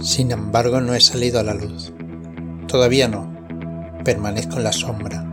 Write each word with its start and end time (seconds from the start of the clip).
Sin 0.00 0.30
embargo, 0.30 0.80
no 0.80 0.94
he 0.94 1.00
salido 1.00 1.40
a 1.40 1.42
la 1.42 1.54
luz. 1.54 1.92
Todavía 2.68 3.08
no. 3.08 3.34
Permanezco 4.04 4.56
en 4.56 4.64
la 4.64 4.72
sombra, 4.72 5.24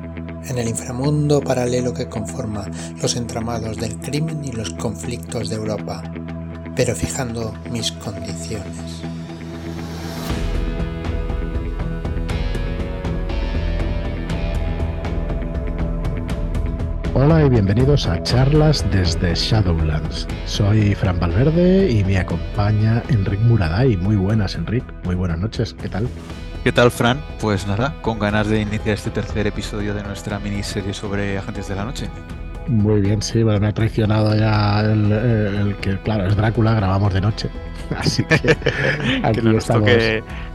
en 0.46 0.58
el 0.58 0.67
inframundo 0.67 1.42
paralelo 1.42 1.94
que 1.94 2.10
conforma 2.10 2.70
los 3.02 3.15
entramados 3.15 3.78
del 3.78 3.99
crimen 3.99 4.44
y 4.44 4.52
los 4.52 4.71
conflictos 4.71 5.49
de 5.49 5.55
Europa, 5.55 6.03
pero 6.76 6.96
fijando 6.96 7.53
mis 7.71 7.92
condiciones. 7.92 9.03
Hola 17.16 17.45
y 17.45 17.50
bienvenidos 17.50 18.08
a 18.08 18.23
charlas 18.23 18.84
desde 18.90 19.36
Shadowlands. 19.36 20.27
Soy 20.48 20.95
Fran 20.95 21.20
Valverde 21.20 21.91
y 21.91 22.04
me 22.04 22.17
acompaña 22.17 23.04
Enric 23.08 23.40
Muraday. 23.41 23.98
Muy 23.98 24.16
buenas, 24.16 24.55
Enric. 24.55 24.84
Muy 25.04 25.13
buenas 25.13 25.38
noches. 25.38 25.76
¿Qué 25.80 25.90
tal? 25.90 26.07
¿Qué 26.63 26.71
tal, 26.71 26.90
Fran? 26.90 27.21
Pues 27.40 27.68
nada, 27.68 27.94
con 28.02 28.18
ganas 28.18 28.48
de 28.48 28.62
iniciar 28.62 28.95
este 28.95 29.12
tercer 29.12 29.45
episodio 29.45 29.94
de 29.94 30.02
nuestra 30.02 30.40
miniserie 30.40 30.95
sobre 30.95 31.38
Agentes 31.38 31.68
de 31.68 31.76
la 31.76 31.85
Noche. 31.85 32.09
Muy 32.67 33.02
bien, 33.02 33.22
sí, 33.22 33.44
bueno, 33.44 33.59
me 33.59 33.67
ha 33.67 33.73
traicionado 33.73 34.35
ya 34.35 34.81
el, 34.81 35.76
que, 35.81 35.98
claro, 35.99 36.27
es 36.27 36.35
Drácula, 36.35 36.73
grabamos 36.73 37.13
de 37.13 37.21
noche. 37.21 37.49
Así 37.98 38.23
que 38.23 38.35
aquí 39.23 39.41
que 39.41 39.58
estamos. 39.58 39.90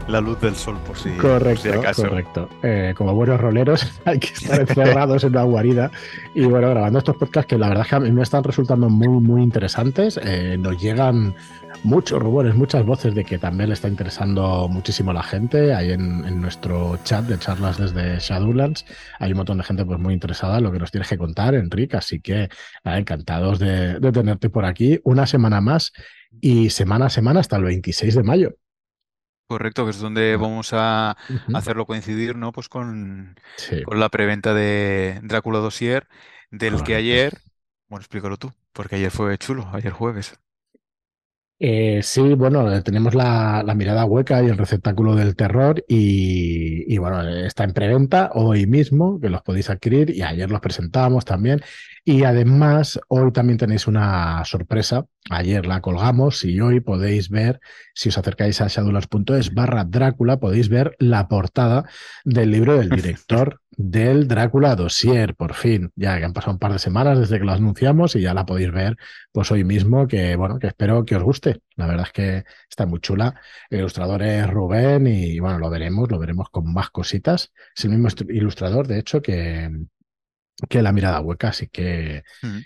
la 0.07 0.19
luz 0.19 0.41
del 0.41 0.55
sol, 0.55 0.77
por 0.85 0.97
si. 0.97 1.11
Correcto, 1.11 1.69
correcto. 1.95 2.49
Eh, 2.63 2.93
como 2.97 3.13
buenos 3.13 3.39
roleros, 3.39 4.01
hay 4.05 4.19
que 4.19 4.33
estar 4.33 4.59
encerrados 4.59 5.23
en 5.23 5.31
una 5.31 5.43
guarida. 5.43 5.91
Y 6.33 6.45
bueno, 6.45 6.69
grabando 6.69 6.99
estos 6.99 7.15
podcasts 7.15 7.47
que 7.47 7.57
la 7.57 7.69
verdad 7.69 7.83
es 7.83 7.89
que 7.89 7.95
a 7.95 7.99
mí 7.99 8.11
me 8.11 8.23
están 8.23 8.43
resultando 8.43 8.89
muy, 8.89 9.07
muy 9.07 9.43
interesantes. 9.43 10.19
Eh, 10.23 10.57
nos 10.59 10.81
llegan 10.81 11.35
muchos 11.83 12.19
rumores, 12.19 12.55
muchas 12.55 12.85
voces 12.85 13.15
de 13.15 13.23
que 13.23 13.37
también 13.37 13.69
le 13.69 13.73
está 13.73 13.87
interesando 13.87 14.67
muchísimo 14.67 15.11
a 15.11 15.13
la 15.13 15.23
gente. 15.23 15.73
Ahí 15.73 15.91
en, 15.91 16.41
nuestro 16.41 16.97
chat 17.03 17.25
de 17.25 17.37
charlas 17.37 17.77
desde 17.77 18.19
Shadowlands 18.19 18.85
hay 19.19 19.31
un 19.31 19.37
montón 19.37 19.57
de 19.57 19.63
gente 19.63 19.85
pues 19.85 19.99
muy 19.99 20.13
interesada 20.13 20.57
en 20.57 20.63
lo 20.63 20.71
que 20.71 20.79
nos 20.79 20.91
tienes 20.91 21.09
que 21.09 21.17
contar, 21.17 21.55
Enrique. 21.55 21.97
Así 21.97 22.19
que 22.21 22.49
encantados 22.83 23.59
de, 23.59 23.99
tenerte 24.11 24.49
por 24.49 24.65
aquí 24.65 24.99
una 25.03 25.27
semana 25.27 25.61
más 25.61 25.93
y 26.41 26.69
semana 26.69 27.07
a 27.07 27.09
semana 27.09 27.39
hasta 27.39 27.57
el 27.57 27.63
26 27.63 28.15
de 28.15 28.23
mayo. 28.23 28.55
Correcto, 29.47 29.83
que 29.85 29.91
es 29.91 29.99
donde 29.99 30.35
vamos 30.35 30.73
a 30.73 31.17
hacerlo 31.55 31.87
coincidir, 31.87 32.35
¿no? 32.35 32.51
Pues 32.51 32.69
con, 32.69 33.35
con 33.83 33.99
la 33.99 34.09
preventa 34.09 34.53
de 34.53 35.19
Drácula 35.23 35.57
Dossier, 35.57 36.07
del 36.51 36.83
que 36.83 36.93
ayer, 36.93 37.39
bueno, 37.87 38.01
explícalo 38.01 38.37
tú, 38.37 38.51
porque 38.73 38.97
ayer 38.97 39.09
fue 39.09 39.35
chulo, 39.39 39.67
ayer 39.73 39.91
jueves. 39.91 40.39
Eh, 41.61 41.99
sí, 42.03 42.21
bueno, 42.35 42.71
eh, 42.73 42.81
tenemos 42.81 43.13
la, 43.13 43.63
mirada 43.75 44.05
hueca 44.05 44.41
y 44.41 44.47
el 44.47 44.57
receptáculo 44.57 45.15
del 45.15 45.35
terror 45.35 45.83
y, 45.89 46.97
bueno, 46.97 47.21
está 47.27 47.65
en 47.65 47.73
preventa 47.73 48.31
hoy 48.33 48.65
mismo, 48.65 49.19
que 49.19 49.29
los 49.29 49.41
podéis 49.41 49.69
adquirir 49.69 50.09
y 50.09 50.21
ayer 50.21 50.49
los 50.49 50.61
presentamos 50.61 51.25
también. 51.25 51.61
Y 52.11 52.23
además, 52.23 52.99
hoy 53.07 53.31
también 53.31 53.59
tenéis 53.59 53.85
una 53.85 54.43
sorpresa. 54.43 55.05
Ayer 55.29 55.67
la 55.67 55.79
colgamos 55.79 56.43
y 56.43 56.59
hoy 56.59 56.79
podéis 56.79 57.29
ver, 57.29 57.59
si 57.93 58.09
os 58.09 58.17
acercáis 58.17 58.61
a 58.61 58.67
shadowlands.es 58.67 59.53
barra 59.53 59.83
Drácula, 59.83 60.39
podéis 60.39 60.69
ver 60.69 60.95
la 60.97 61.27
portada 61.27 61.87
del 62.25 62.49
libro 62.49 62.79
del 62.79 62.89
director 62.89 63.61
del 63.77 64.27
Drácula 64.27 64.75
Dossier, 64.75 65.35
por 65.35 65.53
fin. 65.53 65.91
Ya 65.95 66.17
que 66.17 66.25
han 66.25 66.33
pasado 66.33 66.53
un 66.53 66.57
par 66.57 66.73
de 66.73 66.79
semanas 66.79 67.19
desde 67.19 67.37
que 67.37 67.45
lo 67.45 67.51
anunciamos 67.51 68.15
y 68.15 68.21
ya 68.21 68.33
la 68.33 68.47
podéis 68.47 68.71
ver 68.71 68.97
pues 69.31 69.51
hoy 69.51 69.63
mismo, 69.63 70.07
que 70.07 70.35
bueno, 70.35 70.57
que 70.57 70.65
espero 70.65 71.05
que 71.05 71.15
os 71.15 71.21
guste. 71.21 71.61
La 71.75 71.85
verdad 71.85 72.07
es 72.07 72.11
que 72.11 72.43
está 72.67 72.87
muy 72.87 73.01
chula. 73.01 73.39
El 73.69 73.81
ilustrador 73.81 74.23
es 74.23 74.49
Rubén 74.49 75.05
y 75.05 75.39
bueno, 75.39 75.59
lo 75.59 75.69
veremos, 75.69 76.09
lo 76.09 76.17
veremos 76.17 76.49
con 76.49 76.73
más 76.73 76.89
cositas. 76.89 77.53
Es 77.77 77.85
el 77.85 77.91
mismo 77.91 78.07
ilustrador, 78.29 78.87
de 78.87 78.97
hecho, 78.97 79.21
que, 79.21 79.69
que 80.67 80.81
la 80.81 80.91
mirada 80.91 81.21
hueca, 81.21 81.49
así 81.49 81.67
que 81.67 82.23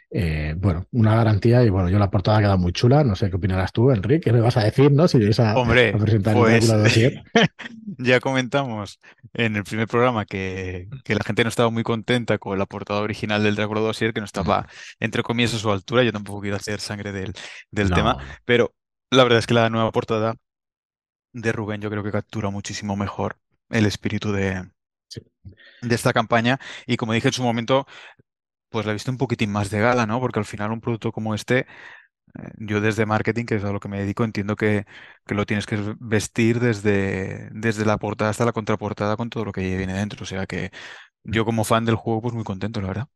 eh, 0.10 0.56
bueno, 0.58 0.88
una 0.92 1.16
garantía 1.16 1.64
y 1.64 1.70
bueno, 1.70 1.90
yo 1.90 2.00
la 2.00 2.10
portada 2.10 2.38
ha 2.38 2.42
quedado 2.42 2.58
muy 2.58 2.72
chula, 2.72 3.04
no 3.04 3.16
sé 3.16 3.30
qué 3.30 3.36
opinarás 3.36 3.72
tú, 3.72 3.92
Enrique, 3.92 4.22
¿qué 4.22 4.34
me 4.34 4.42
vas 4.42 4.58
a 4.58 4.64
decir, 4.64 4.92
no? 4.92 5.08
Si 5.08 5.20
vais 5.20 5.40
a, 5.40 5.56
Hombre, 5.56 5.94
presentar 5.98 6.36
pues, 6.36 6.70
el 6.70 7.22
ya 8.00 8.20
comentamos 8.20 9.00
en 9.34 9.56
el 9.56 9.64
primer 9.64 9.88
programa 9.88 10.26
que, 10.26 10.88
que, 11.04 11.16
la 11.16 11.24
gente 11.24 11.44
no 11.44 11.50
estaba 11.50 11.70
muy 11.70 11.84
contenta 11.84 12.38
con 12.38 12.58
la 12.58 12.66
portada 12.66 13.02
original 13.02 13.44
del 13.44 13.56
Drácula 13.56 13.82
Dossier, 13.82 14.14
que 14.14 14.22
no 14.22 14.26
estaba 14.26 14.68
entre 15.00 15.24
comillas 15.24 15.54
a 15.54 15.60
su 15.60 15.72
altura, 15.72 16.04
yo 16.04 16.12
tampoco 16.12 16.42
quiero 16.42 16.56
hacer 16.58 16.80
sangre 16.80 17.12
del, 17.12 17.34
del 17.72 17.92
tema, 17.92 18.18
pero 18.46 18.74
la 19.12 19.24
verdad 19.24 19.40
es 19.40 19.48
que 19.48 19.54
la 19.54 19.70
nueva 19.70 19.92
portada 19.92 20.36
de 21.34 21.52
Rubén 21.52 21.82
yo 21.82 21.90
creo 21.90 22.04
que 22.04 22.12
captura 22.12 22.50
muchísimo 22.50 22.96
mejor 22.96 23.38
el 23.70 23.86
espíritu 23.86 24.32
de, 24.32 24.64
de 25.82 25.96
esta 25.96 26.14
campaña. 26.14 26.60
Y 26.88 26.98
como 26.98 27.14
dije 27.14 27.30
en 27.30 27.34
su 27.34 27.44
momento, 27.44 27.86
pues 28.70 28.86
la 28.86 28.92
he 28.92 28.96
visto 28.96 29.12
un 29.12 29.18
poquitín 29.18 29.52
más 29.52 29.70
de 29.70 29.80
gala, 29.80 30.06
¿no? 30.08 30.20
Porque 30.20 30.40
al 30.40 30.46
final 30.46 30.72
un 30.72 30.82
producto 30.82 31.12
como 31.12 31.36
este, 31.36 31.68
eh, 32.40 32.52
yo 32.58 32.82
desde 32.82 33.06
marketing, 33.06 33.46
que 33.46 33.56
es 33.56 33.64
a 33.64 33.72
lo 33.72 33.80
que 33.80 33.90
me 33.90 34.00
dedico, 34.00 34.24
entiendo 34.24 34.56
que, 34.56 34.86
que 35.26 35.36
lo 35.36 35.46
tienes 35.46 35.66
que 35.66 35.78
vestir 36.00 36.60
desde, 36.60 37.50
desde 37.54 37.86
la 37.86 37.98
portada 37.98 38.32
hasta 38.32 38.46
la 38.46 38.54
contraportada 38.54 39.18
con 39.18 39.30
todo 39.30 39.46
lo 39.46 39.52
que 39.52 39.62
viene 39.78 39.94
dentro. 39.94 40.24
O 40.24 40.26
sea 40.26 40.46
que 40.48 40.72
yo 41.24 41.46
como 41.46 41.64
fan 41.64 41.86
del 41.86 41.96
juego, 41.96 42.22
pues 42.22 42.36
muy 42.36 42.44
contento, 42.44 42.82
la 42.82 42.88
verdad. 42.88 43.08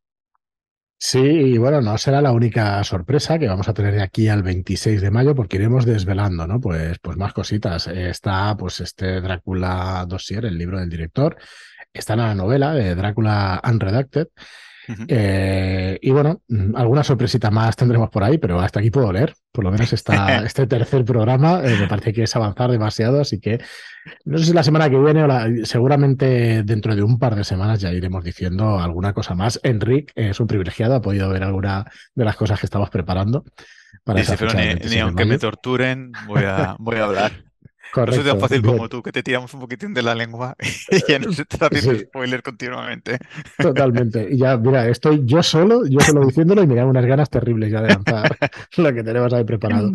Sí, 0.99 1.19
y 1.19 1.57
bueno, 1.59 1.79
no 1.79 1.95
será 1.99 2.21
la 2.21 2.31
única 2.31 2.83
sorpresa 2.83 3.37
que 3.37 3.47
vamos 3.47 3.69
a 3.69 3.73
tener 3.73 3.93
de 3.93 4.01
aquí 4.01 4.29
al 4.29 4.41
26 4.41 4.99
de 4.99 5.11
mayo, 5.11 5.35
porque 5.35 5.57
iremos 5.57 5.85
desvelando, 5.85 6.47
¿no? 6.47 6.59
Pues, 6.59 6.97
pues 6.99 7.17
más 7.17 7.33
cositas. 7.33 7.87
Está 7.87 8.57
pues 8.57 8.79
este 8.81 9.21
Drácula 9.21 10.05
Dossier, 10.07 10.45
el 10.45 10.57
libro 10.57 10.79
del 10.79 10.89
director, 10.89 11.37
está 11.99 12.13
en 12.13 12.19
la 12.19 12.35
novela 12.35 12.73
de 12.73 12.95
Drácula 12.95 13.61
Unredacted. 13.63 14.27
Eh, 15.07 15.99
y 16.01 16.11
bueno, 16.11 16.41
mm, 16.47 16.75
alguna 16.75 17.03
sorpresita 17.03 17.51
más 17.51 17.75
tendremos 17.75 18.09
por 18.09 18.23
ahí, 18.23 18.37
pero 18.37 18.59
hasta 18.59 18.79
aquí 18.79 18.89
puedo 18.89 19.11
leer. 19.11 19.33
Por 19.51 19.63
lo 19.63 19.71
menos 19.71 19.91
está 19.91 20.43
este 20.45 20.65
tercer 20.67 21.03
programa 21.03 21.61
eh, 21.63 21.75
me 21.79 21.87
parece 21.87 22.13
que 22.13 22.23
es 22.23 22.35
avanzar 22.35 22.71
demasiado, 22.71 23.19
así 23.19 23.39
que 23.39 23.59
no 24.23 24.37
sé 24.37 24.45
si 24.45 24.53
la 24.53 24.63
semana 24.63 24.89
que 24.89 24.97
viene 24.97 25.23
o 25.23 25.65
seguramente 25.65 26.63
dentro 26.63 26.95
de 26.95 27.03
un 27.03 27.19
par 27.19 27.35
de 27.35 27.43
semanas 27.43 27.81
ya 27.81 27.91
iremos 27.91 28.23
diciendo 28.23 28.79
alguna 28.79 29.13
cosa 29.13 29.35
más. 29.35 29.59
Enrique 29.63 30.13
es 30.15 30.39
un 30.39 30.47
privilegiado, 30.47 30.95
ha 30.95 31.01
podido 31.01 31.29
ver 31.29 31.43
alguna 31.43 31.85
de 32.15 32.25
las 32.25 32.37
cosas 32.37 32.59
que 32.59 32.65
estamos 32.65 32.89
preparando. 32.89 33.43
Para 34.03 34.21
ni, 34.21 34.99
aunque 34.99 35.25
me 35.25 35.37
torturen, 35.37 36.11
voy 36.27 36.43
a, 36.43 36.75
voy 36.79 36.97
a 36.97 37.03
hablar. 37.03 37.31
No 37.95 38.11
soy 38.11 38.23
tan 38.23 38.39
fácil 38.39 38.61
como 38.61 38.89
tú, 38.89 39.01
que 39.01 39.11
te 39.11 39.23
tiramos 39.23 39.53
un 39.53 39.61
poquitín 39.61 39.93
de 39.93 40.01
la 40.01 40.13
lengua 40.15 40.55
y 40.91 41.11
ya 41.11 41.19
no 41.19 41.31
se 41.31 41.43
está 41.43 41.67
haciendo 41.67 41.99
spoiler 41.99 42.43
continuamente. 42.43 43.17
Totalmente. 43.57 44.27
Y 44.31 44.37
ya, 44.37 44.57
mira, 44.57 44.87
estoy 44.87 45.21
yo 45.25 45.41
solo, 45.41 45.85
yo 45.87 45.99
solo 45.99 46.25
diciéndolo 46.25 46.63
y 46.63 46.67
me 46.67 46.75
dan 46.75 46.87
unas 46.87 47.05
ganas 47.05 47.29
terribles 47.29 47.71
ya 47.71 47.81
de 47.81 47.89
lanzar 47.89 48.37
lo 48.77 48.93
que 48.93 49.03
tenemos 49.03 49.33
ahí 49.33 49.43
preparado. 49.43 49.91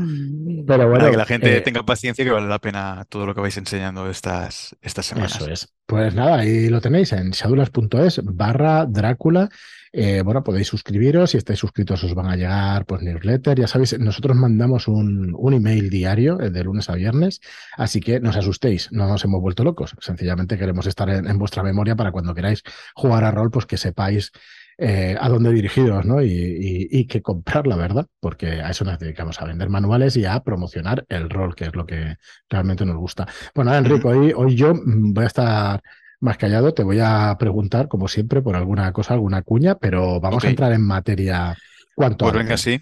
Pero 0.66 0.88
bueno. 0.88 1.10
que 1.10 1.16
la 1.16 1.26
gente 1.26 1.56
eh, 1.56 1.60
tenga 1.60 1.84
paciencia 1.84 2.24
que 2.24 2.30
vale 2.30 2.48
la 2.48 2.58
pena 2.58 3.04
todo 3.08 3.26
lo 3.26 3.34
que 3.34 3.40
vais 3.40 3.56
enseñando 3.56 4.08
estas, 4.08 4.76
estas 4.80 5.06
semanas. 5.06 5.36
Eso 5.36 5.50
es. 5.50 5.68
Pues 5.86 6.14
nada, 6.14 6.38
ahí 6.38 6.68
lo 6.68 6.80
tenéis 6.80 7.12
en 7.12 7.30
shadulas.es 7.30 8.20
barra 8.24 8.86
Drácula. 8.86 9.48
Eh, 9.94 10.22
bueno, 10.22 10.42
podéis 10.42 10.68
suscribiros, 10.68 11.32
si 11.32 11.36
estáis 11.36 11.58
suscritos 11.58 12.02
os 12.02 12.14
van 12.14 12.26
a 12.26 12.36
llegar 12.36 12.86
pues 12.86 13.02
newsletter, 13.02 13.60
ya 13.60 13.66
sabéis, 13.66 13.98
nosotros 13.98 14.34
mandamos 14.34 14.88
un, 14.88 15.34
un 15.36 15.52
email 15.52 15.90
diario 15.90 16.40
eh, 16.40 16.48
de 16.48 16.64
lunes 16.64 16.88
a 16.88 16.94
viernes, 16.94 17.42
así 17.76 18.00
que 18.00 18.18
no 18.18 18.30
os 18.30 18.36
asustéis, 18.36 18.90
no 18.90 19.06
nos 19.06 19.22
hemos 19.24 19.42
vuelto 19.42 19.64
locos, 19.64 19.94
sencillamente 20.00 20.56
queremos 20.56 20.86
estar 20.86 21.10
en, 21.10 21.38
vuestra 21.38 21.62
memoria 21.62 21.94
para 21.94 22.10
cuando 22.10 22.34
queráis 22.34 22.62
jugar 22.94 23.24
a 23.24 23.32
rol, 23.32 23.50
pues 23.50 23.66
que 23.66 23.76
sepáis 23.76 24.32
eh, 24.78 25.14
a 25.20 25.28
dónde 25.28 25.52
dirigiros, 25.52 26.06
¿no? 26.06 26.22
Y, 26.22 26.88
y, 26.90 27.06
que 27.06 27.20
comprar, 27.20 27.66
la 27.66 27.76
verdad, 27.76 28.06
porque 28.18 28.62
a 28.62 28.70
eso 28.70 28.86
nos 28.86 28.98
dedicamos, 28.98 29.40
a 29.42 29.44
vender 29.44 29.68
manuales 29.68 30.16
y 30.16 30.24
a 30.24 30.40
promocionar 30.42 31.04
el 31.10 31.28
rol, 31.28 31.54
que 31.54 31.66
es 31.66 31.76
lo 31.76 31.84
que 31.84 32.16
realmente 32.48 32.86
nos 32.86 32.96
gusta. 32.96 33.28
Bueno, 33.54 33.74
Enrico, 33.74 34.08
hoy, 34.08 34.32
hoy 34.34 34.56
yo 34.56 34.74
mm, 34.74 35.12
voy 35.12 35.24
a 35.24 35.26
estar 35.26 35.82
más 36.22 36.38
callado, 36.38 36.72
te 36.72 36.84
voy 36.84 37.00
a 37.00 37.36
preguntar, 37.38 37.88
como 37.88 38.06
siempre, 38.06 38.42
por 38.42 38.54
alguna 38.54 38.92
cosa, 38.92 39.14
alguna 39.14 39.42
cuña, 39.42 39.74
pero 39.74 40.20
vamos 40.20 40.44
a 40.44 40.48
entrar 40.48 40.72
en 40.72 40.86
materia 40.86 41.56
cuanto 41.96 42.26
Pues 42.26 42.34
venga, 42.34 42.56
sí. 42.56 42.80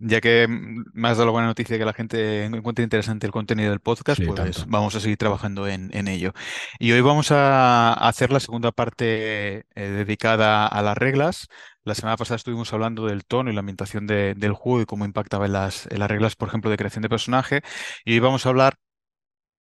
Ya 0.00 0.20
que 0.20 0.46
me 0.48 1.08
has 1.08 1.16
dado 1.16 1.26
la 1.26 1.32
buena 1.32 1.48
noticia 1.48 1.76
que 1.76 1.84
la 1.84 1.92
gente 1.92 2.44
encuentre 2.44 2.84
interesante 2.84 3.26
el 3.26 3.32
contenido 3.32 3.70
del 3.70 3.80
podcast, 3.80 4.22
pues 4.24 4.64
vamos 4.68 4.94
a 4.94 5.00
seguir 5.00 5.18
trabajando 5.18 5.66
en, 5.66 6.08
ello. 6.08 6.32
Y 6.78 6.92
hoy 6.92 7.00
vamos 7.00 7.32
a 7.32 7.92
hacer 7.92 8.30
la 8.30 8.38
segunda 8.38 8.70
parte 8.70 9.58
eh, 9.58 9.64
dedicada 9.74 10.66
a 10.66 10.82
las 10.82 10.96
reglas. 10.96 11.48
La 11.82 11.96
semana 11.96 12.16
pasada 12.16 12.36
estuvimos 12.36 12.72
hablando 12.72 13.06
del 13.06 13.24
tono 13.24 13.50
y 13.50 13.54
la 13.54 13.60
ambientación 13.60 14.06
del 14.06 14.52
juego 14.52 14.82
y 14.82 14.86
cómo 14.86 15.04
impactaba 15.04 15.46
en 15.46 15.52
las, 15.52 15.88
en 15.90 15.98
las 15.98 16.08
reglas, 16.08 16.36
por 16.36 16.48
ejemplo, 16.48 16.70
de 16.70 16.76
creación 16.76 17.02
de 17.02 17.08
personaje. 17.08 17.60
Y 18.04 18.12
hoy 18.12 18.20
vamos 18.20 18.46
a 18.46 18.50
hablar 18.50 18.78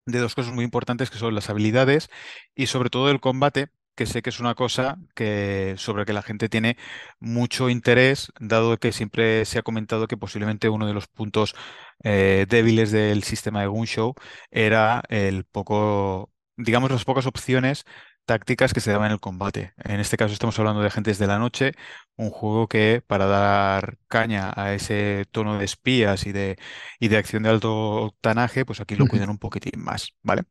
de 0.07 0.19
dos 0.19 0.35
cosas 0.35 0.53
muy 0.53 0.63
importantes 0.65 1.09
que 1.11 1.17
son 1.19 1.35
las 1.35 1.49
habilidades 1.49 2.09
y 2.55 2.67
sobre 2.67 2.89
todo 2.89 3.11
el 3.11 3.19
combate, 3.19 3.67
que 3.95 4.05
sé 4.05 4.21
que 4.21 4.29
es 4.29 4.39
una 4.39 4.55
cosa 4.55 4.97
que, 5.15 5.75
sobre 5.77 6.05
que 6.05 6.13
la 6.13 6.21
gente 6.23 6.49
tiene 6.49 6.77
mucho 7.19 7.69
interés, 7.69 8.31
dado 8.39 8.77
que 8.77 8.91
siempre 8.91 9.45
se 9.45 9.59
ha 9.59 9.63
comentado 9.63 10.07
que 10.07 10.17
posiblemente 10.17 10.69
uno 10.69 10.87
de 10.87 10.93
los 10.93 11.07
puntos 11.07 11.55
eh, 12.03 12.45
débiles 12.49 12.91
del 12.91 13.23
sistema 13.23 13.61
de 13.61 13.67
Gunshow 13.67 14.15
era 14.51 15.03
el 15.09 15.45
poco, 15.45 16.31
digamos, 16.57 16.91
las 16.91 17.05
pocas 17.05 17.25
opciones 17.25 17.85
tácticas 18.27 18.73
que 18.73 18.81
se 18.81 18.91
daban 18.91 19.07
en 19.07 19.13
el 19.13 19.19
combate. 19.19 19.73
En 19.77 19.99
este 19.99 20.17
caso 20.17 20.33
estamos 20.33 20.59
hablando 20.59 20.81
de 20.81 20.87
Agentes 20.87 21.17
de 21.17 21.27
la 21.27 21.39
Noche, 21.39 21.73
un 22.17 22.29
juego 22.29 22.67
que 22.67 23.01
para 23.07 23.25
dar 23.25 23.97
caña 24.07 24.53
a 24.55 24.73
ese 24.73 25.25
tono 25.31 25.57
de 25.57 25.65
espías 25.65 26.27
y 26.27 26.33
de, 26.33 26.57
y 26.99 27.07
de 27.07 27.17
acción 27.17 27.43
de 27.43 27.49
alto 27.49 27.73
octanaje, 27.73 28.65
pues 28.65 28.81
aquí 28.81 28.95
lo 28.95 29.07
cuidan 29.07 29.29
un 29.29 29.39
poquitín 29.39 29.81
más, 29.81 30.13
¿vale? 30.21 30.43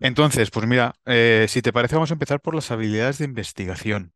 Entonces, 0.00 0.50
pues 0.50 0.66
mira, 0.66 0.94
eh, 1.04 1.46
si 1.48 1.62
te 1.62 1.72
parece, 1.72 1.94
vamos 1.94 2.10
a 2.10 2.14
empezar 2.14 2.40
por 2.40 2.54
las 2.54 2.70
habilidades 2.70 3.18
de 3.18 3.26
investigación. 3.26 4.12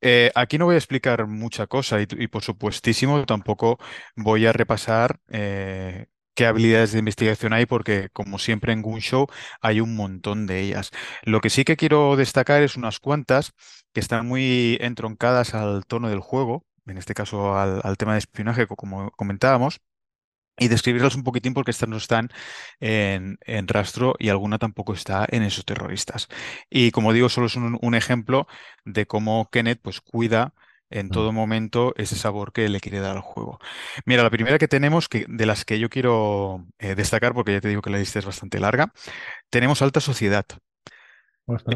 Eh, 0.00 0.30
aquí 0.36 0.58
no 0.58 0.66
voy 0.66 0.76
a 0.76 0.78
explicar 0.78 1.26
mucha 1.26 1.66
cosa 1.66 2.00
y, 2.00 2.06
por 2.28 2.42
supuestísimo 2.44 3.26
tampoco 3.26 3.78
voy 4.14 4.46
a 4.46 4.52
repasar 4.52 5.18
eh, 5.28 6.06
qué 6.38 6.46
habilidades 6.46 6.92
de 6.92 7.00
investigación 7.00 7.52
hay, 7.52 7.66
porque 7.66 8.10
como 8.12 8.38
siempre 8.38 8.72
en 8.72 8.80
Gunshow 8.80 9.26
hay 9.60 9.80
un 9.80 9.96
montón 9.96 10.46
de 10.46 10.60
ellas. 10.60 10.92
Lo 11.24 11.40
que 11.40 11.50
sí 11.50 11.64
que 11.64 11.76
quiero 11.76 12.14
destacar 12.14 12.62
es 12.62 12.76
unas 12.76 13.00
cuantas 13.00 13.54
que 13.92 13.98
están 13.98 14.24
muy 14.28 14.78
entroncadas 14.80 15.54
al 15.54 15.84
tono 15.84 16.08
del 16.08 16.20
juego, 16.20 16.64
en 16.86 16.96
este 16.96 17.12
caso 17.14 17.58
al, 17.58 17.96
tema 17.96 18.12
de 18.12 18.20
espionaje, 18.20 18.68
como 18.68 19.10
comentábamos. 19.12 19.80
Y 20.60 20.68
describirlas 20.68 21.16
un 21.16 21.24
poquitín 21.24 21.54
porque 21.54 21.72
estas 21.72 21.88
no 21.88 21.96
están 21.96 22.30
en, 22.80 23.38
rastro 23.68 24.14
y 24.18 24.28
alguna 24.28 24.58
tampoco 24.58 24.92
está 24.92 25.26
en 25.28 25.42
esos 25.42 25.64
terroristas. 25.64 26.28
Y 26.70 26.92
como 26.92 27.12
digo, 27.12 27.28
solo 27.28 27.48
es 27.48 27.56
un, 27.56 27.94
ejemplo 27.96 28.46
de 28.84 29.06
cómo 29.06 29.48
Kenneth 29.50 29.80
pues, 29.82 30.00
cuida 30.00 30.54
en 30.90 31.10
todo 31.10 31.32
momento 31.32 31.94
ese 31.96 32.16
sabor 32.16 32.52
que 32.52 32.68
le 32.68 32.80
quiere 32.80 33.00
dar 33.00 33.16
al 33.16 33.22
juego. 33.22 33.58
Mira, 34.04 34.22
la 34.22 34.30
primera 34.30 34.58
que 34.58 34.68
tenemos, 34.68 35.08
que, 35.08 35.26
de 35.28 35.46
las 35.46 35.64
que 35.64 35.78
yo 35.78 35.90
quiero 35.90 36.66
eh, 36.78 36.94
destacar, 36.94 37.34
porque 37.34 37.52
ya 37.52 37.60
te 37.60 37.68
digo 37.68 37.82
que 37.82 37.90
la 37.90 37.98
lista 37.98 38.18
es 38.18 38.24
bastante 38.24 38.60
larga, 38.60 38.92
tenemos 39.50 39.82
alta 39.82 40.00
sociedad. 40.00 40.46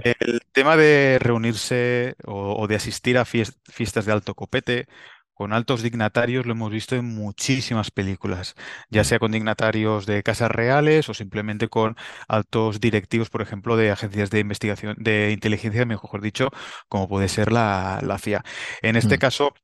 El 0.05 0.41
tema 0.53 0.77
de 0.77 1.19
reunirse 1.19 2.15
o, 2.27 2.67
de 2.67 2.77
asistir 2.77 3.17
a 3.17 3.25
fiestas 3.25 4.05
de 4.05 4.13
alto 4.13 4.35
copete 4.35 4.87
con 5.35 5.53
altos 5.53 5.83
dignatarios 5.83 6.47
lo 6.47 6.53
hemos 6.53 6.71
visto 6.71 6.97
en 6.97 7.05
muchísimas 7.05 7.91
películas, 7.91 8.55
ya 8.91 9.05
sea 9.05 9.19
con 9.19 9.33
dignatarios 9.33 10.07
de 10.07 10.23
casas 10.23 10.51
reales 10.51 11.09
o 11.09 11.15
simplemente 11.15 11.69
con 11.69 11.97
altos 12.29 12.81
directivos, 12.81 13.31
por 13.31 13.43
ejemplo, 13.43 13.77
de 13.77 13.91
agencias 13.91 14.31
de 14.31 14.41
investigación, 14.41 14.97
de 14.99 15.31
inteligencia, 15.33 15.85
mejor 15.87 16.21
dicho, 16.21 16.51
como 16.89 17.09
puede 17.09 17.29
ser 17.29 17.53
la, 17.53 18.01
la 18.03 18.19
CIA. 18.19 18.45
En 18.83 18.97
este 18.97 19.17
mm. 19.17 19.21
caso, 19.21 19.55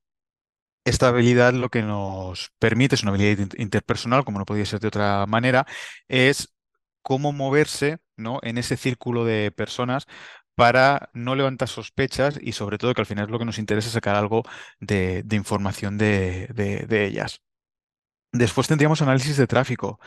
esta 0.85 1.09
habilidad 1.09 1.53
lo 1.53 1.69
que 1.69 1.83
nos 1.83 2.51
permite, 2.59 2.95
es 2.95 3.03
una 3.03 3.13
habilidad 3.13 3.49
interpersonal, 3.59 4.25
como 4.25 4.39
no 4.39 4.47
podía 4.47 4.65
ser 4.67 4.81
de 4.81 4.89
otra 4.89 5.27
manera, 5.27 5.67
es 6.09 6.55
cómo 7.03 7.33
moverse 7.33 7.99
¿no? 8.17 8.39
en 8.43 8.59
ese 8.59 8.77
círculo 8.77 9.25
de 9.25 9.51
personas 9.51 10.07
para 10.59 11.11
no 11.15 11.37
levantar 11.37 11.69
sospechas 11.69 12.37
y 12.43 12.51
sobre 12.51 12.79
todo 12.79 12.93
que 12.93 13.01
al 13.01 13.07
final 13.07 13.27
es 13.27 13.31
lo 13.31 13.39
que 13.39 13.45
nos 13.45 13.61
interesa 13.61 13.91
sacar 13.91 14.17
algo 14.17 14.43
de, 14.81 15.25
información 15.31 15.99
de, 15.99 16.49
ellas. 16.91 17.43
Después 18.33 18.67
tendríamos 18.67 19.01
análisis 19.01 19.37
de 19.37 19.47
tráfico. 19.47 20.01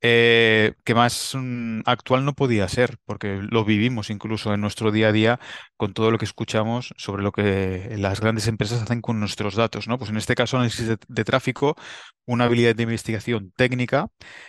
Eh, 0.00 0.74
que 0.84 0.94
más 0.94 1.32
mm, 1.34 1.80
actual 1.84 2.24
no 2.24 2.34
podía 2.34 2.68
ser, 2.68 2.96
porque 3.04 3.40
lo 3.42 3.64
vivimos 3.66 4.08
incluso 4.08 4.54
en 4.54 4.60
nuestro 4.62 4.92
día 4.92 5.08
a 5.08 5.12
día 5.12 5.40
con 5.76 5.92
todo 5.92 6.10
lo 6.10 6.18
que 6.18 6.26
escuchamos 6.26 6.94
sobre 6.96 7.22
lo 7.22 7.32
que 7.32 7.96
las 7.98 8.20
grandes 8.20 8.46
empresas 8.48 8.82
hacen 8.82 9.02
con 9.02 9.20
nuestros 9.20 9.56
datos, 9.56 9.88
¿no? 9.88 9.98
Pues 9.98 10.10
en 10.10 10.16
este 10.16 10.34
caso, 10.34 10.56
análisis 10.56 10.88
de, 10.88 11.24
tráfico, 11.24 11.76
una 12.24 12.44
habilidad 12.44 12.74
de 12.74 12.84
investigación 12.84 13.52
técnica 13.56 14.08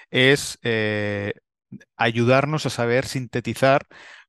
es 0.09 0.57
eh, 0.63 1.33
ayudarnos 1.97 2.65
a 2.65 2.69
saber 2.69 3.06
sintetizar 3.06 3.88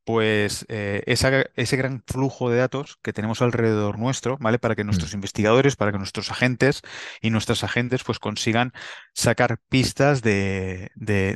pues 0.08 0.64
eh, 0.70 1.02
ese 1.04 1.76
gran 1.76 2.02
flujo 2.06 2.48
de 2.48 2.56
datos 2.56 2.98
que 3.02 3.12
tenemos 3.12 3.42
alrededor 3.42 3.98
nuestro, 3.98 4.38
¿vale? 4.40 4.58
Para 4.58 4.74
que 4.74 4.82
nuestros 4.82 5.12
mm. 5.12 5.16
investigadores, 5.16 5.76
para 5.76 5.92
que 5.92 5.98
nuestros 5.98 6.30
agentes 6.30 6.80
y 7.20 7.28
nuestras 7.28 7.62
agentes 7.62 8.04
pues 8.04 8.18
consigan 8.18 8.72
sacar 9.12 9.58
pistas 9.68 10.22
de, 10.22 10.90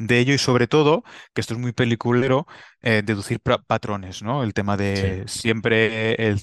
ello 0.08 0.32
y 0.32 0.38
sobre 0.38 0.68
todo, 0.68 1.04
que 1.34 1.42
esto 1.42 1.52
es 1.52 1.60
muy 1.60 1.72
peliculero, 1.72 2.46
eh, 2.80 3.02
deducir 3.04 3.40
patrones, 3.40 4.22
¿no? 4.22 4.42
El 4.42 4.54
tema 4.54 4.78
de 4.78 5.24
siempre 5.26 6.14
el 6.14 6.40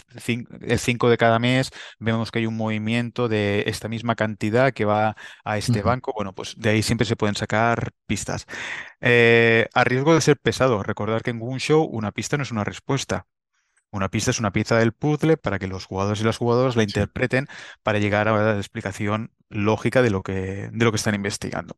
5 0.78 1.10
de 1.10 1.18
cada 1.18 1.40
mes 1.40 1.72
vemos 1.98 2.30
que 2.30 2.38
hay 2.38 2.46
un 2.46 2.58
movimiento 2.58 3.28
de 3.28 3.64
esta 3.66 3.88
misma 3.88 4.14
cantidad 4.14 4.72
que 4.72 4.86
va 4.86 5.16
a 5.44 5.58
este 5.58 5.82
banco, 5.82 6.14
bueno, 6.16 6.34
pues 6.34 6.54
de 6.60 6.70
ahí 6.70 6.84
siempre 6.84 7.08
se 7.08 7.16
pueden 7.16 7.34
sacar 7.34 7.90
pistas. 8.06 8.46
Eh, 9.02 9.68
a 9.74 9.84
riesgo 9.84 10.14
de 10.14 10.22
ser 10.22 10.38
pesado, 10.38 10.84
recordar 10.84 11.24
que 11.24 11.32
en 11.32 11.40
Gunshow 11.40 11.84
una 11.84 12.12
pista 12.12 12.38
no 12.38 12.44
es 12.44 12.52
una 12.52 12.64
respuesta. 12.64 13.28
Una 13.92 14.10
pista 14.10 14.32
es 14.32 14.40
una 14.40 14.52
pieza 14.52 14.78
del 14.78 14.94
puzzle 14.94 15.38
para 15.38 15.60
que 15.60 15.68
los 15.68 15.86
jugadores 15.86 16.22
y 16.22 16.24
las 16.26 16.38
jugadoras 16.38 16.76
la 16.76 16.84
interpreten 16.84 17.48
para 17.84 18.00
llegar 18.00 18.28
a 18.28 18.38
la 18.54 18.58
explicación 18.58 19.34
lógica 19.50 20.02
de 20.02 20.12
lo 20.12 20.24
que, 20.24 20.70
de 20.72 20.86
lo 20.86 20.92
que 20.92 20.98
están 20.98 21.16
investigando. 21.16 21.76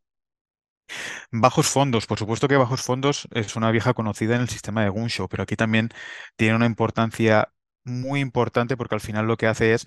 Bajos 1.30 1.66
fondos, 1.68 2.06
por 2.06 2.18
supuesto 2.18 2.48
que 2.48 2.56
bajos 2.56 2.82
fondos 2.82 3.28
es 3.32 3.56
una 3.56 3.70
vieja 3.70 3.94
conocida 3.94 4.34
en 4.36 4.42
el 4.42 4.48
sistema 4.48 4.82
de 4.82 4.90
Gunshow, 4.90 5.28
pero 5.28 5.42
aquí 5.42 5.56
también 5.56 5.90
tiene 6.36 6.56
una 6.56 6.66
importancia 6.66 7.52
muy 7.84 8.20
importante 8.20 8.76
porque 8.76 8.94
al 8.94 9.00
final 9.00 9.26
lo 9.26 9.36
que 9.36 9.46
hace 9.46 9.74
es 9.74 9.86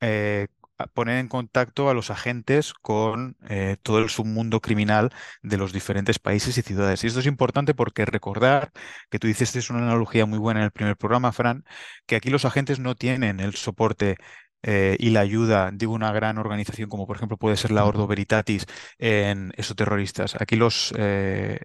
eh, 0.00 0.48
poner 0.94 1.18
en 1.18 1.28
contacto 1.28 1.88
a 1.90 1.94
los 1.94 2.10
agentes 2.10 2.72
con 2.74 3.36
eh, 3.48 3.76
todo 3.82 3.98
el 3.98 4.08
submundo 4.10 4.60
criminal 4.60 5.10
de 5.42 5.56
los 5.56 5.72
diferentes 5.72 6.18
países 6.18 6.58
y 6.58 6.62
ciudades. 6.62 7.04
Y 7.04 7.06
esto 7.06 7.20
es 7.20 7.26
importante 7.26 7.74
porque 7.74 8.04
recordar 8.04 8.72
que 9.10 9.18
tú 9.18 9.26
dices, 9.26 9.54
es 9.56 9.70
una 9.70 9.80
analogía 9.80 10.26
muy 10.26 10.38
buena 10.38 10.60
en 10.60 10.64
el 10.66 10.72
primer 10.72 10.96
programa, 10.96 11.32
Fran, 11.32 11.64
que 12.06 12.16
aquí 12.16 12.30
los 12.30 12.44
agentes 12.44 12.78
no 12.78 12.94
tienen 12.96 13.40
el 13.40 13.54
soporte 13.54 14.16
eh, 14.64 14.96
y 15.00 15.10
la 15.10 15.20
ayuda 15.20 15.70
de 15.72 15.86
una 15.88 16.12
gran 16.12 16.38
organización 16.38 16.88
como 16.88 17.06
por 17.06 17.16
ejemplo 17.16 17.36
puede 17.36 17.56
ser 17.56 17.72
la 17.72 17.84
Ordo 17.84 18.06
Veritatis 18.06 18.66
en 18.98 19.52
esos 19.56 19.76
terroristas. 19.76 20.36
Aquí 20.40 20.56
los, 20.56 20.94
eh, 20.96 21.60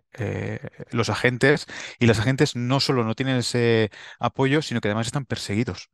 los 0.92 1.10
agentes 1.10 1.68
y 2.00 2.08
las 2.08 2.20
agentes 2.20 2.56
no 2.56 2.80
solo 2.80 3.04
no 3.04 3.16
tienen 3.16 3.38
ese 3.38 3.92
apoyo, 4.20 4.62
sino 4.62 4.82
que 4.82 4.88
además 4.88 5.08
están 5.08 5.26
perseguidos. 5.26 5.90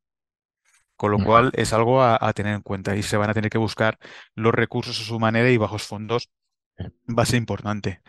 Con 1.03 1.11
lo 1.11 1.19
cual 1.19 1.51
es 1.55 1.73
algo 1.73 2.01
a, 2.01 2.31
tener 2.31 2.55
en 2.55 2.61
cuenta 2.61 2.95
y 2.95 3.03
se 3.03 3.17
van 3.17 3.29
a 3.29 3.33
tener 3.33 3.49
que 3.49 3.57
buscar 3.57 3.97
los 4.35 4.53
recursos 4.53 5.01
a 5.01 5.03
su 5.03 5.19
manera 5.19 5.49
y 5.51 5.57
bajos 5.57 5.83
fondos 5.83 6.31
va 6.79 7.23
a 7.23 7.25
ser 7.25 7.39
importante. 7.39 8.01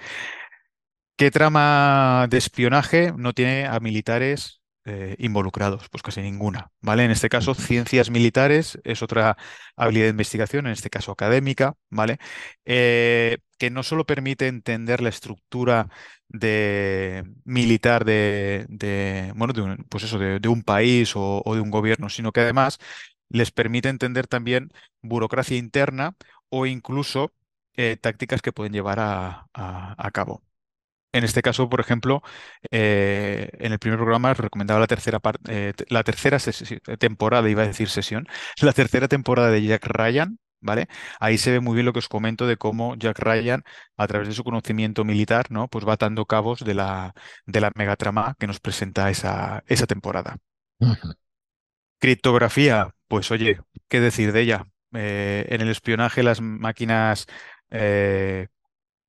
¿Qué 1.16 1.32
trama 1.32 2.28
de 2.30 2.38
espionaje 2.38 3.12
no 3.16 3.32
tiene 3.32 3.66
a 3.66 3.80
militares 3.80 4.62
eh, 4.84 5.16
involucrados? 5.18 5.88
Pues 5.88 6.02
casi 6.02 6.20
ninguna, 6.22 6.70
¿vale? 6.80 7.04
En 7.04 7.10
este 7.10 7.28
caso, 7.28 7.54
ciencias 7.54 8.10
militares 8.10 8.78
es 8.84 9.02
otra 9.02 9.36
habilidad 9.76 10.06
de 10.06 10.10
investigación, 10.10 10.66
en 10.66 10.72
este 10.72 10.90
caso 10.90 11.12
académica, 11.12 11.74
¿vale? 11.90 12.18
Eh, 12.64 13.38
que 13.58 13.70
no 13.70 13.82
solo 13.82 14.04
permite 14.06 14.46
entender 14.48 15.00
la 15.00 15.08
estructura 15.08 15.88
de 16.28 17.24
militar 17.44 18.04
de, 18.04 18.66
bueno, 19.36 19.52
de 19.52 19.62
un, 19.62 19.76
pues 19.88 20.04
eso, 20.04 20.18
de, 20.18 20.48
un 20.48 20.62
país 20.62 21.12
o, 21.16 21.42
de 21.54 21.60
un 21.60 21.70
gobierno, 21.70 22.08
sino 22.08 22.32
que 22.32 22.40
además 22.40 22.78
les 23.28 23.50
permite 23.50 23.88
entender 23.88 24.26
también 24.26 24.72
burocracia 25.02 25.56
interna 25.56 26.16
o 26.48 26.66
incluso 26.66 27.32
eh, 27.76 27.96
tácticas 27.96 28.42
que 28.42 28.52
pueden 28.52 28.72
llevar 28.72 28.98
a, 29.00 29.48
cabo. 30.12 30.42
En 31.14 31.22
este 31.22 31.42
caso, 31.42 31.68
por 31.68 31.78
ejemplo, 31.78 32.22
eh, 32.72 33.48
en 33.60 33.72
el 33.72 33.78
primer 33.78 34.00
programa 34.00 34.34
recomendaba 34.34 34.80
la 34.80 34.88
tercera 34.88 35.20
parte, 35.20 35.68
eh, 35.68 35.72
la 35.88 36.02
tercera 36.02 36.38
temporada, 36.98 37.48
iba 37.48 37.62
a 37.62 37.68
decir 37.68 37.88
sesión, 37.88 38.26
la 38.60 38.72
tercera 38.72 39.06
temporada 39.06 39.50
de 39.50 39.62
Jack 39.62 39.86
Ryan, 39.86 40.40
¿vale? 40.60 40.88
Ahí 41.20 41.38
se 41.38 41.52
ve 41.52 41.60
muy 41.60 41.74
bien 41.74 41.86
lo 41.86 41.92
que 41.92 42.00
os 42.00 42.08
comento 42.08 42.48
de 42.48 42.56
cómo 42.56 42.96
Jack 42.96 43.20
Ryan, 43.20 43.62
a 43.96 44.08
través 44.08 44.26
de 44.26 44.34
su 44.34 44.42
conocimiento 44.42 45.04
militar, 45.04 45.52
¿no? 45.52 45.68
Pues 45.68 45.86
va 45.86 45.92
atando 45.92 46.26
cabos 46.26 46.64
de 46.64 46.74
la, 46.74 47.14
de 47.46 47.60
la 47.60 47.70
megatrama 47.76 48.34
que 48.36 48.48
nos 48.48 48.58
presenta 48.58 49.08
esa, 49.08 49.62
esa 49.68 49.86
temporada. 49.86 50.38
Criptografía, 52.00 52.92
pues 53.06 53.30
oye, 53.30 53.60
¿qué 53.88 54.00
decir 54.00 54.32
de 54.32 54.40
ella? 54.40 54.64
Eh, 54.94 55.46
en 55.48 55.60
el 55.60 55.68
espionaje 55.68 56.24
las 56.24 56.40
máquinas 56.40 57.26
eh, 57.70 58.48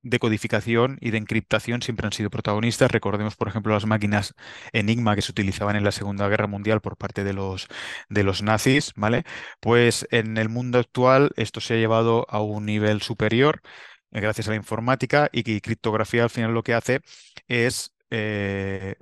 de 0.06 0.20
codificación 0.20 0.98
y 1.02 1.12
de 1.12 1.18
encriptación 1.18 1.82
siempre 1.82 2.06
han 2.06 2.14
sido 2.14 2.30
protagonistas. 2.30 2.92
Recordemos, 2.92 3.36
por 3.36 3.48
ejemplo, 3.48 3.74
las 3.74 3.86
máquinas 3.86 4.36
Enigma 4.72 5.16
que 5.16 5.22
se 5.22 5.32
utilizaban 5.32 5.76
en 5.76 5.84
la 5.84 5.92
Segunda 5.92 6.28
Guerra 6.30 6.48
Mundial 6.48 6.82
por 6.82 6.96
parte 6.98 7.24
de 7.24 7.34
los, 7.34 7.68
de 8.10 8.24
los 8.24 8.44
nazis, 8.44 8.94
¿vale? 8.96 9.24
Pues 9.60 10.08
en 10.12 10.38
el 10.38 10.50
mundo 10.50 10.80
actual 10.80 11.32
esto 11.38 11.60
se 11.62 11.74
ha 11.76 11.78
llevado 11.78 12.26
a 12.30 12.42
un 12.42 12.66
nivel 12.66 13.02
superior 13.02 13.62
eh, 14.12 14.22
gracias 14.22 14.48
a 14.48 14.52
la 14.52 14.58
informática 14.58 15.30
y 15.32 15.44
que 15.44 15.62
criptografía 15.62 16.24
al 16.24 16.30
final 16.30 16.54
lo 16.54 16.64
que 16.64 16.74
hace 16.74 17.02
es 17.48 17.94
eh, 18.12 18.96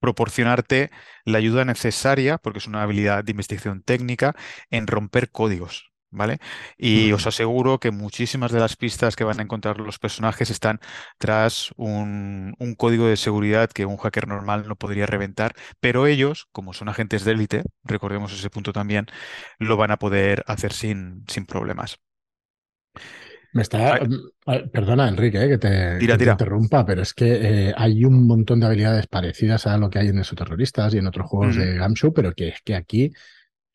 proporcionarte 0.00 0.90
la 1.24 1.38
ayuda 1.38 1.64
necesaria, 1.64 2.38
porque 2.38 2.58
es 2.58 2.66
una 2.66 2.82
habilidad 2.82 3.24
de 3.24 3.32
investigación 3.32 3.82
técnica, 3.82 4.34
en 4.70 4.86
romper 4.86 5.30
códigos. 5.30 5.89
¿Vale? 6.12 6.38
Y 6.76 7.12
os 7.12 7.28
aseguro 7.28 7.78
que 7.78 7.92
muchísimas 7.92 8.50
de 8.50 8.58
las 8.58 8.74
pistas 8.76 9.14
que 9.14 9.22
van 9.22 9.38
a 9.38 9.44
encontrar 9.44 9.78
los 9.78 10.00
personajes 10.00 10.50
están 10.50 10.80
tras 11.18 11.72
un, 11.76 12.56
código 12.76 13.06
de 13.06 13.16
seguridad 13.16 13.70
que 13.70 13.86
un 13.86 13.96
hacker 13.96 14.26
normal 14.26 14.66
no 14.66 14.74
podría 14.74 15.06
reventar, 15.06 15.54
pero 15.78 16.08
ellos, 16.08 16.48
como 16.50 16.72
son 16.72 16.88
agentes 16.88 17.24
de 17.24 17.32
élite, 17.32 17.62
recordemos 17.84 18.32
ese 18.32 18.50
punto 18.50 18.72
también, 18.72 19.06
lo 19.58 19.76
van 19.76 19.92
a 19.92 19.98
poder 19.98 20.42
hacer 20.46 20.72
sin, 20.72 21.24
sin 21.28 21.46
problemas. 21.46 22.00
Me 23.52 23.62
está. 23.62 24.00
Mm, 24.00 24.70
perdona, 24.70 25.08
Enrique, 25.08 25.42
eh, 25.42 25.48
que, 25.48 25.58
te, 25.58 26.30
interrumpa, 26.30 26.84
pero 26.84 27.02
es 27.02 27.12
que 27.12 27.68
eh, 27.68 27.74
hay 27.76 28.04
un 28.04 28.26
montón 28.26 28.60
de 28.60 28.66
habilidades 28.66 29.06
parecidas 29.08 29.66
a 29.66 29.76
lo 29.76 29.90
que 29.90 29.98
hay 29.98 30.08
en 30.08 30.18
Exoterroristas 30.18 30.94
y 30.94 30.98
en 30.98 31.06
otros 31.06 31.28
juegos 31.28 31.56
de 31.56 31.74
Gamshu, 31.74 32.12
pero 32.12 32.32
que 32.32 32.48
es 32.48 32.60
que 32.64 32.76
aquí 32.76 33.12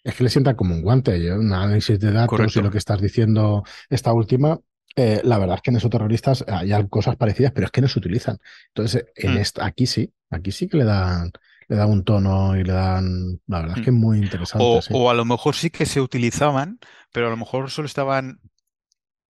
es 0.06 0.16
que 0.16 0.24
le 0.24 0.30
sienta 0.30 0.56
como 0.56 0.76
un 0.76 0.82
guante. 0.82 1.34
Un 1.34 1.52
análisis 1.52 2.00
de 2.00 2.12
datos 2.12 2.56
y 2.56 2.62
lo 2.62 2.72
que 2.72 2.78
estás 2.78 3.02
diciendo, 3.02 3.64
esta 3.90 4.14
última, 4.14 4.60
eh, 4.96 5.20
la 5.24 5.40
verdad 5.40 5.56
es 5.56 5.62
que 5.64 5.72
en 5.72 5.78
Exoterroristas 5.78 6.46
hay 6.48 6.72
cosas 6.88 7.16
parecidas, 7.18 7.52
pero 7.52 7.66
es 7.66 7.72
que 7.72 7.82
no 7.82 7.88
se 7.88 8.00
utilizan. 8.00 8.38
Entonces, 8.68 9.06
en 9.16 9.34
mm. 9.34 9.38
esta, 9.38 9.66
aquí 9.66 9.88
sí, 9.88 10.14
aquí 10.30 10.52
sí 10.52 10.68
que 10.68 10.78
le 10.78 10.86
dan 10.86 11.32
le 11.68 11.76
dan 11.76 11.90
un 11.90 12.04
tono 12.04 12.56
y 12.56 12.64
le 12.64 12.74
dan. 12.74 13.42
La 13.48 13.62
verdad 13.62 13.78
es 13.80 13.84
que 13.84 13.90
es 13.90 13.96
mm. 13.96 14.00
muy 14.00 14.20
interesante. 14.20 14.82
o, 14.92 15.10
a 15.10 15.14
lo 15.14 15.26
mejor 15.26 15.56
sí 15.56 15.72
que 15.72 15.88
se 15.88 16.00
utilizaban, 16.02 16.80
pero 17.12 17.28
a 17.28 17.30
lo 17.32 17.38
mejor 17.38 17.72
solo 17.72 17.88
estaban 17.88 18.40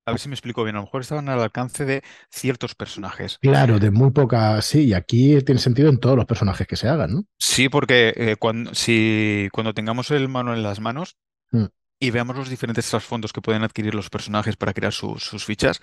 a 0.05 0.11
ver 0.11 0.19
si 0.19 0.29
me 0.29 0.35
explico 0.35 0.63
bien, 0.63 0.75
a 0.75 0.79
lo 0.79 0.85
mejor 0.85 1.01
estaban 1.01 1.29
al 1.29 1.41
alcance 1.41 1.83
de 1.85 2.03
ciertos 2.29 2.75
personajes. 2.75 3.39
Claro, 3.39 3.79
de 3.79 3.89
muy 3.89 4.11
poca, 4.11 4.61
sí, 4.61 4.85
y 4.85 4.93
aquí 4.93 5.41
tiene 5.41 5.59
sentido 5.59 5.89
en 5.89 5.99
todos 5.99 6.15
los 6.15 6.25
personajes 6.25 6.67
que 6.67 6.75
se 6.75 6.87
hagan, 6.87 7.11
¿no? 7.11 7.23
Sí, 7.39 7.69
porque 7.69 8.13
eh, 8.15 8.35
cuando, 8.37 8.75
si, 8.75 9.49
cuando 9.51 9.73
tengamos 9.73 10.11
el 10.11 10.29
mano 10.29 10.53
en 10.53 10.61
las 10.61 10.79
manos 10.79 11.17
mm. 11.51 11.65
y 11.99 12.11
veamos 12.11 12.35
los 12.35 12.49
diferentes 12.49 12.87
trasfondos 12.87 13.33
que 13.33 13.41
pueden 13.41 13.63
adquirir 13.63 13.95
los 13.95 14.11
personajes 14.11 14.55
para 14.57 14.73
crear 14.73 14.93
sus 14.93 15.43
fichas, 15.43 15.79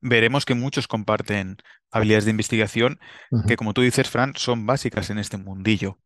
veremos 0.00 0.46
que 0.46 0.54
muchos 0.54 0.88
comparten 0.88 1.58
habilidades 1.90 2.24
de 2.24 2.30
investigación 2.30 2.98
que, 3.46 3.56
como 3.56 3.74
tú 3.74 3.82
dices, 3.82 4.08
Fran, 4.08 4.32
son 4.36 4.66
básicas 4.66 5.10
en 5.10 5.18
este 5.18 5.36
mundillo. 5.36 5.98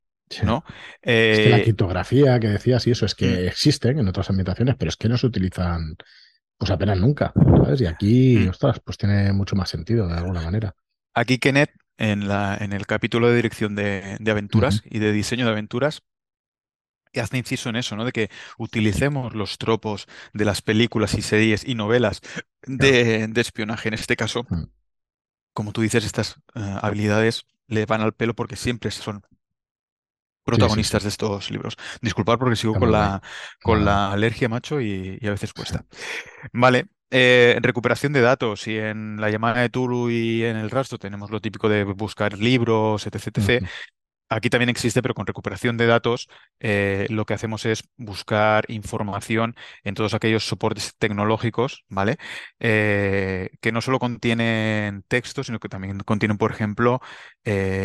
¿no? 0.43 0.63
es 1.01 1.39
que 1.39 1.49
la 1.49 1.59
eh, 1.59 1.63
criptografía 1.63 2.39
que 2.39 2.49
decías 2.49 2.87
y 2.87 2.91
eso 2.91 3.07
es 3.07 3.15
que 3.15 3.27
mm. 3.27 3.49
existen 3.49 3.99
en 3.99 4.09
otras 4.09 4.29
ambientaciones, 4.29 4.77
pero 4.79 4.91
es 4.91 4.97
que 4.97 5.09
no 5.09 5.17
se 5.17 5.27
utilizan 5.27 5.97
pues 6.59 6.71
apenas 6.71 6.99
nunca, 6.99 7.33
¿sabes? 7.35 7.81
Y 7.81 7.87
aquí, 7.87 8.39
mm. 8.47 8.51
ostras, 8.51 8.81
pues 8.81 8.99
tiene 8.99 9.33
mucho 9.33 9.57
más 9.57 9.71
sentido 9.71 10.09
de 10.09 10.15
alguna 10.15 10.43
manera. 10.43 10.75
Aquí 11.15 11.39
Kenneth, 11.39 11.71
en, 11.97 12.29
la, 12.29 12.57
en 12.61 12.73
el 12.73 12.87
capítulo 12.87 13.29
de 13.29 13.37
dirección 13.37 13.75
de, 13.75 14.19
aventuras 14.29 14.83
y 14.85 14.99
de 14.99 15.13
diseño 15.13 15.47
de 15.47 15.53
aventuras, 15.53 16.03
hace 17.21 17.39
inciso 17.39 17.69
en 17.69 17.77
eso, 17.77 17.97
¿no? 17.97 18.05
De 18.05 18.13
que 18.13 18.31
utilicemos 18.59 19.35
los 19.35 19.59
tropos 19.59 20.07
de 20.33 20.45
las 20.45 20.63
películas 20.63 21.15
y 21.15 21.23
series 21.23 21.67
y 21.67 21.75
novelas 21.75 22.21
de, 22.67 23.31
espionaje 23.37 23.89
en 23.89 23.95
este 23.95 24.17
caso. 24.17 24.45
Mm. 24.49 24.65
Como 25.53 25.73
tú 25.73 25.81
dices, 25.81 26.05
estas 26.05 26.37
eh, 26.55 26.79
habilidades 26.83 27.47
le 27.67 27.87
van 27.87 28.01
al 28.01 28.15
pelo 28.15 28.35
porque 28.35 28.57
siempre 28.57 28.91
son 28.91 29.23
protagonistas 30.49 31.03
de 31.03 31.11
estos 31.11 31.51
libros. 31.51 31.77
Disculpad 32.01 32.39
porque 32.39 32.57
sigo 32.57 32.75
con 32.75 32.91
la, 32.91 33.23
con 33.63 33.85
la 33.85 34.13
alergia, 34.13 34.49
macho, 34.49 34.81
y, 34.81 35.19
a 35.23 35.31
veces 35.31 35.53
cuesta. 35.53 35.85
Vale, 36.53 36.87
eh, 37.11 37.59
recuperación 37.61 38.15
de 38.15 38.23
datos. 38.23 38.67
Y 38.67 38.79
en 38.79 39.21
la 39.21 39.31
llamada 39.31 39.61
de 39.61 39.69
Tulu 39.69 40.11
y 40.11 40.45
en 40.45 40.57
el 40.57 40.71
rastro 40.71 40.99
tenemos 40.99 41.31
lo 41.31 41.41
típico 41.41 41.69
de 41.69 41.85
buscar 41.85 42.39
libros, 42.39 43.07
etc. 43.07 43.63
Aquí 44.31 44.49
también 44.49 44.71
existe, 44.71 45.03
pero 45.03 45.15
con 45.15 45.27
recuperación 45.27 45.77
de 45.77 45.87
datos, 45.87 46.29
eh, 46.61 47.07
lo 47.11 47.27
que 47.27 47.35
hacemos 47.35 47.67
es 47.67 47.83
buscar 47.97 48.65
información 48.69 49.55
en 49.85 49.95
todos 49.95 50.15
aquellos 50.15 50.45
soportes 50.47 50.95
tecnológicos, 50.99 51.85
¿vale? 51.89 52.17
Eh, 52.59 53.51
que 53.61 53.73
no 53.73 53.81
solo 53.83 53.99
contienen 53.99 55.03
texto, 55.09 55.45
sino 55.45 55.59
que 55.59 55.69
también 55.69 56.01
contienen, 56.01 56.39
por 56.39 56.53
ejemplo, 56.53 57.01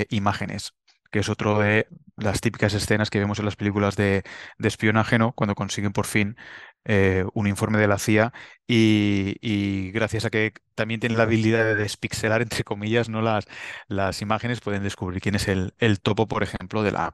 imágenes 0.10 0.74
que 1.13 1.20
es 1.20 1.29
otro 1.29 1.60
de 1.60 1.88
las 2.17 2.41
típicas 2.41 2.74
escenas 2.74 3.12
que 3.12 3.20
vemos 3.20 3.38
en 3.38 3.46
las 3.46 3.55
películas 3.55 3.96
de, 3.96 4.24
espionaje, 4.60 5.20
¿no? 5.20 5.32
Cuando 5.34 5.53
consiguen 5.53 5.93
por 5.93 6.08
fin 6.08 6.38
eh, 6.86 7.24
un 7.36 7.46
informe 7.46 7.77
de 7.77 7.88
la 7.88 8.00
CIA 8.00 8.34
y, 8.67 9.91
gracias 9.91 10.25
a 10.25 10.32
que 10.32 10.53
también 10.74 11.00
tienen 11.00 11.20
la 11.20 11.25
habilidad 11.25 11.65
de 11.65 11.75
despixelar, 11.75 12.41
entre 12.41 12.63
comillas, 12.63 13.10
¿no? 13.10 13.22
Las, 13.22 13.46
las 13.88 14.24
imágenes 14.24 14.60
pueden 14.60 14.82
descubrir 14.82 15.22
quién 15.22 15.36
es 15.36 15.48
el, 15.48 15.75
el 15.77 16.01
topo, 16.01 16.27
por 16.27 16.41
ejemplo, 16.41 16.82
de 16.82 16.91
la, 16.91 17.13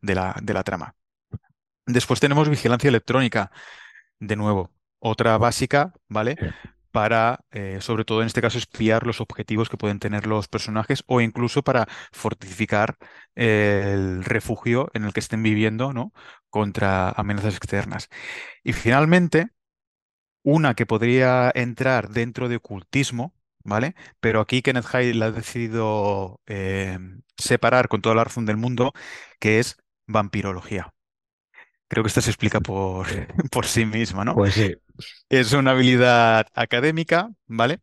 de 0.00 0.14
la, 0.14 0.36
de 0.40 0.54
la 0.54 0.62
trama. 0.62 0.94
Después 1.86 2.20
tenemos 2.20 2.48
vigilancia 2.48 2.86
electrónica, 2.86 3.50
de 4.20 4.36
nuevo, 4.36 4.70
otra 5.00 5.38
básica, 5.38 5.92
¿vale? 6.08 6.36
Para, 6.92 7.40
eh, 7.50 7.78
sobre 7.80 8.04
todo 8.04 8.20
en 8.22 8.26
este 8.26 8.42
caso, 8.42 8.58
espiar 8.58 9.06
los 9.06 9.20
objetivos 9.20 9.68
que 9.68 9.76
pueden 9.76 9.98
tener 10.00 10.26
los 10.26 10.48
personajes 10.48 11.04
o 11.06 11.20
incluso 11.20 11.62
para 11.62 11.88
fortificar 12.12 12.96
el 13.34 14.24
refugio 14.24 14.90
en 14.94 15.04
el 15.04 15.12
que 15.12 15.20
estén 15.20 15.42
viviendo, 15.42 15.92
¿no? 15.92 16.12
Contra 16.50 17.10
amenazas 17.10 17.56
externas. 17.56 18.08
Y 18.64 18.72
finalmente, 18.74 19.50
una 20.42 20.74
que 20.74 20.86
podría 20.86 21.50
entrar 21.54 22.10
dentro 22.10 22.48
de 22.48 22.56
ocultismo, 22.56 23.34
¿vale? 23.64 23.94
Pero 24.20 24.40
aquí 24.40 24.62
Kenneth 24.62 24.86
Hyde 24.86 25.14
la 25.14 25.26
ha 25.26 25.32
decidido 25.32 26.40
eh, 26.46 26.98
separar 27.36 27.88
con 27.88 28.00
toda 28.02 28.14
la 28.14 28.24
razón 28.24 28.46
del 28.46 28.56
mundo, 28.56 28.92
que 29.38 29.58
es 29.58 29.76
vampirología. 30.06 30.92
Creo 31.88 32.04
que 32.04 32.08
esta 32.08 32.20
se 32.20 32.30
explica 32.30 32.60
por, 32.60 33.06
por 33.50 33.66
sí 33.66 33.84
misma, 33.86 34.24
¿no? 34.24 34.34
Pues 34.34 34.54
sí. 34.54 34.74
Es 35.28 35.52
una 35.52 35.72
habilidad 35.72 36.46
académica, 36.54 37.30
¿vale? 37.46 37.80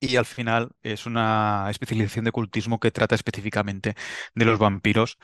Y 0.00 0.16
al 0.16 0.26
final 0.26 0.70
es 0.82 1.06
una 1.06 1.68
especialización 1.70 2.24
de 2.26 2.32
cultismo 2.32 2.78
que 2.80 2.90
trata 2.90 3.14
específicamente 3.14 3.94
de 4.34 4.44
los 4.44 4.58
vampiros, 4.58 5.18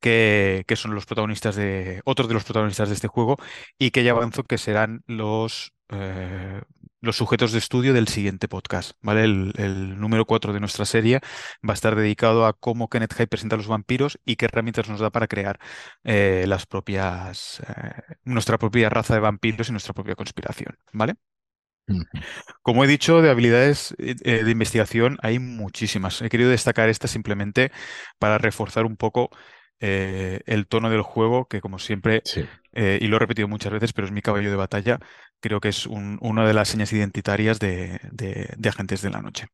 que, 0.00 0.64
que 0.66 0.76
son 0.76 0.94
los 0.94 1.06
protagonistas 1.06 1.56
de. 1.56 2.02
otros 2.04 2.28
de 2.28 2.34
los 2.34 2.44
protagonistas 2.44 2.88
de 2.88 2.94
este 2.96 3.08
juego, 3.08 3.36
y 3.78 3.90
que 3.92 4.04
ya 4.04 4.12
avanzo 4.12 4.44
que 4.44 4.58
serán 4.58 5.02
los 5.06 5.72
eh, 5.90 6.62
los 7.04 7.16
sujetos 7.16 7.52
de 7.52 7.58
estudio 7.58 7.92
del 7.92 8.08
siguiente 8.08 8.48
podcast, 8.48 8.92
¿vale? 9.02 9.24
El, 9.24 10.00
número 10.00 10.24
4 10.24 10.52
de 10.52 10.60
nuestra 10.60 10.84
serie 10.84 11.20
va 11.66 11.72
a 11.72 11.74
estar 11.74 11.94
dedicado 11.94 12.46
a 12.46 12.54
cómo 12.54 12.88
Kenneth 12.88 13.14
Hyde 13.14 13.26
presenta 13.26 13.56
a 13.56 13.58
los 13.58 13.68
vampiros 13.68 14.18
y 14.24 14.36
qué 14.36 14.46
herramientas 14.46 14.88
nos 14.88 15.00
da 15.00 15.10
para 15.10 15.28
crear 15.28 15.58
eh, 16.02 16.44
las 16.48 16.66
propias, 16.66 17.60
eh, 17.60 18.02
nuestra 18.24 18.58
propia 18.58 18.88
raza 18.88 19.14
de 19.14 19.20
vampiros 19.20 19.68
y 19.68 19.72
nuestra 19.72 19.92
propia 19.92 20.14
conspiración, 20.14 20.76
¿vale? 20.92 21.14
Como 22.62 22.82
he 22.82 22.86
dicho, 22.86 23.20
de 23.20 23.28
habilidades 23.28 23.94
de 23.98 24.50
investigación 24.50 25.18
hay 25.20 25.38
muchísimas. 25.38 26.22
He 26.22 26.30
querido 26.30 26.48
destacar 26.48 26.88
esta 26.88 27.08
simplemente 27.08 27.72
para 28.18 28.38
reforzar 28.38 28.86
un 28.86 28.96
poco 28.96 29.28
el 29.78 30.66
tono 30.66 30.88
del 30.88 31.02
juego, 31.02 31.46
que 31.46 31.60
como 31.60 31.78
siempre, 31.78 32.22
y 32.72 33.06
lo 33.06 33.16
he 33.16 33.18
repetido 33.18 33.48
muchas 33.48 33.70
veces, 33.70 33.92
pero 33.92 34.06
es 34.06 34.12
mi 34.12 34.22
caballo 34.22 34.48
de 34.48 34.56
batalla, 34.56 34.98
creo 35.44 35.60
que 35.60 35.68
es 35.68 35.86
una 35.86 36.46
de 36.46 36.54
las 36.54 36.68
señas 36.68 36.90
identitarias 36.94 37.58
de, 37.58 38.00
agentes 38.66 39.02
de 39.02 39.10
la 39.10 39.20
noche. 39.20 39.48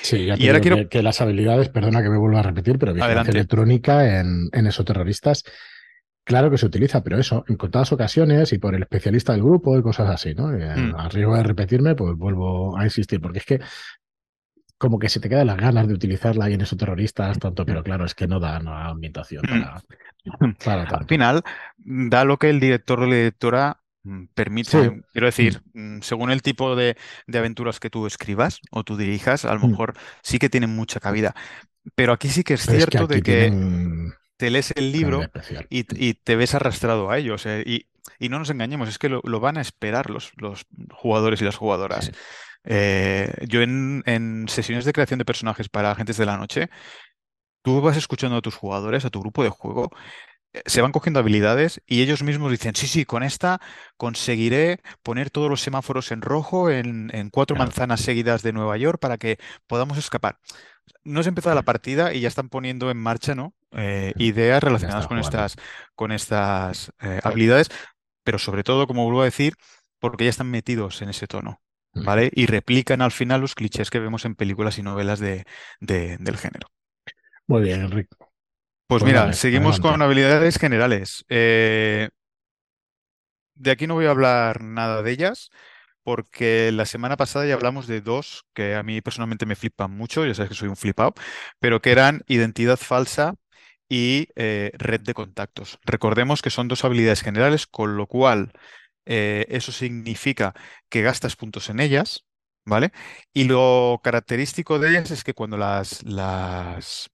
Sí, 0.00 0.26
ya 0.26 0.36
y 0.38 0.46
ahora 0.46 0.60
quiero... 0.60 0.88
que, 0.88 1.02
las 1.02 1.20
habilidades, 1.20 1.68
perdona 1.68 2.00
que 2.00 2.10
me 2.10 2.16
vuelva 2.16 2.38
a 2.38 2.42
repetir, 2.44 2.78
pero 2.78 2.94
vigilancia 2.94 3.32
electrónica 3.32 4.20
en, 4.20 4.50
en 4.52 4.70
terroristas, 4.84 5.42
claro 6.22 6.48
que 6.48 6.58
se 6.58 6.66
utiliza, 6.66 7.02
pero 7.02 7.18
eso, 7.18 7.44
en 7.48 7.56
contadas 7.56 7.90
ocasiones 7.90 8.52
y 8.52 8.58
por 8.58 8.76
el 8.76 8.82
especialista 8.82 9.32
del 9.32 9.42
grupo 9.42 9.76
y 9.76 9.82
cosas 9.82 10.10
así, 10.10 10.32
¿no? 10.32 10.54
Eh, 10.54 10.76
mm. 10.76 10.94
A 10.94 11.08
riesgo 11.08 11.36
de 11.36 11.42
repetirme, 11.42 11.96
pues 11.96 12.16
vuelvo 12.16 12.78
a 12.78 12.84
insistir, 12.84 13.20
porque 13.20 13.40
es 13.40 13.44
que 13.44 13.60
como 14.78 15.00
que 15.00 15.08
se 15.08 15.18
te 15.18 15.28
quedan 15.28 15.48
las 15.48 15.56
ganas 15.56 15.88
de 15.88 15.94
utilizarla 15.94 16.44
ahí 16.44 16.54
en 16.54 16.60
esos 16.60 16.78
terroristas, 16.78 17.36
tanto, 17.40 17.66
pero 17.66 17.82
claro, 17.82 18.04
es 18.04 18.14
que 18.14 18.28
no 18.28 18.38
da 18.38 18.60
una 18.60 18.90
ambientación 18.90 19.42
mm. 19.44 20.52
para, 20.64 20.84
Al 20.98 21.06
final, 21.06 21.42
da 21.78 22.24
lo 22.24 22.38
que 22.38 22.48
el 22.50 22.60
director 22.60 23.00
o 23.00 23.06
la 23.06 23.16
directora 23.16 23.81
Mm, 24.04 24.24
permite, 24.34 25.02
quiero 25.12 25.26
decir, 25.26 25.62
mm, 25.74 26.00
según 26.00 26.32
el 26.32 26.42
tipo 26.42 26.74
de, 26.74 26.96
aventuras 27.32 27.78
que 27.78 27.88
tú 27.88 28.06
escribas 28.06 28.60
o 28.72 28.82
tú 28.82 28.96
dirijas, 28.96 29.44
a 29.44 29.54
lo 29.54 29.60
mm. 29.60 29.70
mejor 29.70 29.94
sí 30.22 30.38
que 30.38 30.50
tienen 30.50 30.74
mucha 30.74 30.98
cabida. 30.98 31.34
Pero 31.94 32.12
aquí 32.12 32.28
sí 32.28 32.42
que 32.42 32.54
es 32.54 32.62
cierto 32.62 33.06
de 33.06 33.22
que 33.22 33.52
te 34.36 34.50
lees 34.50 34.72
el 34.76 34.92
libro 34.92 35.22
y, 35.68 36.14
te 36.14 36.36
ves 36.36 36.54
arrastrado 36.54 37.10
a 37.10 37.18
ellos. 37.18 37.46
Eh, 37.46 37.64
y, 38.18 38.28
no 38.28 38.38
nos 38.38 38.50
engañemos, 38.50 38.88
es 38.88 38.98
que 38.98 39.08
lo, 39.08 39.40
van 39.40 39.58
a 39.58 39.60
esperar 39.60 40.10
los, 40.10 40.32
los, 40.36 40.66
jugadores 40.92 41.40
y 41.40 41.44
las 41.44 41.56
jugadoras. 41.56 42.12
Eh, 42.64 43.32
yo 43.48 43.62
en, 43.62 44.02
en, 44.06 44.48
sesiones 44.48 44.84
de 44.84 44.92
creación 44.92 45.18
de 45.18 45.24
personajes 45.24 45.68
para 45.68 45.90
agentes 45.90 46.16
de 46.16 46.26
la 46.26 46.36
noche, 46.36 46.70
tú 47.62 47.80
vas 47.80 47.96
escuchando 47.96 48.36
a 48.36 48.42
tus 48.42 48.54
jugadores, 48.54 49.04
a 49.04 49.10
tu 49.10 49.20
grupo 49.20 49.42
de 49.42 49.50
juego, 49.50 49.90
se 50.66 50.82
van 50.82 50.92
cogiendo 50.92 51.20
habilidades 51.20 51.80
y 51.86 52.02
ellos 52.02 52.22
mismos 52.22 52.50
dicen, 52.50 52.74
sí, 52.74 52.86
sí, 52.86 53.04
con 53.04 53.22
esta 53.22 53.60
conseguiré 53.96 54.80
poner 55.02 55.30
todos 55.30 55.48
los 55.48 55.62
semáforos 55.62 56.12
en 56.12 56.20
rojo 56.20 56.70
en, 56.70 57.10
cuatro 57.30 57.56
manzanas 57.56 58.00
seguidas 58.00 58.42
de 58.42 58.52
Nueva 58.52 58.76
York 58.76 58.98
para 59.00 59.18
que 59.18 59.38
podamos 59.66 59.98
escapar. 59.98 60.38
No 61.04 61.22
se 61.22 61.30
empezado 61.30 61.54
la 61.54 61.62
partida 61.62 62.12
y 62.12 62.20
ya 62.20 62.28
están 62.28 62.48
poniendo 62.48 62.90
en 62.90 62.98
marcha, 62.98 63.34
¿no? 63.34 63.54
Eh, 63.72 64.12
ideas 64.16 64.62
relacionadas 64.62 65.06
con 65.06 65.18
estas, 65.18 65.56
con 65.94 66.12
estas 66.12 66.92
eh, 67.00 67.20
habilidades, 67.22 67.70
pero 68.22 68.38
sobre 68.38 68.62
todo, 68.62 68.86
como 68.86 69.04
vuelvo 69.04 69.22
a 69.22 69.26
decir, 69.26 69.54
porque 69.98 70.24
ya 70.24 70.30
están 70.30 70.50
metidos 70.50 71.00
en 71.00 71.08
ese 71.08 71.26
tono, 71.26 71.62
¿vale? 71.94 72.30
Y 72.34 72.46
replican 72.46 73.00
al 73.00 73.12
final 73.12 73.40
los 73.40 73.54
clichés 73.54 73.88
que 73.88 74.00
vemos 74.00 74.24
en 74.24 74.34
películas 74.34 74.78
y 74.78 74.82
novelas 74.82 75.18
de, 75.18 75.46
del 75.80 76.36
género. 76.36 76.68
Muy 77.46 77.62
bien, 77.62 77.82
Enrique. 77.82 78.14
Pues, 78.86 79.02
pues 79.02 79.04
mira, 79.04 79.32
seguimos 79.32 79.80
con 79.80 80.02
habilidades 80.02 80.58
generales. 80.58 81.24
Eh, 81.28 82.08
de 83.54 83.70
aquí 83.70 83.86
no 83.86 83.94
voy 83.94 84.06
a 84.06 84.10
hablar 84.10 84.62
nada 84.62 85.02
de 85.02 85.10
ellas, 85.12 85.50
porque 86.02 86.72
la 86.72 86.86
semana 86.86 87.16
pasada 87.16 87.46
ya 87.46 87.54
hablamos 87.54 87.86
de 87.86 88.00
dos 88.00 88.44
que 88.54 88.74
a 88.74 88.82
mí 88.82 89.00
personalmente 89.00 89.46
me 89.46 89.56
flipan 89.56 89.90
mucho, 89.92 90.26
ya 90.26 90.34
sabes 90.34 90.50
que 90.50 90.56
soy 90.56 90.68
un 90.68 90.76
flipado, 90.76 91.14
pero 91.60 91.80
que 91.80 91.92
eran 91.92 92.22
identidad 92.28 92.76
falsa 92.76 93.34
y 93.88 94.28
eh, 94.36 94.72
red 94.74 95.00
de 95.02 95.14
contactos. 95.14 95.78
Recordemos 95.84 96.42
que 96.42 96.50
son 96.50 96.68
dos 96.68 96.84
habilidades 96.84 97.22
generales, 97.22 97.66
con 97.66 97.96
lo 97.96 98.06
cual 98.06 98.52
eh, 99.06 99.46
eso 99.48 99.72
significa 99.72 100.54
que 100.88 101.02
gastas 101.02 101.36
puntos 101.36 101.70
en 101.70 101.80
ellas, 101.80 102.26
¿vale? 102.64 102.92
Y 103.34 103.44
lo 103.44 104.00
característico 104.02 104.78
de 104.78 104.90
ellas 104.90 105.10
es 105.10 105.24
que 105.24 105.34
cuando 105.34 105.56
las, 105.58 106.02
las 106.04 107.10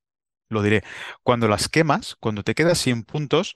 lo 0.49 0.63
diré, 0.63 0.83
cuando 1.23 1.49
las 1.49 1.69
quemas, 1.69 2.17
cuando 2.21 2.43
te 2.43 2.55
quedas 2.55 2.79
sin 2.79 3.05
puntos, 3.05 3.55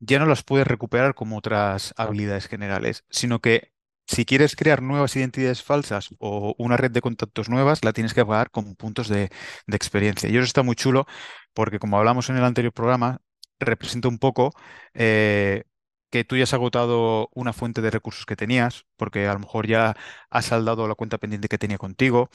ya 0.00 0.18
no 0.18 0.26
las 0.26 0.42
puedes 0.44 0.66
recuperar 0.66 1.14
como 1.14 1.36
otras 1.38 1.94
habilidades 1.96 2.46
generales, 2.46 3.04
sino 3.10 3.40
que 3.40 3.72
si 4.06 4.24
quieres 4.24 4.56
crear 4.56 4.82
nuevas 4.82 5.14
identidades 5.16 5.62
falsas 5.62 6.08
o 6.18 6.54
una 6.58 6.76
red 6.76 6.90
de 6.90 7.02
contactos 7.02 7.48
nuevas, 7.50 7.84
la 7.84 7.92
tienes 7.92 8.14
que 8.14 8.24
pagar 8.24 8.50
con 8.50 8.74
puntos 8.74 9.08
de, 9.08 9.30
experiencia. 9.68 10.30
Y 10.30 10.36
eso 10.36 10.44
está 10.44 10.62
muy 10.62 10.76
chulo 10.76 11.06
porque, 11.52 11.78
como 11.78 11.98
hablamos 11.98 12.30
en 12.30 12.38
el 12.38 12.44
anterior 12.44 12.72
programa, 12.72 13.20
representa 13.60 14.08
un 14.08 14.18
poco 14.18 14.52
eh, 14.94 15.64
que 16.10 16.24
tú 16.24 16.36
ya 16.36 16.44
has 16.44 16.54
agotado 16.54 17.28
una 17.34 17.52
fuente 17.52 17.82
de 17.82 17.90
recursos 17.90 18.26
que 18.26 18.36
tenías, 18.36 18.86
porque 18.96 19.26
a 19.26 19.34
lo 19.34 19.40
mejor 19.40 19.66
ya 19.66 19.96
has 20.30 20.46
saldado 20.46 20.88
la 20.88 20.94
cuenta 20.94 21.18
pendiente 21.18 21.48
que 21.48 21.58
tenía 21.58 21.78
contigo, 21.78 22.30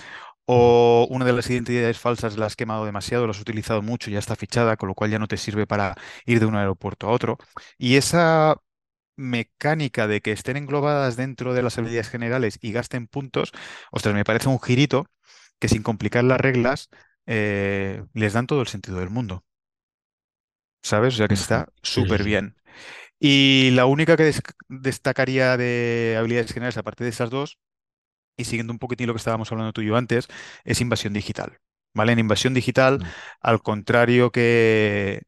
o 0.45 1.07
una 1.09 1.25
de 1.25 1.33
las 1.33 1.49
identidades 1.49 1.99
falsas 1.99 2.37
la 2.37 2.45
has 2.47 2.55
quemado 2.55 2.85
demasiado, 2.85 3.25
la 3.27 3.31
has 3.31 3.39
utilizado 3.41 3.81
mucho, 3.81 4.11
ya 4.11 4.19
está 4.19 4.35
fichada, 4.35 4.77
con 4.77 4.89
lo 4.89 4.95
cual 4.95 5.11
ya 5.11 5.19
no 5.19 5.27
te 5.27 5.37
sirve 5.37 5.67
para 5.67 5.95
ir 6.25 6.39
de 6.39 6.45
un 6.45 6.55
aeropuerto 6.55 7.07
a 7.07 7.11
otro. 7.11 7.37
Y 7.77 7.95
esa 7.97 8.57
mecánica 9.15 10.07
de 10.07 10.21
que 10.21 10.31
estén 10.31 10.57
englobadas 10.57 11.15
dentro 11.17 11.53
de 11.53 11.63
las 11.63 11.77
habilidades 11.77 12.09
generales 12.09 12.57
y 12.61 12.71
gasten 12.71 13.07
puntos, 13.07 13.51
ostras, 13.91 14.15
me 14.15 14.23
parece 14.25 14.49
un 14.49 14.59
girito 14.61 15.07
que 15.59 15.69
sin 15.69 15.83
complicar 15.83 16.23
las 16.23 16.41
reglas 16.41 16.89
eh, 17.27 18.03
les 18.13 18.33
dan 18.33 18.47
todo 18.47 18.61
el 18.61 18.67
sentido 18.67 18.99
del 18.99 19.09
mundo. 19.09 19.45
¿Sabes? 20.81 21.13
O 21.15 21.17
sea 21.17 21.27
que 21.27 21.33
está 21.35 21.67
súper 21.81 22.23
bien. 22.23 22.55
Y 23.25 23.71
la 23.71 23.85
única 23.85 24.17
que 24.17 24.33
destacaría 24.67 25.55
de 25.55 26.17
habilidades 26.19 26.51
generales, 26.51 26.77
aparte 26.77 27.05
de 27.05 27.09
esas 27.11 27.29
dos, 27.29 27.57
y 28.37 28.45
siguiendo 28.45 28.73
un 28.73 28.79
poquitín 28.79 29.07
lo 29.07 29.13
que 29.13 29.19
estábamos 29.19 29.51
hablando 29.51 29.73
tú 29.73 29.81
y 29.81 29.87
yo 29.87 29.97
antes, 29.97 30.27
es 30.65 30.81
invasión 30.81 31.13
digital. 31.13 31.59
¿Vale? 31.93 32.11
En 32.13 32.19
invasión 32.19 32.53
digital, 32.53 32.99
mm. 32.99 33.03
al 33.41 33.61
contrario 33.61 34.31
que, 34.31 35.21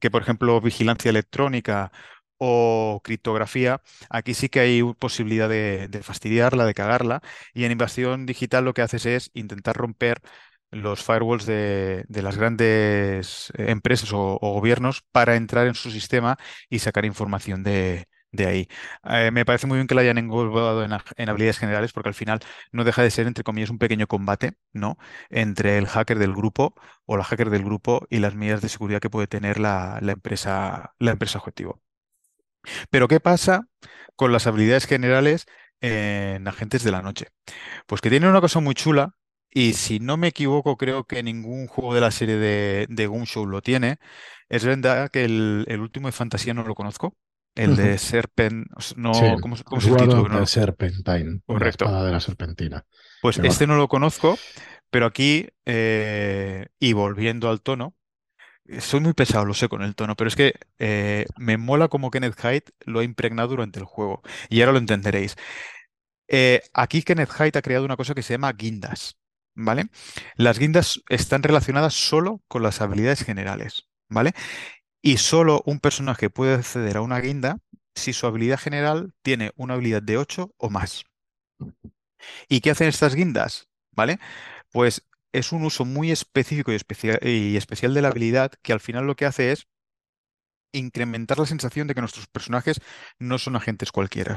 que, 0.00 0.10
por 0.12 0.22
ejemplo, 0.22 0.60
vigilancia 0.60 1.10
electrónica 1.10 1.92
o 2.38 3.00
criptografía, 3.04 3.82
aquí 4.10 4.34
sí 4.34 4.48
que 4.48 4.60
hay 4.60 4.82
posibilidad 4.94 5.48
de, 5.48 5.88
de, 5.88 6.02
fastidiarla, 6.04 6.66
de 6.66 6.74
cagarla, 6.74 7.20
y 7.54 7.64
en 7.64 7.72
invasión 7.72 8.26
digital 8.26 8.64
lo 8.64 8.74
que 8.74 8.82
haces 8.82 9.06
es 9.06 9.30
intentar 9.34 9.76
romper 9.76 10.22
los 10.70 11.02
firewalls 11.02 11.46
de, 11.46 12.04
las 12.08 12.36
grandes 12.36 13.52
eh, 13.56 13.70
empresas 13.70 14.12
o, 14.12 14.38
gobiernos 14.40 15.02
para 15.12 15.36
entrar 15.36 15.66
en 15.66 15.74
su 15.74 15.90
sistema 15.90 16.36
y 16.68 16.78
sacar 16.80 17.04
información 17.04 17.62
de, 17.62 18.06
ahí. 18.38 18.68
Eh, 19.04 19.30
me 19.32 19.44
parece 19.44 19.66
muy 19.66 19.76
bien 19.78 19.86
que 19.86 19.94
la 19.94 20.02
hayan 20.02 20.18
englobado 20.18 20.84
en, 20.84 20.92
habilidades 21.28 21.58
generales 21.58 21.92
porque 21.92 22.08
al 22.10 22.14
final 22.14 22.40
no 22.72 22.84
deja 22.84 23.02
de 23.02 23.10
ser, 23.10 23.26
entre 23.26 23.44
comillas, 23.44 23.70
un 23.70 23.78
pequeño 23.78 24.06
combate, 24.06 24.54
¿no? 24.72 24.96
Entre 25.30 25.78
el 25.78 25.86
hacker 25.86 26.18
del 26.18 26.32
grupo 26.34 26.74
o 27.06 27.16
la 27.16 27.24
hacker 27.24 27.50
del 27.50 27.64
grupo 27.64 28.06
y 28.10 28.18
las 28.20 28.34
medidas 28.34 28.62
de 28.62 28.68
seguridad 28.68 29.00
que 29.00 29.10
puede 29.10 29.26
tener 29.26 29.58
la, 29.58 29.98
empresa, 30.02 30.94
la 30.98 31.12
empresa 31.12 31.38
objetivo. 31.38 31.82
Pero, 32.90 33.08
¿qué 33.08 33.20
pasa 33.20 33.66
con 34.16 34.32
las 34.32 34.46
habilidades 34.46 34.86
generales 34.86 35.46
en 35.80 36.46
agentes 36.48 36.84
de 36.84 36.92
la 36.92 37.02
noche? 37.02 37.28
Pues 37.86 38.00
que 38.00 38.10
tienen 38.10 38.30
una 38.30 38.40
cosa 38.40 38.60
muy 38.60 38.74
chula 38.74 39.14
y 39.52 39.72
si 39.72 39.98
no 39.98 40.16
me 40.16 40.28
equivoco, 40.28 40.76
creo 40.76 41.04
que 41.04 41.22
ningún 41.22 41.66
juego 41.66 41.94
de 41.94 42.00
la 42.00 42.10
serie 42.10 42.36
de, 42.36 42.86
de 42.88 43.08
Show 43.26 43.46
lo 43.46 43.62
tiene. 43.62 43.98
Es 44.48 44.64
verdad 44.64 45.10
que 45.10 45.24
el, 45.24 45.80
último 45.80 46.08
de 46.08 46.12
fantasía 46.12 46.54
no 46.54 46.62
lo 46.62 46.74
conozco. 46.74 47.16
El 47.56 47.74
de 47.76 47.98
Serpent. 47.98 48.68
No, 48.96 49.12
¿cómo, 49.40 49.56
cómo 49.64 49.80
se 49.80 49.90
llama? 49.90 50.46
Serpentine. 50.46 51.40
Correcto. 51.46 51.84
La 51.84 51.90
espada 51.90 52.06
de 52.06 52.12
la 52.12 52.20
serpentina. 52.20 52.86
Pues 53.22 53.38
este 53.38 53.66
no 53.66 53.76
lo 53.76 53.88
conozco, 53.88 54.38
pero 54.90 55.06
aquí, 55.06 55.48
eh, 55.66 56.68
y 56.78 56.92
volviendo 56.92 57.50
al 57.50 57.60
tono, 57.60 57.94
soy 58.78 59.00
muy 59.00 59.14
pesado, 59.14 59.44
lo 59.44 59.54
sé 59.54 59.68
con 59.68 59.82
el 59.82 59.94
tono, 59.94 60.14
pero 60.16 60.28
es 60.28 60.36
que 60.36 60.54
eh, 60.78 61.26
me 61.36 61.56
mola 61.56 61.88
como 61.88 62.10
Kenneth 62.10 62.38
Hyde 62.40 62.64
lo 62.86 63.00
ha 63.00 63.04
impregnado 63.04 63.48
durante 63.48 63.80
el 63.80 63.84
juego. 63.84 64.22
Y 64.48 64.60
ahora 64.60 64.72
lo 64.72 64.78
entenderéis. 64.78 65.36
Eh, 66.28 66.62
aquí 66.72 67.02
Kenneth 67.02 67.32
Hyde 67.32 67.58
ha 67.58 67.62
creado 67.62 67.84
una 67.84 67.96
cosa 67.96 68.14
que 68.14 68.22
se 68.22 68.34
llama 68.34 68.52
guindas. 68.52 69.19
¿Vale? 69.54 69.86
Las 70.36 70.58
guindas 70.58 71.00
están 71.08 71.42
relacionadas 71.42 71.94
solo 71.94 72.42
con 72.48 72.62
las 72.62 72.80
habilidades 72.80 73.24
generales, 73.24 73.88
¿vale? 74.08 74.32
Y 75.02 75.18
solo 75.18 75.62
un 75.66 75.80
personaje 75.80 76.30
puede 76.30 76.54
acceder 76.54 76.98
a 76.98 77.02
una 77.02 77.20
guinda 77.20 77.58
si 77.94 78.12
su 78.12 78.26
habilidad 78.26 78.58
general 78.58 79.12
tiene 79.22 79.52
una 79.56 79.74
habilidad 79.74 80.02
de 80.02 80.18
8 80.18 80.54
o 80.56 80.70
más. 80.70 81.04
¿Y 82.48 82.60
qué 82.60 82.70
hacen 82.70 82.88
estas 82.88 83.14
guindas? 83.14 83.68
¿Vale? 83.92 84.18
Pues 84.72 85.06
es 85.32 85.52
un 85.52 85.64
uso 85.64 85.84
muy 85.84 86.10
específico 86.10 86.72
y, 86.72 86.78
y 87.22 87.56
especial 87.56 87.94
de 87.94 88.02
la 88.02 88.08
habilidad 88.08 88.52
que 88.62 88.72
al 88.72 88.80
final 88.80 89.06
lo 89.06 89.16
que 89.16 89.26
hace 89.26 89.52
es 89.52 89.68
incrementar 90.72 91.38
la 91.38 91.46
sensación 91.46 91.86
de 91.88 91.94
que 91.94 92.00
nuestros 92.00 92.26
personajes 92.26 92.80
no 93.18 93.38
son 93.38 93.56
agentes 93.56 93.92
cualquiera. 93.92 94.36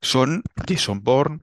Son 0.00 0.42
Jason 0.66 1.02
Bourne, 1.02 1.40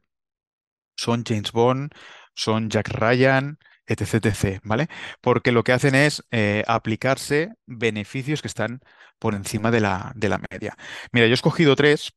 son 0.98 1.24
James 1.26 1.52
Bond, 1.52 1.92
son 2.38 2.70
Jack 2.70 2.90
Ryan, 2.90 3.60
etc, 3.88 4.26
etc, 4.28 4.62
¿vale? 4.64 4.88
Porque 5.22 5.52
lo 5.52 5.64
que 5.64 5.74
hacen 5.74 5.96
es 5.96 6.24
eh, 6.32 6.64
aplicarse 6.68 7.54
beneficios 7.66 8.42
que 8.42 8.48
están 8.48 8.82
por 9.20 9.36
encima 9.36 9.72
de 9.72 9.82
la, 9.82 10.14
de 10.16 10.30
la 10.30 10.40
media. 10.52 10.78
Mira, 11.12 11.28
yo 11.28 11.32
he 11.32 11.34
escogido 11.34 11.76
tres 11.76 12.14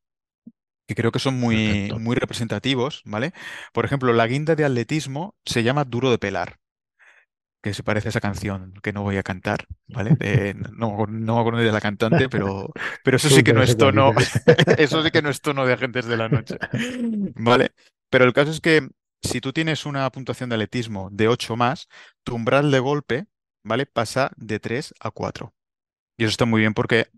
que 0.87 0.95
creo 0.97 1.13
que 1.13 1.21
son 1.21 1.39
muy, 1.39 1.93
muy 2.01 2.17
representativos, 2.17 3.03
¿vale? 3.05 3.33
Por 3.73 3.85
ejemplo, 3.85 4.13
la 4.13 4.27
guinda 4.27 4.57
de 4.57 4.65
atletismo 4.65 5.37
se 5.45 5.63
llama 5.63 5.85
Duro 5.85 6.11
de 6.11 6.19
pelar 6.19 6.59
que 7.63 7.75
se 7.75 7.83
parece 7.83 8.09
a 8.09 8.11
esa 8.11 8.21
canción 8.21 8.73
que 8.83 8.93
no 8.93 9.03
voy 9.03 9.19
a 9.19 9.23
cantar, 9.23 9.67
¿vale? 9.89 10.17
no, 10.77 11.07
no 11.07 11.35
me 11.35 11.41
acuerdo 11.41 11.61
de 11.61 11.73
la 11.73 11.81
cantante, 11.81 12.29
pero, 12.29 12.73
pero 13.05 13.17
eso 13.19 13.29
sí 13.29 13.43
que 13.43 13.53
no 13.53 13.63
es 13.63 13.77
tono, 13.77 14.13
eso 14.79 15.03
sí 15.03 15.11
que 15.11 15.23
no 15.23 15.29
es 15.29 15.43
tono 15.43 15.67
de 15.67 15.75
agentes 15.75 16.07
de 16.07 16.17
la 16.17 16.29
noche, 16.29 16.57
¿vale? 17.37 17.73
Pero 18.09 18.25
el 18.25 18.33
caso 18.33 18.51
es 18.51 18.61
que 18.61 18.89
si 19.23 19.41
tú 19.41 19.53
tienes 19.53 19.87
una 19.87 20.11
puntuación 20.11 20.51
de 20.51 20.57
atletismo 20.57 21.09
de 21.13 21.29
8 21.29 21.57
más, 21.57 21.89
tu 22.25 22.35
umbral 22.35 22.71
de 22.71 22.79
golpe, 22.79 23.27
¿vale? 23.63 23.87
Pasa 23.87 24.31
de 24.37 24.61
3 24.61 24.95
a 25.01 25.11
4. 25.11 25.55
Y 26.17 26.25
eso 26.25 26.31
está 26.31 26.45
muy 26.47 26.61
bien 26.61 26.75
porque 26.75 27.11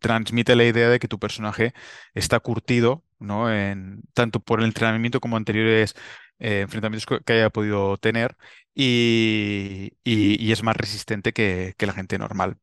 transmite 0.00 0.56
la 0.56 0.64
idea 0.64 0.88
de 0.88 0.98
que 0.98 1.08
tu 1.08 1.18
personaje 1.18 1.74
está 2.14 2.40
curtido, 2.40 3.04
¿no? 3.18 3.52
En, 3.52 4.02
tanto 4.14 4.40
por 4.40 4.60
el 4.60 4.66
entrenamiento 4.66 5.20
como 5.20 5.36
anteriores 5.36 5.94
eh, 6.38 6.62
enfrentamientos 6.62 7.20
que 7.24 7.32
haya 7.32 7.50
podido 7.50 7.96
tener 7.98 8.36
y, 8.74 9.92
es 10.04 10.62
más 10.62 10.76
resistente 10.76 11.32
que, 11.32 11.74
la 11.78 11.92
gente 11.92 12.18
normal. 12.18 12.58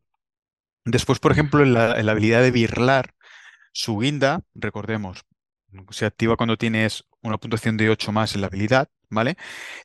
Después, 0.85 1.19
por 1.19 1.31
ejemplo, 1.31 1.63
en 1.63 1.73
la, 1.73 1.99
en 1.99 2.05
la 2.05 2.13
habilidad 2.13 2.41
de 2.41 2.51
birlar, 2.51 3.13
su 3.73 3.99
guinda, 3.99 4.43
recordemos, 4.55 5.25
se 5.91 6.05
activa 6.05 6.37
cuando 6.37 6.57
tienes 6.57 7.05
una 7.21 7.37
puntuación 7.37 7.77
de 7.77 7.89
8 7.89 8.11
más 8.11 8.35
en 8.35 8.41
la 8.41 8.47
habilidad, 8.47 8.89
¿vale? 9.09 9.37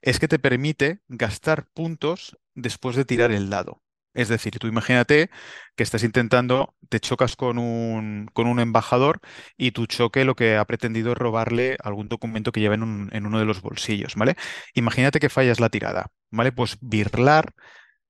Es 0.03 0.19
que 0.19 0.29
te 0.29 0.39
permite 0.39 1.01
gastar 1.09 1.67
puntos 1.75 2.39
después 2.55 2.97
de 2.97 3.05
tirar 3.05 3.33
el 3.33 3.51
dado. 3.51 3.83
Es 4.15 4.29
decir, 4.29 4.57
tú 4.61 4.69
imagínate 4.69 5.29
que 5.75 5.83
estás 5.83 6.05
intentando, 6.05 6.77
te 6.89 7.01
chocas 7.01 7.35
con 7.35 7.59
un, 7.59 8.29
con 8.33 8.47
un 8.47 8.61
embajador 8.61 9.21
y 9.57 9.73
tu 9.73 9.87
choque 9.87 10.25
lo 10.25 10.37
que 10.37 10.57
ha 10.57 10.65
pretendido 10.67 11.13
es 11.13 11.19
robarle 11.19 11.77
algún 11.83 12.09
documento 12.09 12.53
que 12.53 12.61
lleva 12.61 12.77
en, 12.77 13.09
en 13.13 13.27
uno 13.27 13.41
de 13.41 13.45
los 13.45 13.61
bolsillos, 13.61 14.15
¿vale? 14.15 14.37
Imagínate 14.75 15.19
que 15.19 15.31
fallas 15.31 15.59
la 15.61 15.69
tirada, 15.69 16.13
¿vale? 16.31 16.53
Pues 16.53 16.79
birlar 16.81 17.55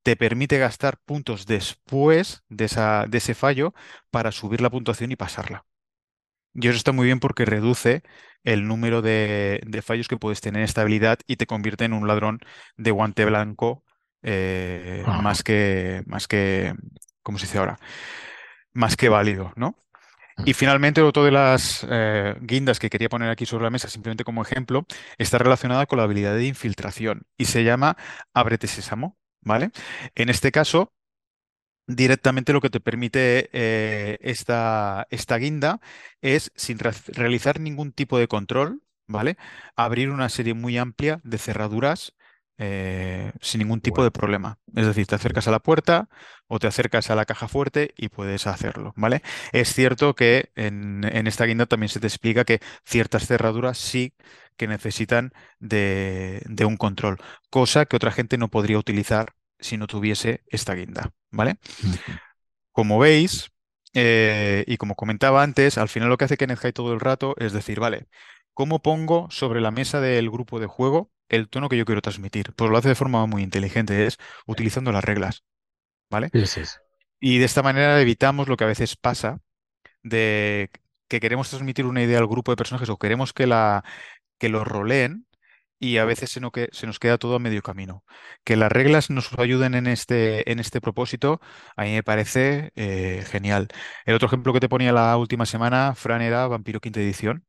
te 0.03 0.17
permite 0.17 0.59
gastar 0.59 0.99
puntos 1.05 1.47
después 1.47 2.45
de, 2.49 2.67
esa, 2.67 3.07
de 3.09 3.19
ese 3.19 3.35
fallo 3.35 3.75
para 4.11 4.33
subir 4.33 4.61
la 4.61 4.71
puntuación 4.71 5.13
y 5.13 5.17
pasarla. 5.17 5.65
Y 6.55 6.69
eso 6.69 6.77
está 6.77 6.93
muy 6.93 7.07
bien 7.07 7.21
porque 7.21 7.45
reduce 7.45 8.03
el 8.45 8.69
número 8.69 9.03
de, 9.03 9.61
fallos 9.83 10.09
que 10.09 10.17
puedes 10.17 10.41
tener 10.41 10.61
en 10.61 10.65
esta 10.65 10.83
habilidad 10.83 11.19
y 11.27 11.37
te 11.37 11.47
convierte 11.47 11.85
en 11.85 11.93
un 11.93 12.07
ladrón 12.07 12.41
de 12.77 12.91
guante 12.91 13.25
blanco 13.25 13.85
eh, 14.23 15.05
más 15.23 15.43
que, 15.43 16.03
más 16.07 16.29
que, 16.29 16.75
¿cómo 17.23 17.39
se 17.39 17.47
dice 17.47 17.59
ahora? 17.59 17.79
Más 18.73 18.97
que 18.97 19.09
válido, 19.09 19.53
¿no? 19.57 19.77
Y 20.39 20.51
mm. 20.51 20.55
finalmente, 20.55 21.03
otro 21.03 21.25
de 21.25 21.31
las 21.31 21.87
eh, 21.89 22.35
guindas 22.41 22.79
que 22.79 22.91
quería 22.91 23.09
poner 23.09 23.31
aquí 23.31 23.47
sobre 23.47 23.65
la 23.65 23.71
mesa, 23.71 23.89
simplemente 23.89 24.25
como 24.25 24.43
ejemplo, 24.43 24.87
está 25.19 25.39
relacionada 25.39 25.87
con 25.87 25.99
la 25.99 26.05
habilidad 26.05 26.35
de 26.35 26.47
infiltración 26.47 27.23
y 27.37 27.47
se 27.47 27.65
llama 27.65 27.97
Ábrete 28.33 28.67
Sésamo, 28.67 29.17
¿vale? 29.41 29.71
En 30.15 30.29
este 30.29 30.51
caso, 30.53 30.93
directamente 31.87 32.53
lo 32.53 32.61
que 32.61 32.71
te 32.71 32.81
permite 32.81 33.51
eh, 33.53 34.19
esta, 34.21 35.07
esta, 35.11 35.37
guinda 35.39 35.81
es, 36.23 36.53
sin 36.57 36.79
realizar 36.79 37.61
ningún 37.61 37.93
tipo 37.93 38.19
de 38.19 38.29
control, 38.29 38.83
¿vale? 39.07 39.37
Abrir 39.77 40.11
una 40.11 40.29
serie 40.29 40.55
muy 40.55 40.79
amplia 40.79 41.21
de 41.25 41.39
cerraduras 41.39 42.15
eh, 42.57 43.33
sin 43.41 43.59
ningún 43.61 43.81
tipo 43.81 44.05
de 44.05 44.11
problema. 44.11 44.59
Es 44.75 44.87
decir, 44.87 45.07
te 45.07 45.17
acercas 45.17 45.49
a 45.49 45.51
la 45.51 45.61
puerta 45.61 46.09
o 46.47 46.59
te 46.59 46.67
acercas 46.67 47.11
a 47.11 47.17
la 47.17 47.25
caja 47.25 47.49
fuerte 47.49 47.93
y 47.97 48.09
puedes 48.09 48.47
hacerlo, 48.47 48.93
¿vale? 48.97 49.23
Es 49.53 49.73
cierto 49.75 50.15
que 50.15 50.53
en, 50.55 51.05
en 51.05 51.27
esta 51.27 51.47
guinda 51.47 51.67
también 51.67 51.89
se 51.89 52.01
te 52.01 52.07
explica 52.07 52.45
que 52.45 52.61
ciertas 52.85 53.27
cerraduras 53.27 53.79
sí 53.79 54.15
que 54.57 54.69
necesitan 54.69 55.33
de, 55.59 56.43
de 56.47 56.65
un 56.65 56.77
control, 56.77 57.19
cosa 57.51 57.87
que 57.87 57.97
otra 57.97 58.13
gente 58.13 58.39
no 58.39 58.49
podría 58.51 58.79
utilizar 58.79 59.35
si 59.59 59.77
no 59.77 59.87
tuviese 59.87 60.45
esta 60.49 60.75
guinda, 60.75 61.13
¿vale? 61.35 61.59
Como 62.73 62.99
veis, 62.99 63.51
eh, 63.93 64.65
y 64.67 64.77
como 64.77 64.97
comentaba 64.97 65.43
antes, 65.43 65.79
al 65.79 65.89
final 65.89 66.09
lo 66.09 66.17
que 66.17 66.25
hace 66.25 66.37
Kenneth 66.37 66.59
High 66.59 66.73
todo 66.73 66.93
el 66.93 67.01
rato 67.01 67.35
es 67.39 67.53
decir, 67.53 67.81
vale, 67.81 68.07
¿cómo 68.53 68.83
pongo 68.83 69.29
sobre 69.31 69.61
la 69.61 69.71
mesa 69.71 70.01
del 70.01 70.31
grupo 70.31 70.61
de 70.61 70.67
juego 70.67 71.11
el 71.29 71.49
tono 71.49 71.69
que 71.69 71.77
yo 71.77 71.85
quiero 71.85 72.03
transmitir? 72.03 72.53
Pues 72.55 72.71
lo 72.71 72.77
hace 72.77 72.89
de 72.89 72.95
forma 72.95 73.25
muy 73.27 73.43
inteligente, 73.43 74.07
es 74.07 74.19
utilizando 74.47 74.93
las 74.93 75.05
reglas, 75.05 75.45
¿vale? 76.11 76.31
Y 77.21 77.39
de 77.39 77.45
esta 77.45 77.63
manera 77.63 78.01
evitamos 78.01 78.49
lo 78.49 78.57
que 78.57 78.65
a 78.65 78.69
veces 78.69 78.97
pasa 78.97 79.41
de 80.03 80.71
que 81.09 81.21
queremos 81.21 81.49
transmitir 81.51 81.87
una 81.87 82.03
idea 82.03 82.19
al 82.19 82.27
grupo 82.27 82.53
de 82.53 82.57
personajes 82.57 82.89
o 82.89 82.99
queremos 82.99 83.33
que, 83.33 83.47
la, 83.47 83.85
que 84.39 84.49
lo 84.49 84.65
roleen 84.65 85.27
y 85.79 85.99
a 85.99 86.05
veces 86.05 86.31
se, 86.31 86.41
se 86.73 86.87
nos 86.87 86.99
queda 86.99 87.19
todo 87.19 87.37
a 87.37 87.39
medio 87.39 87.63
camino. 87.63 88.05
Que 88.45 88.57
las 88.57 88.71
reglas 88.71 89.11
nos 89.11 89.31
ayuden 89.39 89.75
en 89.75 89.87
este, 89.87 90.51
en 90.51 90.61
este 90.61 90.81
propósito, 90.81 91.41
a 91.77 91.85
mí 91.85 91.93
me 91.93 92.03
parece 92.03 92.73
eh, 92.77 93.25
genial. 93.27 93.69
El 94.05 94.15
otro 94.15 94.27
ejemplo 94.27 94.53
que 94.53 94.61
te 94.61 94.69
ponía 94.69 94.93
la 94.93 95.17
última 95.17 95.47
semana, 95.47 95.95
Fran, 95.95 96.23
era 96.23 96.47
Vampiro 96.47 96.81
Quinta 96.81 97.01
Edición, 97.01 97.45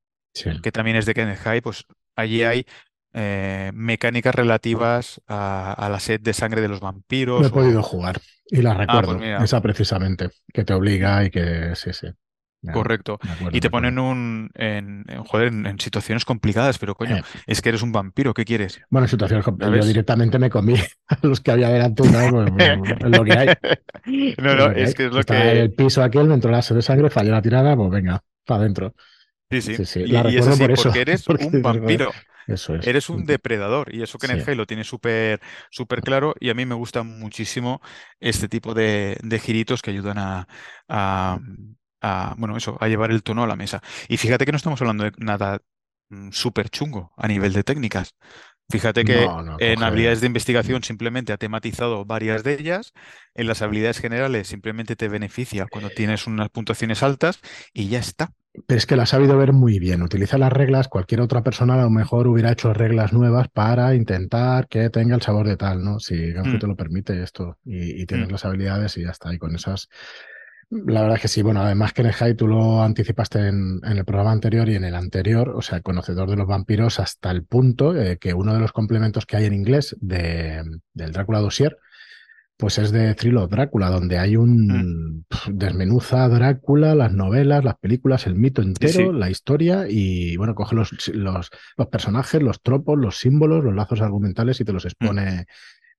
que 0.62 0.72
también 0.72 0.98
es 0.98 1.06
de 1.06 1.14
Kenneth 1.14 1.40
High, 1.40 1.62
pues 1.62 1.86
allí 2.16 2.44
hay 2.44 2.66
eh, 3.14 3.72
mecánicas 3.74 4.36
relativas 4.36 5.22
a, 5.28 5.88
la 5.90 6.00
sed 6.02 6.20
de 6.20 6.34
sangre 6.34 6.62
de 6.62 6.68
los 6.68 6.82
vampiros. 6.82 7.42
No 7.42 7.48
he 7.48 7.52
podido 7.52 7.82
jugar 7.82 8.20
y 8.48 8.62
la 8.62 8.72
ah, 8.72 8.76
pues 8.76 8.88
recuerdo, 8.88 9.44
esa 9.44 9.62
precisamente, 9.62 10.30
que 10.54 10.66
te 10.66 10.74
obliga 10.74 11.24
y 11.24 11.32
que 11.32 11.74
sí, 11.76 11.94
sí. 11.94 12.08
Correcto. 12.72 13.20
y 13.52 13.60
te 13.60 13.70
ponen 13.70 14.00
un, 14.00 14.50
en, 14.54 15.06
joder, 15.26 15.48
en, 15.48 15.80
situaciones 15.80 16.26
complicadas, 16.26 16.78
pero 16.78 16.96
coño, 16.96 17.18
eh. 17.18 17.24
es 17.48 17.62
que 17.62 17.70
eres 17.70 17.82
un 17.82 17.92
vampiro, 17.92 18.34
¿qué 18.34 18.46
quieres? 18.46 18.82
Bueno, 18.90 19.06
en 19.06 19.10
situaciones 19.10 19.44
complicadas. 19.44 19.82
Yo 19.82 19.88
directamente 19.88 20.40
me 20.40 20.50
comí 20.50 20.76
a 21.08 21.18
los 21.22 21.42
que 21.42 21.52
había 21.52 21.70
delante, 21.70 22.04
¿no? 22.04 22.30
Pues, 22.30 22.52
pues, 22.52 22.92
es 23.00 23.18
lo 23.18 23.24
que 23.24 23.34
hay. 23.34 23.48
No, 24.38 24.56
no, 24.56 24.72
es, 24.72 24.94
que 24.94 25.06
es 25.06 25.12
lo 25.12 25.24
que. 25.24 25.62
El 25.62 25.74
piso 25.74 26.04
aquel, 26.04 26.28
me 26.28 26.34
entró 26.36 26.52
la 26.52 26.62
de 26.62 26.82
sangre, 26.82 27.10
falló 27.10 27.32
la 27.32 27.42
tirada, 27.42 27.76
pues 27.76 27.90
venga, 27.90 28.22
para 28.46 28.62
adentro. 28.62 28.94
Sí, 29.50 29.62
sí. 29.62 29.86
sí, 29.86 30.08
La 30.08 30.30
y, 30.30 30.40
por 30.40 30.72
eso. 30.72 30.84
Porque 30.84 31.02
eres 31.02 31.28
un 31.28 31.62
vampiro. 31.62 32.12
Eso 32.48 32.76
es. 32.76 32.86
Eres 32.86 33.10
un 33.10 33.26
depredador 33.26 33.94
y 33.94 34.04
eso 34.04 34.20
que 34.20 34.28
en 34.28 34.40
el 34.40 34.58
lo 34.58 34.68
tiene 34.68 34.84
súper 34.84 35.42
súper 35.72 36.02
claro 36.02 36.36
y 36.40 36.50
a 36.50 36.54
mí 36.54 36.66
me 36.66 36.76
gusta 36.76 37.02
muchísimo 37.02 37.82
este 38.20 38.48
tipo 38.48 38.74
de, 38.76 39.18
de 39.24 39.40
giritos 39.40 39.82
que 39.82 39.90
ayudan 39.90 40.20
a, 40.20 40.48
a, 40.88 41.40
bueno, 42.38 42.58
eso, 42.58 42.78
a 42.80 42.88
llevar 42.88 43.12
el 43.12 43.24
tono 43.24 43.44
a 43.44 43.48
la 43.48 43.56
mesa. 43.56 43.82
Y 44.08 44.18
fíjate 44.18 44.46
que 44.46 44.52
no 44.52 44.58
estamos 44.58 44.82
hablando 44.82 45.06
de 45.06 45.12
nada 45.18 45.62
mm, 46.10 46.32
súper 46.32 46.70
chungo 46.70 47.14
a 47.18 47.28
nivel 47.28 47.54
de 47.54 47.64
técnicas. 47.64 48.16
Fíjate 48.70 49.06
que 49.06 49.28
en 49.60 49.84
habilidades 49.84 50.22
de 50.22 50.28
investigación 50.28 50.82
simplemente 50.82 51.32
ha 51.32 51.38
tematizado 51.38 52.04
varias 52.04 52.44
de 52.44 52.54
ellas, 52.54 52.94
en 53.36 53.46
las 53.46 53.62
habilidades 53.62 54.00
generales 54.00 54.48
simplemente 54.48 54.96
te 54.96 55.08
beneficia 55.08 55.68
cuando 55.70 55.92
tienes 55.92 56.26
unas 56.26 56.50
puntuaciones 56.50 57.04
altas 57.04 57.40
y 57.74 57.90
ya 57.90 58.00
está. 58.00 58.32
Pero 58.68 58.78
es 58.78 58.86
que 58.86 58.96
lo 58.96 59.02
ha 59.02 59.06
sabido 59.06 59.38
ver 59.38 59.54
muy 59.54 59.80
bien. 59.80 60.02
Utiliza 60.02 60.38
las 60.38 60.52
reglas. 60.52 60.88
Cualquier 60.88 61.22
otra 61.22 61.44
persona 61.44 61.74
a 61.76 61.84
lo 61.84 61.90
mejor 61.90 62.28
hubiera 62.28 62.52
hecho 62.52 62.74
reglas 62.74 63.12
nuevas 63.12 63.50
para 63.50 63.94
intentar 63.96 64.68
que 64.68 64.90
tenga 64.90 65.16
el 65.16 65.22
sabor 65.22 65.46
de 65.46 65.58
tal, 65.58 65.84
¿no? 65.84 66.00
Si 66.00 66.32
Ganfu 66.32 66.56
mm. 66.56 66.60
te 66.60 66.68
lo 66.68 66.76
permite 66.76 67.22
esto 67.22 67.58
y, 67.66 68.06
tienes 68.06 68.30
mm. 68.30 68.32
las 68.32 68.46
habilidades 68.46 68.98
y 68.98 69.04
ya 69.04 69.10
está. 69.10 69.34
Y 69.34 69.38
con 69.38 69.56
esas 69.56 69.90
la 70.70 71.02
verdad 71.02 71.18
es 71.18 71.22
que 71.22 71.28
sí, 71.28 71.42
bueno, 71.42 71.62
además 71.62 71.94
que 71.94 72.02
en 72.02 72.08
el 72.08 72.14
High 72.14 72.36
tú 72.36 72.48
lo 72.48 72.82
anticipaste 72.82 73.48
en, 73.48 73.82
el 73.84 74.06
programa 74.06 74.32
anterior 74.32 74.68
y 74.70 74.76
en 74.76 74.84
el 74.84 74.96
anterior, 74.96 75.54
o 75.56 75.62
sea, 75.62 75.82
conocedor 75.82 76.30
de 76.30 76.36
los 76.36 76.48
vampiros 76.48 77.00
hasta 77.00 77.32
el 77.32 77.44
punto 77.44 77.94
que 78.20 78.34
uno 78.34 78.54
de 78.54 78.60
los 78.60 78.72
complementos 78.72 79.26
que 79.26 79.38
hay 79.38 79.46
en 79.46 79.54
inglés 79.54 79.96
de, 80.00 80.64
del 80.94 81.12
Drácula 81.12 81.40
Dossier, 81.40 81.78
pues 82.58 82.78
es 82.78 82.92
de 82.92 83.14
Thrill 83.16 83.38
Drácula, 83.50 83.90
donde 83.90 84.18
hay 84.18 84.38
un 84.38 84.68
mm. 84.68 85.26
desmenuza 85.52 86.28
Drácula, 86.30 86.96
las 86.96 87.12
novelas, 87.12 87.64
las 87.64 87.78
películas, 87.78 88.28
el 88.28 88.36
mito 88.36 88.62
entero, 88.62 89.12
la 89.12 89.30
historia 89.30 89.86
y 89.90 90.38
bueno, 90.38 90.56
coge 90.56 90.76
los, 90.76 91.10
los, 91.10 91.50
los, 91.78 91.88
personajes, 91.88 92.42
los 92.42 92.62
tropos, 92.62 92.98
los 92.98 93.18
símbolos, 93.18 93.64
los 93.64 93.76
lazos 93.76 94.02
argumentales 94.02 94.62
y 94.62 94.66
te 94.66 94.72
los 94.72 94.86
mm. 94.86 95.06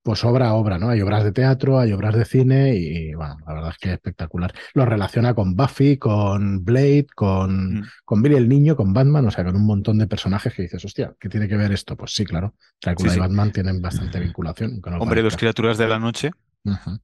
Pues 0.06 0.22
obra 0.22 0.50
a 0.50 0.54
obra, 0.54 0.78
¿no? 0.78 0.90
Hay 0.90 1.00
obras 1.00 1.24
de 1.24 1.32
teatro, 1.32 1.80
hay 1.80 1.92
obras 1.92 2.14
de 2.14 2.24
cine 2.24 2.76
y, 2.76 3.12
bueno, 3.12 3.38
la 3.44 3.54
verdad 3.54 3.70
es 3.72 3.76
que 3.76 3.88
es 3.88 3.94
espectacular. 3.94 4.54
Lo 4.72 4.86
relaciona 4.86 5.34
con 5.34 5.56
Buffy, 5.56 5.98
con 5.98 6.64
Blade, 6.64 7.08
con, 7.12 7.84
con 8.04 8.22
Billy 8.22 8.36
el 8.36 8.48
Niño, 8.48 8.76
con 8.76 8.92
Batman, 8.92 9.26
o 9.26 9.32
sea, 9.32 9.44
con 9.44 9.56
un 9.56 9.66
montón 9.66 9.98
de 9.98 10.06
personajes 10.06 10.54
que 10.54 10.62
dices, 10.62 10.84
hostia, 10.84 11.12
¿qué 11.18 11.28
tiene 11.28 11.48
que 11.48 11.56
ver 11.56 11.72
esto? 11.72 11.96
Pues 11.96 12.14
sí, 12.14 12.24
claro. 12.24 12.54
Drácula 12.80 13.16
y 13.16 13.18
Batman 13.18 13.50
tienen 13.50 13.82
bastante 13.82 14.20
vinculación. 14.20 14.80
Hombre, 15.00 15.22
dos 15.22 15.36
criaturas 15.36 15.76
de 15.76 15.88
la 15.88 15.98
noche. 15.98 16.30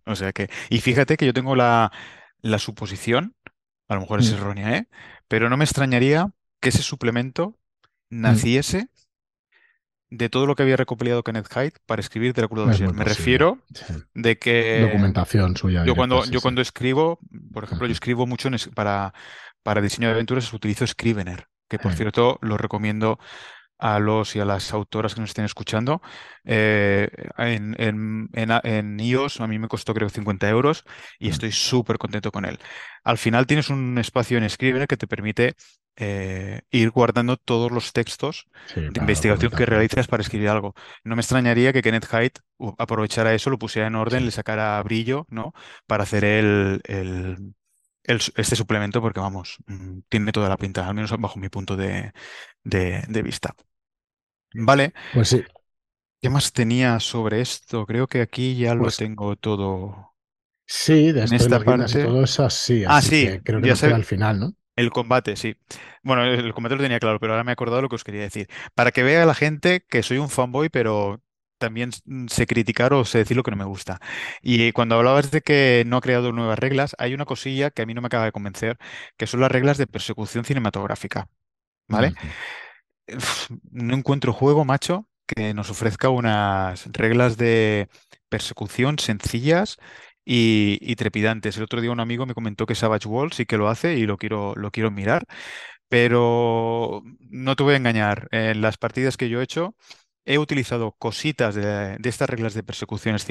O 0.05 0.15
sea 0.15 0.33
que, 0.33 0.49
y 0.71 0.79
fíjate 0.79 1.17
que 1.17 1.27
yo 1.27 1.33
tengo 1.33 1.57
la, 1.57 1.91
la 2.41 2.61
suposición, 2.61 3.35
a 3.89 3.97
lo 3.97 4.03
mejor 4.03 4.21
es 4.21 4.31
mm. 4.31 4.35
errónea, 4.37 4.77
¿eh? 4.77 4.89
Pero 5.27 5.51
no 5.51 5.57
me 5.57 5.65
extrañaría 5.65 6.31
que 6.61 6.69
ese 6.69 6.83
suplemento 6.83 7.59
mm. 8.11 8.27
De 10.13 10.29
todo 10.29 10.45
lo 10.45 10.55
que 10.55 10.63
había 10.63 10.77
recopilado 10.77 11.23
Kenneth 11.23 11.49
Hyde 11.49 11.73
para 11.87 12.01
escribir 12.01 12.35
Drácula 12.35 12.67
Dossier. 12.67 12.93
Me 12.93 13.03
refiero 13.03 13.59
de 14.13 14.39
que... 14.39 14.83
Documentación 14.83 15.57
suya. 15.57 15.87
Yo 15.87 15.95
cuando, 15.95 16.27
yo 16.27 16.43
cuando 16.43 16.61
escribo, 16.61 17.19
por 17.51 17.65
ejemplo, 17.65 17.87
yo 17.87 17.95
escribo 17.95 18.27
mucho 18.27 18.51
para, 18.75 19.15
para 19.63 19.81
diseño 19.81 20.09
de 20.09 20.15
aventuras, 20.15 20.53
utilizo 20.53 20.87
Scrivener, 20.87 21.47
que 21.67 21.79
por 21.79 21.95
cierto 21.95 22.39
lo 22.43 22.59
recomiendo 22.59 23.19
a 23.83 23.99
los 23.99 24.37
y 24.37 24.41
a 24.41 24.45
las 24.45 24.73
autoras 24.73 25.15
que 25.15 25.21
nos 25.21 25.31
estén 25.31 25.45
escuchando. 25.45 26.01
Eh, 26.45 27.11
en, 27.37 27.75
en, 27.81 28.29
en, 28.33 29.01
iOS 29.01 29.41
a 29.41 29.49
mí 29.49 29.59
me 29.59 29.67
costó 29.67 29.93
creo 29.93 30.09
50 30.09 30.49
euros 30.49 30.85
y 31.19 31.29
estoy 31.29 31.51
súper 31.51 31.99
contento 31.99 32.31
con 32.31 32.45
él. 32.45 32.61
Al 33.03 33.19
final 33.19 33.47
tienes 33.47 33.71
un 33.71 33.99
espacio 33.99 34.39
en 34.39 34.49
Scrivener 34.49 34.87
que 34.87 34.97
te 34.97 35.09
permite 35.09 35.57
eh, 35.97 36.61
ir 36.71 36.91
guardando 36.91 37.37
todos 37.37 37.73
los 37.73 37.93
textos 37.93 38.47
de 38.77 39.01
investigación 39.01 39.51
que 39.51 39.67
realizas 39.67 40.07
para 40.07 40.23
escribir 40.23 40.49
algo. 40.49 40.75
No 41.03 41.17
me 41.17 41.23
extrañaría 41.23 41.73
que 41.73 41.83
Kenneth 41.83 42.07
Hyde 42.07 42.35
aprovechara 42.79 43.35
eso, 43.35 43.51
lo 43.51 43.59
pusiera 43.59 43.89
en 43.89 43.97
orden, 43.97 44.25
le 44.25 44.31
sacara 44.31 44.81
brillo, 44.85 45.27
¿no? 45.29 45.55
Para 45.89 46.05
hacer 46.05 46.25
el, 46.25 46.81
el, 46.85 47.53
este 48.05 48.55
suplemento, 48.55 49.01
porque 49.01 49.19
vamos, 49.19 49.57
mm, 49.67 50.01
tiene 50.09 50.31
toda 50.31 50.49
la 50.49 50.57
pinta, 50.57 50.87
al 50.87 50.95
menos 50.95 51.11
bajo 51.19 51.41
mi 51.41 51.49
punto 51.49 51.75
de, 51.77 52.13
de 52.63 53.23
vista. 53.23 53.57
Vale. 54.55 54.93
Pues 55.13 55.29
sí. 55.29 55.45
¿Qué 56.21 56.31
más 56.31 56.53
tenía 56.53 57.01
sobre 57.01 57.41
esto? 57.41 57.85
Creo 57.85 58.07
que 58.07 58.21
aquí 58.21 58.57
ya 58.57 58.75
lo 58.75 58.83
pues 58.83 58.97
tengo 58.97 59.35
todo. 59.37 60.15
Sí, 60.67 61.13
de 61.13 61.23
en 61.23 61.35
esta 61.35 61.61
parte. 61.61 62.05
todo 62.05 62.23
eso 62.25 62.49
sí. 62.49 62.85
Ah, 62.87 63.03
sí. 63.03 63.41
creo 63.45 63.61
que 63.61 63.75
ya 63.75 63.95
al 63.95 64.05
final, 64.05 64.39
¿no? 64.39 64.55
El 64.77 64.91
combate, 64.91 65.37
sí. 65.37 65.57
Bueno, 66.03 66.25
el 66.25 66.55
combate 66.55 66.77
lo 66.77 66.83
tenía 66.83 67.01
claro, 67.01 67.21
pero 67.21 67.33
ahora 67.33 67.45
me 67.45 67.53
he 67.53 67.55
acordado 67.55 67.83
lo 67.83 67.89
que 67.89 67.97
os 67.97 68.05
quería 68.05 68.23
decir. 68.23 68.49
Para 68.75 68.91
que 68.91 69.03
vea 69.03 69.27
la 69.27 69.35
gente 69.35 69.85
que 69.89 70.03
soy 70.03 70.19
un 70.19 70.31
fanboy, 70.31 70.69
pero 70.69 71.21
también 71.59 71.91
sé 72.29 72.47
criticar 72.47 72.93
o 72.93 73.05
sé 73.05 73.19
decir 73.19 73.37
lo 73.37 73.43
que 73.43 73.51
no 73.51 73.57
me 73.57 73.65
gusta. 73.65 74.01
Y 74.41 74.73
cuando 74.73 74.97
hablabas 74.97 75.31
de 75.31 75.43
que 75.43 75.85
no 75.87 75.99
ha 75.99 76.01
creado 76.01 76.33
nuevas 76.33 76.59
reglas, 76.59 76.97
hay 76.99 77.15
una 77.15 77.25
cosilla 77.25 77.71
que 77.71 77.83
a 77.83 77.87
mí 77.87 77.95
no 77.95 78.01
me 78.01 78.07
acaba 78.07 78.25
de 78.25 78.33
convencer, 78.33 78.79
que 79.17 79.27
son 79.27 79.41
las 79.41 79.53
reglas 79.53 79.77
de 79.79 79.87
persecución 79.87 80.45
cinematográfica. 80.45 81.29
¿Vale? 81.89 82.15
No 83.71 83.97
encuentro 83.97 84.33
juego, 84.33 84.65
macho, 84.65 85.07
que 85.27 85.55
nos 85.55 85.71
ofrezca 85.71 86.09
unas 86.09 86.87
reglas 86.93 87.37
de 87.37 87.89
persecución 88.29 88.99
sencillas 88.99 89.79
y, 90.25 90.95
trepidantes. 90.97 91.57
El 91.57 91.65
otro 91.65 91.81
día 91.81 91.91
un 91.91 92.01
amigo 92.01 92.27
me 92.27 92.35
comentó 92.35 92.67
que 92.67 92.75
Savage 92.75 93.09
Worlds 93.09 93.37
sí 93.37 93.47
que 93.47 93.59
lo 93.59 93.69
hace 93.69 93.97
y 93.97 94.07
lo 94.07 94.19
quiero, 94.19 94.55
mirar, 94.91 95.25
pero 95.89 97.03
no 97.21 97.57
te 97.57 97.63
voy 97.63 97.75
a 97.75 97.77
engañar. 97.79 98.29
En 98.33 98.61
las 98.63 98.79
partidas 98.79 99.17
que 99.17 99.29
yo 99.29 99.41
he 99.41 99.45
hecho, 99.45 99.77
he 100.25 100.39
utilizado 100.39 100.93
cositas 100.99 101.55
de, 101.55 101.99
estas 102.05 102.31
reglas 102.31 102.55
de 102.55 102.63
persecuciones 102.63 103.27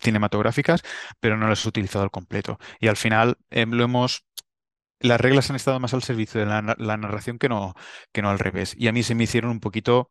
cinematográficas, 0.00 0.82
pero 1.20 1.36
no 1.36 1.48
las 1.48 1.64
he 1.64 1.68
utilizado 1.68 2.04
al 2.04 2.10
completo. 2.10 2.58
Y 2.80 2.88
al 2.88 2.96
final 2.96 3.38
eh, 3.50 3.66
lo 3.66 3.84
hemos 3.84 4.24
las 5.00 5.20
reglas 5.20 5.50
han 5.50 5.56
estado 5.56 5.80
más 5.80 5.94
al 5.94 6.02
servicio 6.02 6.40
de 6.40 6.46
la, 6.46 6.96
narración 6.96 7.38
que 7.38 7.48
no, 7.48 7.74
que 8.12 8.22
no 8.22 8.30
al 8.30 8.38
revés. 8.38 8.74
Y 8.78 8.88
a 8.88 8.92
mí 8.92 9.02
se 9.02 9.14
me 9.14 9.24
hicieron 9.24 9.50
un 9.50 9.60
poquito 9.60 10.10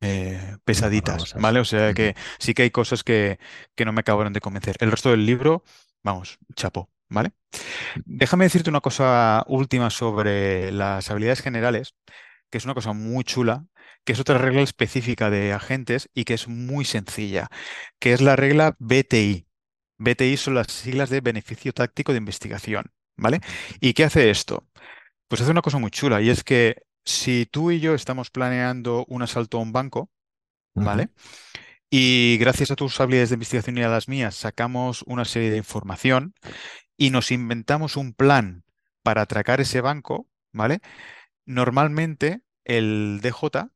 eh, 0.00 0.56
pesaditas, 0.64 1.34
¿vale? 1.34 1.60
O 1.60 1.64
sea 1.64 1.94
que 1.94 2.16
sí 2.38 2.54
que 2.54 2.62
hay 2.62 2.70
cosas 2.70 3.04
que, 3.04 3.38
que 3.76 3.84
no 3.84 3.92
me 3.92 4.00
acabaron 4.00 4.32
de 4.32 4.40
convencer. 4.40 4.76
El 4.80 4.90
resto 4.90 5.10
del 5.10 5.26
libro, 5.26 5.62
vamos, 6.02 6.38
chapo, 6.56 6.90
¿vale? 7.08 7.32
Déjame 8.04 8.44
decirte 8.46 8.70
una 8.70 8.80
cosa 8.80 9.44
última 9.46 9.90
sobre 9.90 10.72
las 10.72 11.10
habilidades 11.10 11.42
generales, 11.42 11.94
que 12.50 12.58
es 12.58 12.64
una 12.64 12.74
cosa 12.74 12.92
muy 12.92 13.24
chula, 13.24 13.66
que 14.04 14.12
es 14.12 14.20
otra 14.20 14.38
regla 14.38 14.62
específica 14.62 15.30
de 15.30 15.52
agentes 15.52 16.08
y 16.14 16.24
que 16.24 16.34
es 16.34 16.48
muy 16.48 16.84
sencilla, 16.84 17.48
que 18.00 18.12
es 18.12 18.20
la 18.20 18.36
regla 18.36 18.76
BTI. 18.78 19.46
BTI 19.98 20.36
son 20.36 20.54
las 20.54 20.68
siglas 20.68 21.10
de 21.10 21.20
beneficio 21.20 21.72
táctico 21.72 22.12
de 22.12 22.18
investigación, 22.18 22.92
¿vale? 23.16 23.40
¿Y 23.80 23.94
qué 23.94 24.04
hace 24.04 24.30
esto? 24.30 24.66
Pues 25.28 25.40
hace 25.40 25.50
una 25.50 25.62
cosa 25.62 25.78
muy 25.78 25.90
chula 25.90 26.20
y 26.20 26.30
es 26.30 26.44
que 26.44 26.82
si 27.04 27.46
tú 27.46 27.70
y 27.70 27.80
yo 27.80 27.94
estamos 27.94 28.30
planeando 28.30 29.04
un 29.08 29.22
asalto 29.22 29.58
a 29.58 29.62
un 29.62 29.72
banco, 29.72 30.10
¿vale? 30.74 31.10
Y 31.90 32.38
gracias 32.38 32.70
a 32.70 32.76
tus 32.76 33.00
habilidades 33.00 33.30
de 33.30 33.34
investigación 33.34 33.76
y 33.78 33.82
a 33.82 33.88
las 33.88 34.08
mías, 34.08 34.34
sacamos 34.34 35.02
una 35.06 35.24
serie 35.24 35.50
de 35.50 35.58
información 35.58 36.34
y 36.96 37.10
nos 37.10 37.30
inventamos 37.30 37.96
un 37.96 38.14
plan 38.14 38.64
para 39.02 39.22
atracar 39.22 39.60
ese 39.60 39.80
banco, 39.80 40.28
¿vale? 40.52 40.80
Normalmente 41.44 42.42
el 42.64 43.20
DJ, 43.22 43.68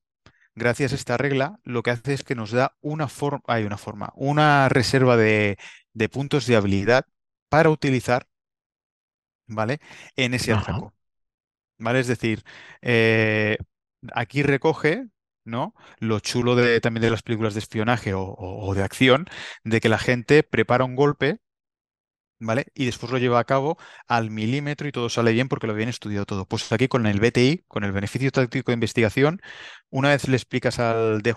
gracias 0.54 0.92
a 0.92 0.94
esta 0.94 1.16
regla, 1.16 1.58
lo 1.64 1.82
que 1.82 1.90
hace 1.90 2.14
es 2.14 2.22
que 2.22 2.34
nos 2.34 2.52
da 2.52 2.76
una 2.80 3.08
forma, 3.08 3.42
hay 3.46 3.64
una 3.64 3.78
forma, 3.78 4.12
una 4.14 4.68
reserva 4.68 5.16
de, 5.16 5.58
puntos 6.10 6.46
de 6.46 6.56
habilidad 6.56 7.04
para 7.48 7.70
utilizar, 7.70 8.26
¿vale? 9.46 9.80
En 10.16 10.34
ese 10.34 10.52
atraco. 10.52 10.96
¿vale? 11.78 12.00
Es 12.00 12.06
decir, 12.06 12.42
eh, 12.82 13.58
aquí 14.14 14.42
recoge, 14.42 15.06
¿no? 15.44 15.74
Lo 15.98 16.20
chulo 16.20 16.56
de, 16.56 16.80
también 16.80 17.02
de 17.02 17.10
las 17.10 17.22
películas 17.22 17.54
de 17.54 17.60
espionaje 17.60 18.12
o, 18.14 18.74
de 18.74 18.82
acción, 18.82 19.26
de 19.64 19.80
que 19.80 19.88
la 19.88 19.98
gente 19.98 20.42
prepara 20.42 20.84
un 20.84 20.96
golpe, 20.96 21.38
¿vale? 22.38 22.66
Y 22.74 22.86
después 22.86 23.10
lo 23.12 23.18
lleva 23.18 23.38
a 23.38 23.44
cabo 23.44 23.78
al 24.08 24.30
milímetro 24.30 24.86
y 24.88 24.92
todo 24.92 25.08
sale 25.08 25.32
bien 25.32 25.48
porque 25.48 25.66
lo 25.66 25.72
habían 25.72 25.88
estudiado 25.88 26.26
todo. 26.26 26.46
Pues 26.46 26.70
aquí 26.72 26.88
con 26.88 27.06
el 27.06 27.20
BTI, 27.20 27.64
con 27.68 27.84
el 27.84 27.92
beneficio 27.92 28.30
táctico 28.30 28.70
de 28.70 28.74
investigación, 28.74 29.40
una 29.90 30.10
vez 30.10 30.28
le 30.28 30.36
explicas 30.36 30.78
al 30.78 31.22
DJ 31.22 31.34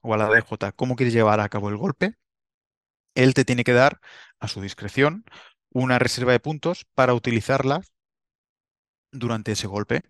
o 0.00 0.14
a 0.14 0.16
la 0.16 0.28
DJ 0.28 0.72
cómo 0.76 0.96
quieres 0.96 1.14
llevar 1.14 1.40
a 1.40 1.48
cabo 1.48 1.68
el 1.68 1.76
golpe, 1.76 2.14
él 3.14 3.34
te 3.34 3.44
tiene 3.44 3.64
que 3.64 3.72
dar, 3.72 4.00
a 4.38 4.48
su 4.48 4.60
discreción, 4.60 5.24
una 5.82 5.98
reserva 5.98 6.32
de 6.32 6.40
puntos 6.40 6.86
para 6.94 7.12
utilizarlas 7.12 7.92
durante 9.12 9.52
ese 9.52 9.66
golpe. 9.66 10.02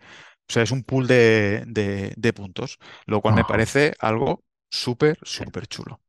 O 0.48 0.52
sea, 0.52 0.62
es 0.62 0.70
un 0.70 0.84
pool 0.84 1.08
de, 1.08 2.32
puntos, 2.36 2.78
lo 3.04 3.20
cual 3.20 3.34
me 3.34 3.44
parece 3.44 3.94
algo 3.98 4.44
súper, 4.70 5.18
súper 5.22 5.66
chulo. 5.66 6.00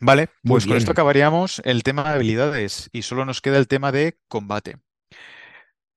Vale, 0.00 0.30
pues 0.42 0.66
con 0.66 0.76
esto 0.76 0.92
acabaríamos 0.92 1.60
el 1.64 1.82
tema 1.82 2.04
de 2.04 2.14
habilidades 2.14 2.88
y 2.92 3.02
solo 3.02 3.26
nos 3.26 3.42
queda 3.42 3.58
el 3.58 3.68
tema 3.68 3.92
de 3.92 4.16
combate. 4.26 4.78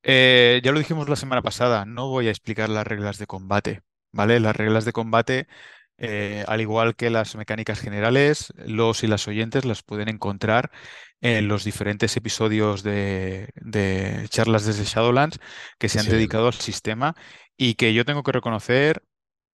Eh, 0.03 0.59
ya 0.63 0.71
lo 0.73 0.79
dijimos 0.79 1.07
la 1.07 1.15
semana 1.15 1.41
pasada, 1.41 1.85
no 1.85 2.09
voy 2.09 2.27
a 2.27 2.31
explicar 2.31 2.69
las 2.69 2.85
reglas 2.85 3.17
de 3.17 3.25
combate, 3.25 3.81
¿vale? 4.11 4.39
Las 4.41 4.55
reglas 4.55 4.83
de 4.83 4.91
combate 4.91 5.47
eh, 5.97 6.43
al 6.47 6.59
igual 6.59 6.95
que 6.95 7.09
las 7.09 7.35
mecánicas 7.35 7.79
generales, 7.79 8.53
los 8.57 9.03
y 9.03 9.07
las 9.07 9.27
oyentes 9.27 9.63
las 9.65 9.81
pueden 9.81 10.09
encontrar 10.09 10.71
en 11.21 11.47
los 11.47 11.63
diferentes 11.63 12.15
episodios 12.17 12.83
de, 12.83 13.49
charlas 14.29 14.65
desde 14.65 14.83
Shadowlands 14.83 15.39
que 15.77 15.89
se 15.89 15.99
han 15.99 16.07
dedicado 16.07 16.47
al 16.47 16.53
sistema 16.53 17.15
y 17.57 17.75
que 17.75 17.93
yo 17.93 18.05
tengo 18.05 18.23
que 18.23 18.31
reconocer 18.31 19.03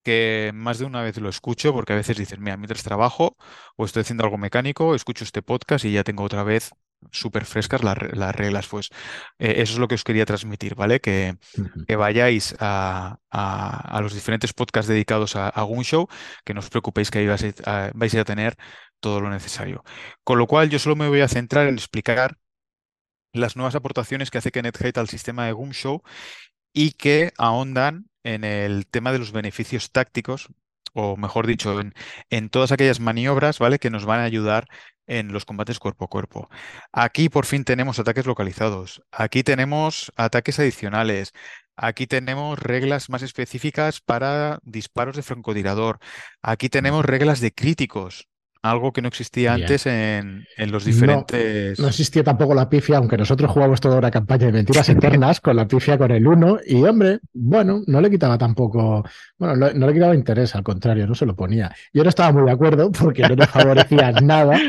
que 0.03 0.51
más 0.53 0.79
de 0.79 0.85
una 0.85 1.01
vez 1.03 1.17
lo 1.17 1.29
escucho 1.29 1.73
porque 1.73 1.93
a 1.93 1.95
veces 1.95 2.17
dicen, 2.17 2.41
mira, 2.41 2.57
mientras 2.57 2.83
trabajo 2.83 3.37
o 3.77 3.85
estoy 3.85 4.01
haciendo 4.01 4.23
algo 4.23 4.37
mecánico, 4.37 4.95
escucho 4.95 5.23
este 5.23 5.43
podcast 5.43 5.85
y 5.85 5.91
ya 5.91 6.03
tengo 6.03 6.23
otra 6.23 6.43
vez 6.43 6.71
súper 7.11 7.45
frescas 7.45 7.83
las, 7.83 7.97
reglas. 7.97 8.67
Pues 8.67 8.89
eh, 9.39 9.55
eso 9.57 9.73
es 9.73 9.79
lo 9.79 9.87
que 9.87 9.95
os 9.95 10.03
quería 10.03 10.25
transmitir, 10.25 10.75
¿vale? 10.75 10.99
Que, 10.99 11.37
que 11.87 11.95
vayáis 11.95 12.55
a, 12.59 13.17
los 14.01 14.13
diferentes 14.13 14.53
podcasts 14.53 14.89
dedicados 14.89 15.35
a, 15.35 15.49
a 15.49 15.65
Show, 15.83 16.07
que 16.45 16.53
no 16.53 16.59
os 16.59 16.69
preocupéis 16.69 17.09
que 17.09 17.19
ahí 17.19 17.27
vais 17.27 17.43
a, 17.65 17.91
vais 17.93 18.15
a 18.15 18.23
tener 18.23 18.55
todo 19.01 19.19
lo 19.21 19.29
necesario. 19.29 19.83
Con 20.23 20.39
lo 20.39 20.47
cual 20.47 20.69
yo 20.69 20.79
solo 20.79 20.95
me 20.95 21.09
voy 21.09 21.21
a 21.21 21.27
centrar 21.27 21.67
en 21.67 21.75
explicar 21.75 22.37
las 23.33 23.55
nuevas 23.55 23.75
aportaciones 23.75 24.31
que 24.31 24.37
hace 24.37 24.51
Kenneth 24.51 24.97
al 24.97 25.09
sistema 25.09 25.45
de 25.45 25.53
Show 25.71 26.01
y 26.73 26.91
que 26.93 27.33
ahondan 27.37 28.09
en 28.23 28.43
el 28.43 28.87
tema 28.87 29.11
de 29.11 29.19
los 29.19 29.31
beneficios 29.31 29.91
tácticos, 29.91 30.49
o 30.93 31.17
mejor 31.17 31.47
dicho, 31.47 31.79
en, 31.79 31.93
en, 32.29 32.49
todas 32.49 32.71
aquellas 32.71 32.99
maniobras, 32.99 33.59
¿vale? 33.59 33.79
Que 33.79 33.89
nos 33.89 34.05
van 34.05 34.19
a 34.19 34.23
ayudar 34.23 34.67
en 35.07 35.33
los 35.33 35.45
combates 35.45 35.79
cuerpo 35.79 36.05
a 36.05 36.07
cuerpo. 36.09 36.49
Aquí 36.91 37.29
por 37.29 37.45
fin 37.45 37.63
tenemos 37.65 37.99
ataques 37.99 38.25
localizados, 38.25 39.03
aquí 39.11 39.43
tenemos 39.43 40.11
ataques 40.15 40.59
adicionales, 40.59 41.33
aquí 41.75 42.07
tenemos 42.07 42.59
reglas 42.59 43.09
más 43.09 43.21
específicas 43.21 44.01
para 44.01 44.59
disparos 44.63 45.15
de 45.15 45.23
francotirador, 45.23 45.99
aquí 46.41 46.69
tenemos 46.69 47.05
reglas 47.05 47.39
de 47.41 47.53
críticos, 47.53 48.29
algo 48.61 48.93
que 48.93 49.01
no 49.01 49.07
existía 49.07 49.53
antes 49.53 49.87
en, 49.87 50.45
los 50.57 50.85
diferentes. 50.85 51.79
No, 51.79 51.87
existía 51.87 52.23
tampoco 52.23 52.53
la 52.53 52.69
pifia, 52.69 52.97
aunque 52.97 53.17
nosotros 53.17 53.49
jugamos 53.49 53.81
toda 53.81 53.97
una 53.97 54.11
campaña 54.11 54.47
de 54.47 54.51
mentiras 54.51 54.87
eternas 54.89 55.41
con 55.41 55.55
la 55.55 55.67
pifia 55.67 55.97
con 55.97 56.11
el 56.11 56.25
1. 56.27 56.59
Y 56.67 56.83
hombre, 56.83 57.19
bueno, 57.33 57.81
no 57.87 58.01
le 58.01 58.09
quitaba 58.09 58.37
tampoco. 58.37 59.03
Bueno, 59.37 59.71
no, 59.73 59.87
le 59.87 59.93
quitaba 59.93 60.13
interés, 60.13 60.55
al 60.55 60.63
contrario, 60.63 61.07
no 61.07 61.15
se 61.15 61.25
lo 61.25 61.35
ponía. 61.35 61.73
Yo 61.91 62.03
no 62.03 62.09
estaba 62.09 62.31
muy 62.31 62.45
de 62.45 62.51
acuerdo 62.51 62.91
porque 62.91 63.23
no 63.23 63.35
le 63.35 63.47
favorecía 63.47 64.11
nada. 64.11 64.59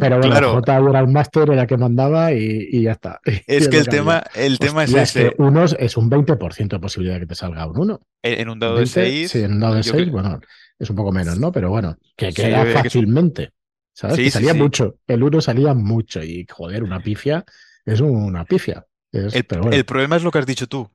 Pero 0.00 0.18
bueno, 0.18 0.30
claro. 0.30 0.52
J 0.54 0.76
era 0.90 1.00
el 1.00 1.08
máster, 1.08 1.50
era 1.50 1.66
que 1.66 1.76
mandaba 1.76 2.32
y, 2.32 2.82
ya 2.82 2.92
está. 2.92 3.20
Es 3.46 3.68
que 3.68 3.78
el 3.78 3.88
tema, 3.88 4.22
el 4.34 4.58
tema 4.58 4.84
es 4.84 4.94
ese. 4.94 5.26
Es 5.28 5.32
unos 5.38 5.76
es 5.78 5.96
un 5.96 6.10
20% 6.10 6.68
de 6.68 6.78
posibilidad 6.78 7.14
de 7.16 7.20
que 7.20 7.26
te 7.26 7.34
salga 7.34 7.66
un 7.66 7.78
1. 7.78 8.00
En 8.22 8.48
un 8.48 8.58
dado 8.58 8.76
de 8.76 8.86
6. 8.86 9.30
Sí, 9.30 9.40
en 9.40 9.54
un 9.54 9.60
dado 9.60 9.74
de 9.74 9.82
6, 9.82 10.10
bueno 10.10 10.40
es 10.82 10.90
un 10.90 10.96
poco 10.96 11.12
menos, 11.12 11.38
¿no? 11.38 11.52
Pero 11.52 11.70
bueno, 11.70 11.96
que 12.16 12.32
queda 12.32 12.66
fácilmente. 12.66 13.50
¿Sabes? 13.94 14.16
que 14.16 14.30
salía 14.30 14.54
mucho. 14.54 14.96
El 15.06 15.22
1 15.22 15.40
salía 15.40 15.74
mucho. 15.74 16.22
Y 16.22 16.46
joder, 16.50 16.82
una 16.82 17.00
pifia 17.00 17.44
es 17.84 18.00
una 18.00 18.44
pifia. 18.44 18.84
el, 19.12 19.84
problema 19.84 20.16
es 20.16 20.24
lo 20.24 20.30
que 20.30 20.38
has 20.38 20.46
dicho 20.46 20.66
tú. 20.66 20.90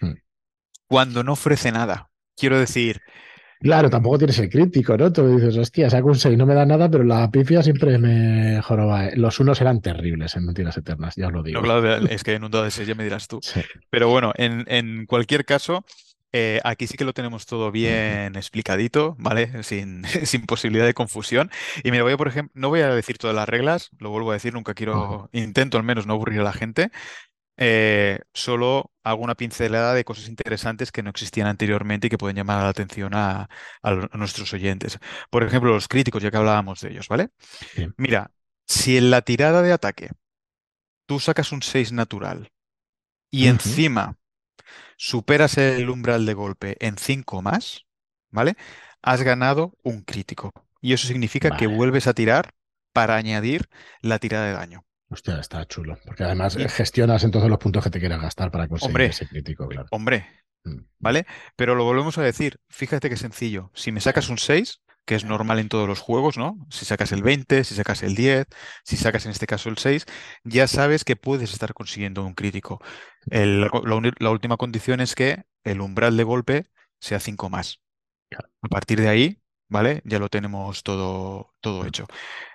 Hmm. 0.00 0.14
Cuando 0.88 1.22
no 1.22 1.32
ofrece 1.32 1.70
nada. 1.70 2.10
Quiero 2.36 2.58
decir. 2.58 3.00
Claro, 3.60 3.90
tampoco 3.90 4.18
tienes 4.18 4.38
el 4.38 4.48
crítico, 4.48 4.96
¿no? 4.96 5.12
Tú 5.12 5.36
dices, 5.36 5.56
hostia, 5.56 5.90
saco 5.90 6.08
un 6.08 6.14
6, 6.14 6.38
no 6.38 6.46
me 6.46 6.54
da 6.54 6.64
nada, 6.64 6.88
pero 6.88 7.02
la 7.02 7.30
pifia 7.30 7.62
siempre 7.62 7.98
me 7.98 8.60
joroba. 8.62 9.10
Los 9.14 9.40
unos 9.40 9.60
eran 9.60 9.80
terribles 9.80 10.36
en 10.36 10.46
Mentiras 10.46 10.76
Eternas, 10.76 11.16
ya 11.16 11.26
os 11.26 11.32
lo 11.32 11.42
digo. 11.42 11.60
No, 11.60 11.64
claro, 11.64 12.06
es 12.08 12.22
que 12.22 12.34
en 12.34 12.44
un 12.44 12.50
dado 12.50 12.64
de 12.64 12.70
6 12.70 12.86
ya 12.88 12.94
me 12.94 13.04
dirás 13.04 13.26
tú. 13.26 13.40
Pero 13.90 14.08
bueno, 14.08 14.32
en, 14.36 14.64
en 14.68 15.06
cualquier 15.06 15.44
caso, 15.44 15.84
eh, 16.32 16.60
aquí 16.64 16.86
sí 16.86 16.96
que 16.96 17.04
lo 17.04 17.14
tenemos 17.14 17.46
todo 17.46 17.70
bien 17.70 18.36
explicadito, 18.36 19.16
¿vale? 19.18 19.62
Sin, 19.62 20.04
sin, 20.24 20.46
posibilidad 20.46 20.86
de 20.86 20.94
confusión. 20.94 21.50
Y 21.82 21.90
me 21.90 22.02
voy 22.02 22.12
a, 22.12 22.16
por 22.16 22.28
ejemplo, 22.28 22.52
no 22.54 22.68
voy 22.68 22.80
a 22.80 22.94
decir 22.94 23.18
todas 23.18 23.34
las 23.34 23.48
reglas, 23.48 23.90
lo 23.98 24.10
vuelvo 24.10 24.30
a 24.30 24.34
decir, 24.34 24.52
nunca 24.52 24.74
quiero, 24.74 25.30
intento 25.32 25.78
al 25.78 25.84
menos 25.84 26.06
no 26.06 26.14
aburrir 26.14 26.40
a 26.40 26.44
la 26.44 26.52
gente. 26.52 26.90
Eh, 27.60 28.20
solo 28.32 28.92
hago 29.02 29.24
una 29.24 29.34
pincelada 29.34 29.92
de 29.92 30.04
cosas 30.04 30.28
interesantes 30.28 30.92
que 30.92 31.02
no 31.02 31.10
existían 31.10 31.48
anteriormente 31.48 32.06
y 32.06 32.10
que 32.10 32.18
pueden 32.18 32.36
llamar 32.36 32.62
la 32.62 32.68
atención 32.68 33.14
a, 33.14 33.48
nuestros 34.12 34.52
oyentes. 34.52 34.98
Por 35.30 35.42
ejemplo, 35.42 35.72
los 35.72 35.88
críticos, 35.88 36.22
ya 36.22 36.30
que 36.30 36.36
hablábamos 36.36 36.80
de 36.80 36.90
ellos, 36.90 37.08
¿vale? 37.08 37.30
Mira, 37.96 38.30
si 38.66 38.96
en 38.96 39.10
la 39.10 39.22
tirada 39.22 39.62
de 39.62 39.72
ataque 39.72 40.10
tú 41.06 41.18
sacas 41.18 41.50
un 41.52 41.62
6 41.62 41.90
natural 41.92 42.52
y 43.30 43.48
encima 43.48 44.17
superas 44.98 45.56
el 45.56 45.88
umbral 45.88 46.26
de 46.26 46.34
golpe 46.34 46.76
en 46.80 46.98
5 46.98 47.40
más, 47.40 47.86
¿vale? 48.30 48.56
Has 49.00 49.22
ganado 49.22 49.72
un 49.82 50.02
crítico. 50.02 50.52
Y 50.80 50.92
eso 50.92 51.06
significa 51.06 51.56
que 51.56 51.68
vuelves 51.68 52.06
a 52.08 52.14
tirar 52.14 52.54
para 52.92 53.16
añadir 53.16 53.68
la 54.02 54.18
tirada 54.18 54.46
de 54.46 54.52
daño. 54.52 54.84
Hostia, 55.08 55.40
está 55.40 55.64
chulo. 55.66 55.98
Porque 56.04 56.24
además 56.24 56.56
gestionas 56.68 57.24
entonces 57.24 57.48
los 57.48 57.58
puntos 57.58 57.84
que 57.84 57.90
te 57.90 58.00
quieras 58.00 58.20
gastar 58.20 58.50
para 58.50 58.68
conseguir 58.68 59.00
ese 59.02 59.26
crítico, 59.26 59.66
claro. 59.68 59.86
Hombre, 59.90 60.26
Mm. 60.64 60.80
¿vale? 60.98 61.26
Pero 61.56 61.74
lo 61.74 61.84
volvemos 61.84 62.18
a 62.18 62.22
decir, 62.22 62.60
fíjate 62.68 63.08
qué 63.08 63.16
sencillo. 63.16 63.70
Si 63.74 63.92
me 63.92 64.00
sacas 64.00 64.28
un 64.28 64.38
6, 64.38 64.80
que 65.08 65.14
es 65.16 65.24
normal 65.24 65.58
en 65.58 65.70
todos 65.70 65.88
los 65.88 66.00
juegos, 66.00 66.36
¿no? 66.38 66.58
Si 66.70 66.84
sacas 66.84 67.12
el 67.12 67.22
20, 67.22 67.64
si 67.64 67.74
sacas 67.74 68.02
el 68.04 68.14
10, 68.14 68.46
si 68.84 68.98
sacas 68.98 69.24
en 69.24 69.32
este 69.32 69.46
caso 69.46 69.70
el 69.70 69.78
6, 69.78 70.04
ya 70.44 70.68
sabes 70.68 71.04
que 71.04 71.16
puedes 71.16 71.50
estar 71.52 71.72
consiguiendo 71.74 72.24
un 72.26 72.34
crítico. 72.34 72.80
El- 73.30 73.62
la, 74.20 74.30
última 74.30 74.58
condición 74.58 75.00
es 75.00 75.14
que 75.14 75.44
el 75.64 75.80
umbral 75.80 76.16
de 76.18 76.24
golpe 76.24 76.66
sea 77.00 77.20
5 77.20 77.48
más. 77.50 77.80
A 78.62 78.68
partir 78.68 79.00
de 79.00 79.08
ahí, 79.08 79.40
¿vale? 79.68 80.02
Ya 80.04 80.18
lo 80.18 80.28
tenemos 80.28 80.82
todo, 80.82 81.54
todo 81.60 81.86
hecho. 81.86 82.06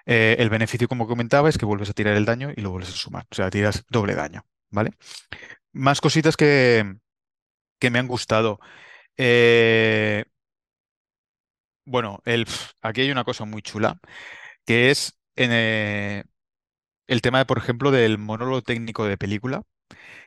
Eh, 0.06 0.36
el 0.40 0.50
beneficio, 0.50 0.88
como 0.88 1.08
comentaba, 1.08 1.50
es 1.50 1.58
que 1.58 1.66
vuelves 1.66 1.90
a 1.90 1.94
tirar 1.94 2.16
el 2.18 2.26
daño 2.26 2.52
y 2.56 2.62
lo 2.62 2.72
vuelves 2.72 2.92
a 2.92 2.98
sumar. 2.98 3.26
O 3.32 3.36
sea, 3.36 3.50
tiras 3.50 3.86
doble 3.90 4.16
daño, 4.16 4.46
¿vale? 4.72 4.92
Más 5.74 6.02
cositas 6.02 6.38
que, 6.38 6.96
que 7.80 7.90
me 7.92 8.00
han 8.00 8.08
gustado. 8.08 8.60
Eh, 9.18 10.26
bueno, 11.86 12.22
el, 12.26 12.46
aquí 12.82 13.02
hay 13.02 13.12
una 13.12 13.24
cosa 13.24 13.46
muy 13.46 13.62
chula, 13.62 14.00
que 14.66 14.92
es 14.92 15.20
en, 15.36 15.52
eh, 15.54 16.26
el 17.08 17.22
tema, 17.22 17.40
de, 17.40 17.46
por 17.46 17.58
ejemplo, 17.60 17.92
del 17.92 18.18
monólogo 18.20 18.62
técnico 18.64 19.06
de 19.06 19.18
película, 19.18 19.64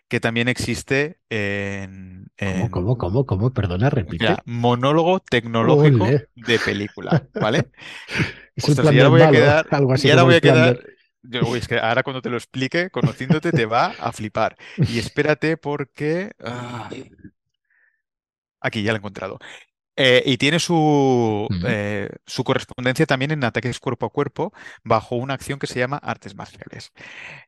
que 0.08 0.20
también 0.20 0.48
existe 0.48 1.20
en, 1.30 2.28
¿Cómo, 2.44 2.70
en- 2.70 2.70
cómo, 2.70 2.96
cómo, 2.98 3.26
cómo? 3.26 3.52
Perdona, 3.52 3.90
repite. 3.90 4.42
Monólogo 4.44 5.20
tecnológico 5.20 6.18
Ole. 6.18 6.28
de 6.34 6.60
película, 6.60 7.24
¿vale? 7.38 7.70
Es 8.56 8.68
el 8.68 8.78
Ostras, 8.78 8.78
plan 8.78 8.96
y 8.96 8.98
ahora 8.98 9.08
voy 9.10 9.22
a 9.22 9.28
malo, 9.28 9.28
quedar, 9.28 9.66
algo 9.70 9.92
así 9.92 10.08
y 10.08 10.10
ahora 10.10 10.22
voy 10.24 10.34
a 10.36 10.40
quedar, 10.40 10.78
yo, 11.22 11.46
uy, 11.46 11.58
es 11.58 11.68
que 11.68 11.78
ahora 11.78 12.02
cuando 12.02 12.22
te 12.22 12.30
lo 12.30 12.36
explique, 12.36 12.90
conociéndote, 12.90 13.52
te 13.52 13.66
va 13.66 13.96
a 13.98 14.12
flipar. 14.12 14.56
Y 14.86 14.98
espérate 14.98 15.56
porque, 15.56 16.32
ah, 16.40 16.96
aquí 18.60 18.82
ya 18.82 18.92
lo 18.92 18.96
he 18.96 18.98
encontrado. 18.98 19.38
Eh, 19.98 20.22
y 20.26 20.36
tiene 20.36 20.58
su, 20.58 21.48
eh, 21.66 22.10
su 22.26 22.44
correspondencia 22.44 23.06
también 23.06 23.30
en 23.30 23.44
ataques 23.44 23.80
cuerpo 23.80 24.06
a 24.06 24.10
cuerpo 24.10 24.52
bajo 24.84 25.16
una 25.16 25.34
acción 25.34 25.58
que 25.58 25.66
se 25.66 25.78
llama 25.78 25.96
artes 25.96 26.34
marciales. 26.34 26.92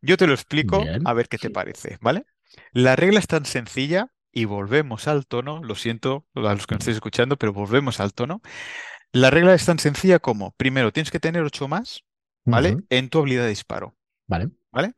Yo 0.01 0.17
te 0.17 0.27
lo 0.27 0.33
explico 0.33 0.81
Bien. 0.83 1.03
a 1.05 1.13
ver 1.13 1.29
qué 1.29 1.39
te 1.39 1.51
parece, 1.51 1.99
¿vale? 2.01 2.25
La 2.73 2.97
regla 2.97 3.19
es 3.19 3.27
tan 3.27 3.45
sencilla 3.45 4.13
y 4.33 4.47
volvemos 4.47 5.09
al 5.09 5.27
tono, 5.27 5.63
lo 5.63 5.75
siento 5.75 6.27
a 6.35 6.55
los 6.55 6.67
que 6.67 6.75
nos 6.75 6.83
estéis 6.83 6.97
escuchando, 6.97 7.37
pero 7.37 7.53
volvemos 7.53 8.01
al 8.01 8.15
tono. 8.15 8.41
La 9.13 9.31
regla 9.31 9.55
es 9.55 9.65
tan 9.67 9.79
sencilla 9.79 10.19
como, 10.19 10.53
primero, 10.53 10.93
tienes 10.93 11.11
que 11.11 11.21
tener 11.21 11.43
8 11.43 11.69
más, 11.69 12.05
¿vale? 12.45 12.79
En 12.91 13.09
tu 13.09 13.19
habilidad 13.19 13.45
de 13.45 13.51
disparo, 13.51 13.97
Vale. 14.27 14.51
¿vale? 14.71 14.95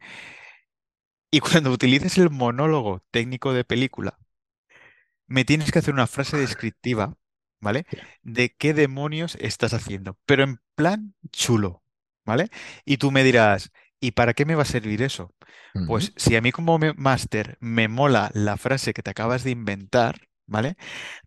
Y 1.33 1.41
cuando 1.41 1.73
utilices 1.73 2.19
el 2.19 2.31
monólogo 2.31 3.03
técnico 3.11 3.53
de 3.53 3.65
película, 3.65 4.19
me 5.27 5.45
tienes 5.45 5.71
que 5.73 5.79
hacer 5.79 5.95
una 5.95 6.07
frase 6.07 6.37
descriptiva, 6.37 7.17
¿vale? 7.61 7.87
De 8.23 8.55
qué 8.57 8.75
demonios 8.75 9.37
estás 9.41 9.75
haciendo, 9.75 10.19
pero 10.27 10.45
en 10.45 10.61
plan 10.75 11.15
chulo, 11.33 11.83
¿vale? 12.25 12.51
Y 12.85 12.97
tú 12.99 13.11
me 13.11 13.25
dirás, 13.25 13.73
¿y 14.01 14.13
para 14.13 14.35
qué 14.35 14.45
me 14.47 14.55
va 14.55 14.63
a 14.63 14.65
servir 14.67 15.03
eso? 15.03 15.35
Pues 15.85 16.13
si 16.17 16.37
a 16.37 16.41
mí 16.43 16.53
como 16.53 16.79
máster 16.97 17.57
me 17.61 17.89
mola 17.89 18.31
la 18.35 18.57
frase 18.57 18.93
que 18.95 19.03
te 19.03 19.11
acabas 19.11 19.45
de 19.45 19.51
inventar, 19.51 20.29
¿vale? 20.47 20.77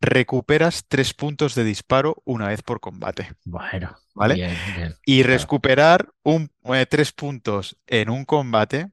Recuperas 0.02 0.86
tres 0.88 1.14
puntos 1.14 1.56
de 1.56 1.64
disparo 1.66 2.22
una 2.26 2.48
vez 2.50 2.62
por 2.64 2.80
combate, 2.80 3.32
Bueno, 3.46 3.98
¿vale? 4.14 4.40
bien, 4.40 4.74
bien. 4.74 4.96
Y 5.06 5.24
Claro. 5.28 5.50
recuperar 5.50 6.14
un, 6.24 6.52
eh, 6.66 6.86
tres 6.88 7.12
puntos 7.14 7.78
en 7.88 8.10
un 8.10 8.26
combate, 8.26 8.92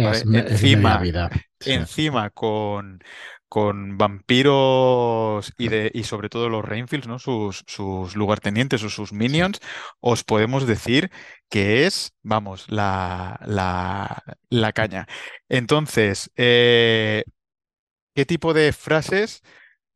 ¿vale? 0.00 0.24
Es, 0.24 0.24
me- 0.24 0.44
es 0.48 0.64
media 0.64 0.96
Encima, 0.96 1.12
encima 1.64 2.30
con, 2.30 3.02
con 3.48 3.98
vampiros 3.98 5.52
y, 5.58 5.68
de, 5.68 5.90
y 5.94 6.04
sobre 6.04 6.28
todo 6.28 6.48
los 6.48 6.64
Rainfields, 6.64 7.08
¿no? 7.08 7.18
Sus, 7.18 7.64
sus 7.66 8.16
lugartenientes 8.16 8.82
o 8.84 8.90
sus 8.90 9.12
minions, 9.12 9.60
os 10.00 10.24
podemos 10.24 10.66
decir 10.66 11.10
que 11.48 11.86
es, 11.86 12.14
vamos, 12.22 12.66
la, 12.68 13.40
la, 13.46 14.22
la 14.50 14.72
caña. 14.72 15.06
Entonces, 15.48 16.30
eh, 16.36 17.24
¿qué 18.14 18.26
tipo 18.26 18.54
de 18.54 18.72
frases 18.72 19.42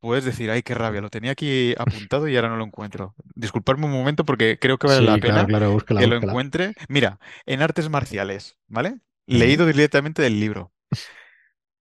puedes 0.01 0.25
decir? 0.25 0.51
Ay, 0.51 0.63
qué 0.63 0.75
rabia, 0.75 1.01
lo 1.01 1.11
tenía 1.11 1.33
aquí 1.33 1.75
apuntado 1.79 2.29
y 2.29 2.37
ahora 2.37 2.49
no 2.51 2.57
lo 2.57 2.65
encuentro. 2.65 3.15
Disculpadme 3.35 3.87
un 3.87 3.93
momento 3.93 4.25
porque 4.25 4.59
creo 4.61 4.79
que 4.79 4.87
vale 4.89 5.03
la 5.03 5.19
claro, 5.21 5.21
pena 5.21 5.47
claro, 5.47 5.73
búscala, 5.73 6.01
que 6.01 6.07
lo 6.07 6.17
encuentre. 6.17 6.75
Mira, 6.89 7.19
en 7.47 7.63
artes 7.63 7.89
marciales, 7.91 8.59
¿vale? 8.69 8.99
Leído 9.27 9.67
directamente 9.67 10.23
del 10.23 10.41
libro. 10.41 10.72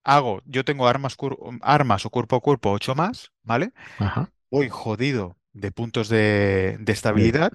Hago, 0.04 0.42
yo 0.46 0.66
tengo 0.66 0.88
armas, 0.88 1.16
armas 1.62 2.06
o 2.06 2.10
cuerpo 2.10 2.36
a 2.36 2.42
cuerpo 2.42 2.72
8 2.72 2.96
más, 2.96 3.32
¿vale? 3.44 3.72
Ajá. 4.00 4.32
Voy 4.50 4.70
jodido 4.70 5.38
de 5.54 5.72
puntos 5.72 6.10
de, 6.10 6.80
estabilidad 6.88 7.52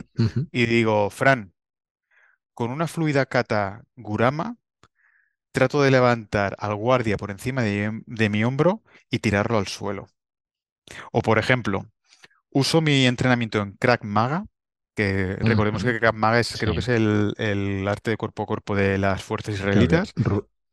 y 0.52 0.66
digo, 0.66 1.10
Fran, 1.10 1.52
con 2.54 2.70
una 2.70 2.86
fluida 2.86 3.26
kata 3.26 3.82
Gurama, 3.96 4.56
trato 5.52 5.82
de 5.82 5.90
levantar 5.90 6.56
al 6.58 6.74
guardia 6.74 7.16
por 7.16 7.30
encima 7.30 7.62
de, 7.62 8.02
de 8.06 8.28
mi 8.28 8.44
hombro 8.44 8.82
y 9.10 9.18
tirarlo 9.18 9.58
al 9.58 9.66
suelo. 9.66 10.08
O 11.12 11.22
por 11.22 11.38
ejemplo, 11.38 11.86
uso 12.50 12.80
mi 12.80 13.06
entrenamiento 13.06 13.60
en 13.60 13.72
Krav 13.72 14.00
Maga, 14.02 14.46
que 14.94 15.36
recordemos 15.36 15.84
que 15.84 15.98
Krav 15.98 16.14
Maga 16.14 16.40
es, 16.40 16.56
creo 16.58 16.72
que 16.72 16.80
es 16.80 16.88
el, 16.88 17.34
el 17.38 17.86
arte 17.88 18.12
de 18.12 18.16
cuerpo 18.16 18.44
a 18.44 18.46
cuerpo 18.46 18.74
de 18.74 18.98
las 18.98 19.22
fuerzas 19.22 19.54
israelitas, 19.54 20.12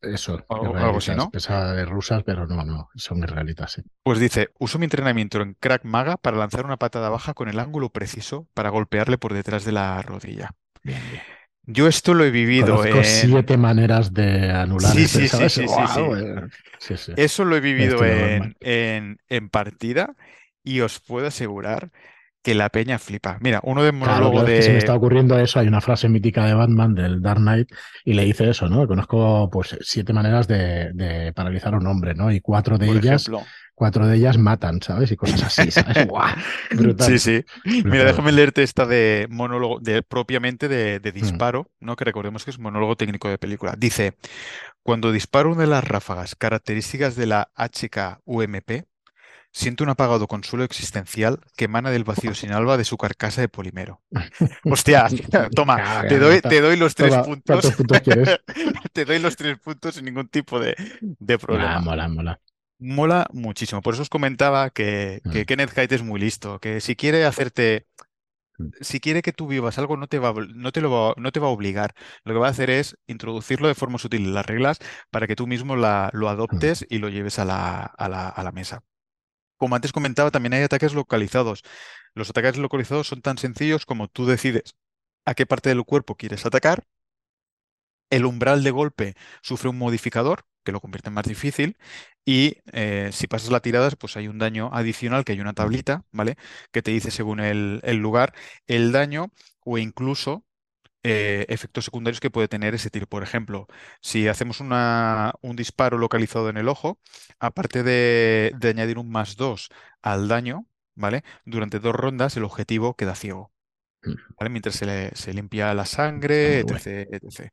eso, 0.03 0.43
o 0.47 0.75
algo 0.75 0.97
así. 0.97 1.11
¿no? 1.15 1.31
Pensaba 1.31 1.73
de 1.73 1.85
rusas, 1.85 2.23
pero 2.23 2.45
no, 2.47 2.63
no, 2.63 2.89
son 2.95 3.23
israelitas, 3.23 3.73
sí. 3.73 3.81
Pues 4.03 4.19
dice, 4.19 4.49
uso 4.59 4.79
mi 4.79 4.85
entrenamiento 4.85 5.41
en 5.41 5.55
Krav 5.59 5.81
Maga 5.83 6.17
para 6.17 6.37
lanzar 6.37 6.65
una 6.65 6.77
patada 6.77 7.09
baja 7.09 7.33
con 7.33 7.49
el 7.49 7.59
ángulo 7.59 7.89
preciso 7.89 8.47
para 8.53 8.69
golpearle 8.69 9.17
por 9.17 9.33
detrás 9.33 9.65
de 9.65 9.71
la 9.71 10.01
rodilla. 10.01 10.51
Bien, 10.83 11.01
bien. 11.09 11.23
Yo 11.65 11.87
esto 11.87 12.13
lo 12.13 12.25
he 12.25 12.31
vivido 12.31 12.75
Conozco 12.75 12.97
en... 12.97 13.05
siete 13.05 13.57
maneras 13.57 14.13
de 14.13 14.51
anular 14.51 14.91
Sí, 14.91 15.07
sí, 15.07 15.29
sí, 15.29 15.43
eh, 15.43 16.47
sí, 16.77 16.97
sí. 16.97 17.13
Eso 17.15 17.45
lo 17.45 17.55
he 17.55 17.61
vivido 17.61 18.03
en, 18.03 18.55
en, 18.59 19.17
en 19.29 19.49
partida 19.49 20.13
y 20.61 20.81
os 20.81 20.99
puedo 20.99 21.27
asegurar 21.27 21.89
que 22.43 22.55
la 22.55 22.69
peña 22.69 22.99
flipa. 22.99 23.37
Mira, 23.41 23.59
uno 23.63 23.83
de 23.83 23.91
monólogo 23.93 24.31
claro, 24.31 24.47
es 24.47 24.53
que 24.53 24.61
se 24.61 24.71
me 24.71 24.77
está 24.79 24.93
de... 24.93 24.97
ocurriendo 24.97 25.39
eso. 25.39 25.59
Hay 25.59 25.67
una 25.67 25.81
frase 25.81 26.09
mítica 26.09 26.45
de 26.45 26.53
Batman 26.53 26.93
del 26.95 27.21
Dark 27.21 27.39
Knight 27.41 27.69
y 28.05 28.13
le 28.13 28.25
dice 28.25 28.49
eso, 28.49 28.69
¿no? 28.69 28.87
Conozco 28.87 29.49
pues 29.51 29.77
siete 29.81 30.13
maneras 30.13 30.47
de, 30.47 30.91
de 30.93 31.33
paralizar 31.33 31.73
a 31.73 31.77
un 31.77 31.87
hombre, 31.87 32.13
¿no? 32.15 32.31
Y 32.31 32.41
cuatro 32.41 32.77
de 32.77 32.87
Por 32.87 32.97
ellas, 32.97 33.29
ejemplo. 33.29 33.51
cuatro 33.75 34.07
de 34.07 34.17
ellas 34.17 34.37
matan, 34.37 34.81
¿sabes? 34.81 35.11
Y 35.11 35.15
cosas 35.15 35.43
así, 35.43 35.71
¿sabes? 35.71 36.07
Brutal. 36.69 37.17
Sí, 37.17 37.19
sí. 37.19 37.45
Mira, 37.85 38.05
déjame 38.05 38.31
leerte 38.31 38.63
esta 38.63 38.85
de 38.85 39.27
monólogo, 39.29 39.79
de, 39.79 40.03
propiamente 40.03 40.67
de, 40.67 40.99
de 40.99 41.11
Mm. 41.19 41.33
disparo, 41.33 41.71
¿no? 41.79 41.95
Que 41.95 42.05
recordemos 42.05 42.43
que 42.45 42.51
es 42.51 42.59
monólogo 42.59 42.95
técnico 42.95 43.29
de 43.29 43.37
película. 43.37 43.75
Dice, 43.77 44.15
cuando 44.83 45.11
disparo 45.11 45.51
una 45.51 45.61
de 45.61 45.67
las 45.67 45.83
ráfagas 45.83 46.35
características 46.35 47.15
de 47.15 47.27
la 47.27 47.51
HK-UMP, 47.55 48.83
siento 49.53 49.83
un 49.85 49.89
apagado 49.91 50.27
consuelo 50.27 50.65
existencial 50.65 51.39
que 51.55 51.65
emana 51.65 51.91
del 51.91 52.03
vacío 52.03 52.33
sin 52.33 52.51
alba 52.51 52.75
de 52.75 52.83
su 52.83 52.97
carcasa 52.97 53.39
de 53.39 53.47
polimero. 53.49 54.01
Hostia, 54.65 55.07
toma, 55.55 56.03
te 56.09 56.17
doy, 56.19 56.41
te 56.41 56.59
doy 56.59 56.75
los 56.75 56.95
tres 56.95 57.15
puntos. 57.19 57.71
Te 58.93 59.05
doy 59.05 59.19
los 59.19 59.35
tres 59.35 59.59
puntos 59.59 59.95
sin 59.95 60.05
ningún 60.05 60.27
tipo 60.27 60.59
de, 60.59 60.75
de 61.01 61.39
problema. 61.39 61.79
mola, 61.79 62.07
mola. 62.07 62.39
Mola 62.79 63.25
muchísimo. 63.31 63.81
Por 63.81 63.93
eso 63.93 64.03
os 64.03 64.09
comentaba 64.09 64.69
que, 64.69 65.21
que 65.31 65.41
Mm. 65.43 65.45
Kenneth 65.45 65.77
Haidt 65.77 65.91
es 65.93 66.03
muy 66.03 66.19
listo, 66.19 66.59
que 66.59 66.81
si 66.81 66.95
quiere 66.95 67.25
hacerte, 67.25 67.87
Mm. 68.59 68.67
si 68.81 68.99
quiere 68.99 69.23
que 69.23 69.33
tú 69.33 69.47
vivas 69.47 69.79
algo, 69.79 69.97
no 69.97 70.05
te 70.07 70.19
va, 70.19 70.31
no 70.53 70.71
te 70.71 70.79
lo 70.81 70.91
va, 70.91 71.13
no 71.17 71.31
te 71.31 71.39
va 71.39 71.47
a 71.47 71.49
obligar. 71.49 71.95
Lo 72.23 72.33
que 72.35 72.39
va 72.39 72.47
a 72.47 72.51
hacer 72.51 72.69
es 72.69 72.95
introducirlo 73.07 73.67
de 73.67 73.73
forma 73.75 73.97
sutil 73.97 74.25
en 74.25 74.33
las 74.35 74.45
reglas 74.45 74.77
para 75.09 75.25
que 75.25 75.35
tú 75.35 75.47
mismo 75.47 75.75
la- 75.75 76.11
lo 76.13 76.29
adoptes 76.29 76.85
y 76.89 76.99
lo 76.99 77.09
lleves 77.09 77.39
a 77.39 77.45
la, 77.45 77.81
a 77.83 78.09
la, 78.09 78.29
a 78.29 78.43
la 78.43 78.51
mesa. 78.51 78.83
Como 79.63 79.75
antes 79.77 79.93
comentaba, 79.93 80.29
también 80.29 80.51
hay 80.55 80.63
ataques 80.63 80.93
localizados. 80.93 81.63
Los 82.15 82.29
ataques 82.29 82.57
localizados 82.57 83.07
son 83.07 83.21
tan 83.21 83.37
sencillos 83.37 83.85
como 83.85 84.09
tú 84.09 84.25
decides 84.25 84.75
a 85.23 85.35
qué 85.35 85.45
parte 85.45 85.69
del 85.69 85.85
cuerpo 85.85 86.17
quieres 86.17 86.45
atacar. 86.45 86.83
El 88.09 88.25
umbral 88.25 88.61
de 88.61 88.71
golpe 88.71 89.15
sufre 89.41 89.69
un 89.69 89.77
modificador 89.77 90.45
que 90.65 90.73
lo 90.73 90.81
convierte 90.81 91.07
en 91.07 91.13
más 91.13 91.23
difícil 91.25 91.77
y 92.25 92.57
eh, 92.73 93.09
si 93.13 93.27
pasas 93.27 93.51
la 93.51 93.61
tirada, 93.61 93.89
pues 93.91 94.17
hay 94.17 94.27
un 94.27 94.37
daño 94.37 94.69
adicional, 94.73 95.23
que 95.23 95.31
hay 95.31 95.39
una 95.39 95.53
tablita, 95.53 96.03
¿vale? 96.11 96.35
Que 96.73 96.81
te 96.81 96.91
dice 96.91 97.09
según 97.09 97.39
el, 97.39 97.79
el 97.83 97.97
lugar 97.99 98.33
el 98.67 98.91
daño 98.91 99.31
o 99.61 99.77
incluso 99.77 100.43
eh, 101.03 101.45
efectos 101.49 101.85
secundarios 101.85 102.19
que 102.19 102.31
puede 102.31 102.47
tener 102.47 102.73
ese 102.75 102.89
tiro. 102.89 103.07
Por 103.07 103.23
ejemplo, 103.23 103.67
si 104.01 104.27
hacemos 104.27 104.59
una- 104.61 105.33
un 105.41 105.55
disparo 105.55 105.97
localizado 105.97 106.49
en 106.49 106.57
el 106.57 106.69
ojo, 106.69 106.99
aparte 107.39 107.83
de, 107.83 108.53
de 108.57 108.69
añadir 108.69 108.97
un 108.99 109.09
más 109.11 109.35
2 109.35 109.69
al 110.01 110.27
daño, 110.27 110.65
¿vale? 110.95 111.23
Durante 111.45 111.79
dos 111.79 111.95
rondas 111.95 112.37
el 112.37 112.43
objetivo 112.43 112.95
queda 112.95 113.15
ciego, 113.15 113.51
Mm. 114.03 114.13
¿vale? 114.39 114.49
Mientras 114.49 114.75
se, 114.75 114.85
le- 114.85 115.15
se 115.15 115.33
limpia 115.33 115.73
la 115.73 115.83
Está 115.83 115.95
sangre, 115.97 116.59
etc, 116.61 117.07
etc. 117.11 117.51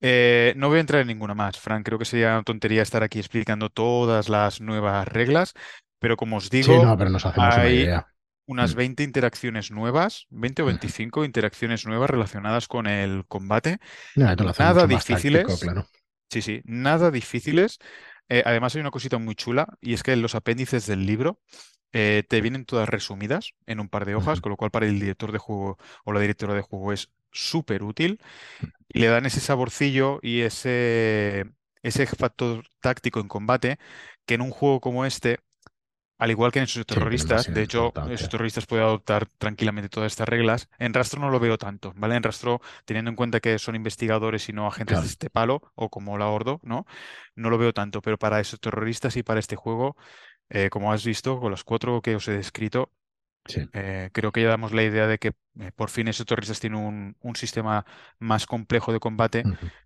Eh, 0.00 0.52
no 0.56 0.68
voy 0.68 0.78
a 0.78 0.80
entrar 0.80 1.00
en 1.02 1.08
ninguna 1.08 1.34
más, 1.34 1.58
Frank. 1.58 1.84
Creo 1.84 1.98
que 1.98 2.04
sería 2.04 2.32
una 2.34 2.42
tontería 2.44 2.82
estar 2.82 3.02
aquí 3.02 3.18
explicando 3.18 3.70
todas 3.70 4.28
las 4.28 4.60
nuevas 4.60 5.08
reglas, 5.08 5.54
Pero 5.98 6.16
como 6.16 6.36
os 6.36 6.50
digo, 6.50 6.84
no, 6.84 6.96
pero 6.98 7.10
nos 7.10 7.24
hacemos 7.24 7.54
una 7.56 7.68
idea. 7.68 8.06
Unas 8.46 8.74
Mm. 8.74 8.76
20 8.76 9.02
interacciones 9.04 9.70
nuevas, 9.70 10.26
20 10.30 10.62
o 10.62 10.66
25 10.66 11.24
interacciones 11.24 11.86
nuevas 11.86 12.10
relacionadas 12.10 12.68
con 12.68 12.86
el 12.86 13.26
combate. 13.26 13.78
No, 14.16 14.26
Nada 14.58 14.86
táctico, 14.88 14.88
difíciles. 15.04 15.60
claro. 15.60 15.86
Sí, 16.30 16.42
sí, 16.42 16.62
nada 16.64 17.10
difíciles. 17.10 17.78
Eh, 18.28 18.42
además 18.46 18.74
hay 18.74 18.80
una 18.80 18.90
cosita 18.90 19.18
muy 19.18 19.34
chula 19.36 19.68
y 19.80 19.94
es 19.94 20.02
que 20.02 20.16
los 20.16 20.34
apéndices 20.34 20.86
del 20.86 21.06
libro 21.06 21.40
eh, 21.92 22.24
te 22.28 22.40
vienen 22.40 22.64
todas 22.66 22.88
resumidas 22.88 23.52
en 23.66 23.80
un 23.80 23.88
par 23.88 24.04
de 24.06 24.14
hojas, 24.16 24.40
con 24.40 24.50
lo 24.50 24.56
cual 24.56 24.70
para 24.72 24.86
el 24.86 24.98
director 25.00 25.32
de 25.32 25.38
juego 25.38 25.78
o 26.04 26.12
la 26.12 26.20
directora 26.20 26.54
de 26.54 26.62
juego 26.62 26.92
es 26.92 27.12
súper 27.32 27.82
útil 27.84 28.20
y 28.88 29.00
le 29.00 29.08
dan 29.08 29.26
ese 29.26 29.40
saborcillo 29.40 30.18
y 30.22 30.42
ese, 30.42 31.46
ese 31.82 32.06
factor 32.06 32.64
táctico 32.80 33.20
en 33.20 33.28
combate 33.28 33.78
que 34.26 34.34
en 34.34 34.40
un 34.42 34.50
juego 34.50 34.80
como 34.80 35.04
este, 35.04 35.38
al 36.18 36.30
igual 36.30 36.50
que 36.52 36.60
en 36.60 36.64
esos 36.64 36.86
terroristas, 36.86 37.52
de 37.52 37.62
hecho, 37.62 37.92
esos 38.10 38.28
terroristas 38.28 38.66
pueden 38.66 38.86
adoptar 38.86 39.26
tranquilamente 39.38 39.88
todas 39.88 40.12
estas 40.12 40.28
reglas. 40.28 40.68
En 40.78 40.94
Rastro 40.94 41.20
no 41.20 41.30
lo 41.30 41.38
veo 41.40 41.58
tanto, 41.58 41.92
¿vale? 41.96 42.16
En 42.16 42.22
Rastro, 42.22 42.60
teniendo 42.84 43.10
en 43.10 43.16
cuenta 43.16 43.40
que 43.40 43.58
son 43.58 43.74
investigadores 43.76 44.48
y 44.48 44.52
no 44.52 44.66
agentes 44.66 44.94
Claro. 44.94 45.02
de 45.02 45.08
este 45.08 45.30
palo, 45.30 45.72
o 45.74 45.90
como 45.90 46.16
la 46.18 46.28
Ordo, 46.28 46.60
¿no? 46.62 46.86
No 47.34 47.50
lo 47.50 47.58
veo 47.58 47.72
tanto, 47.72 48.00
pero 48.00 48.18
para 48.18 48.40
esos 48.40 48.60
terroristas 48.60 49.16
y 49.16 49.22
para 49.22 49.40
este 49.40 49.56
juego, 49.56 49.96
eh, 50.48 50.70
como 50.70 50.92
has 50.92 51.04
visto, 51.04 51.38
con 51.40 51.50
los 51.50 51.64
cuatro 51.64 52.00
que 52.00 52.16
os 52.16 52.26
he 52.28 52.32
descrito, 52.32 52.92
Sí. 53.48 53.68
eh, 53.72 54.10
creo 54.12 54.32
que 54.32 54.42
ya 54.42 54.48
damos 54.48 54.72
la 54.72 54.82
idea 54.82 55.06
de 55.06 55.18
que 55.18 55.32
eh, 55.60 55.70
por 55.74 55.90
fin 55.90 56.08
esos 56.08 56.26
terroristas 56.26 56.60
tienen 56.60 56.80
un, 56.80 57.16
un 57.20 57.36
sistema 57.36 57.86
más 58.18 58.46
complejo 58.46 58.92
de 58.92 59.00
combate. 59.00 59.44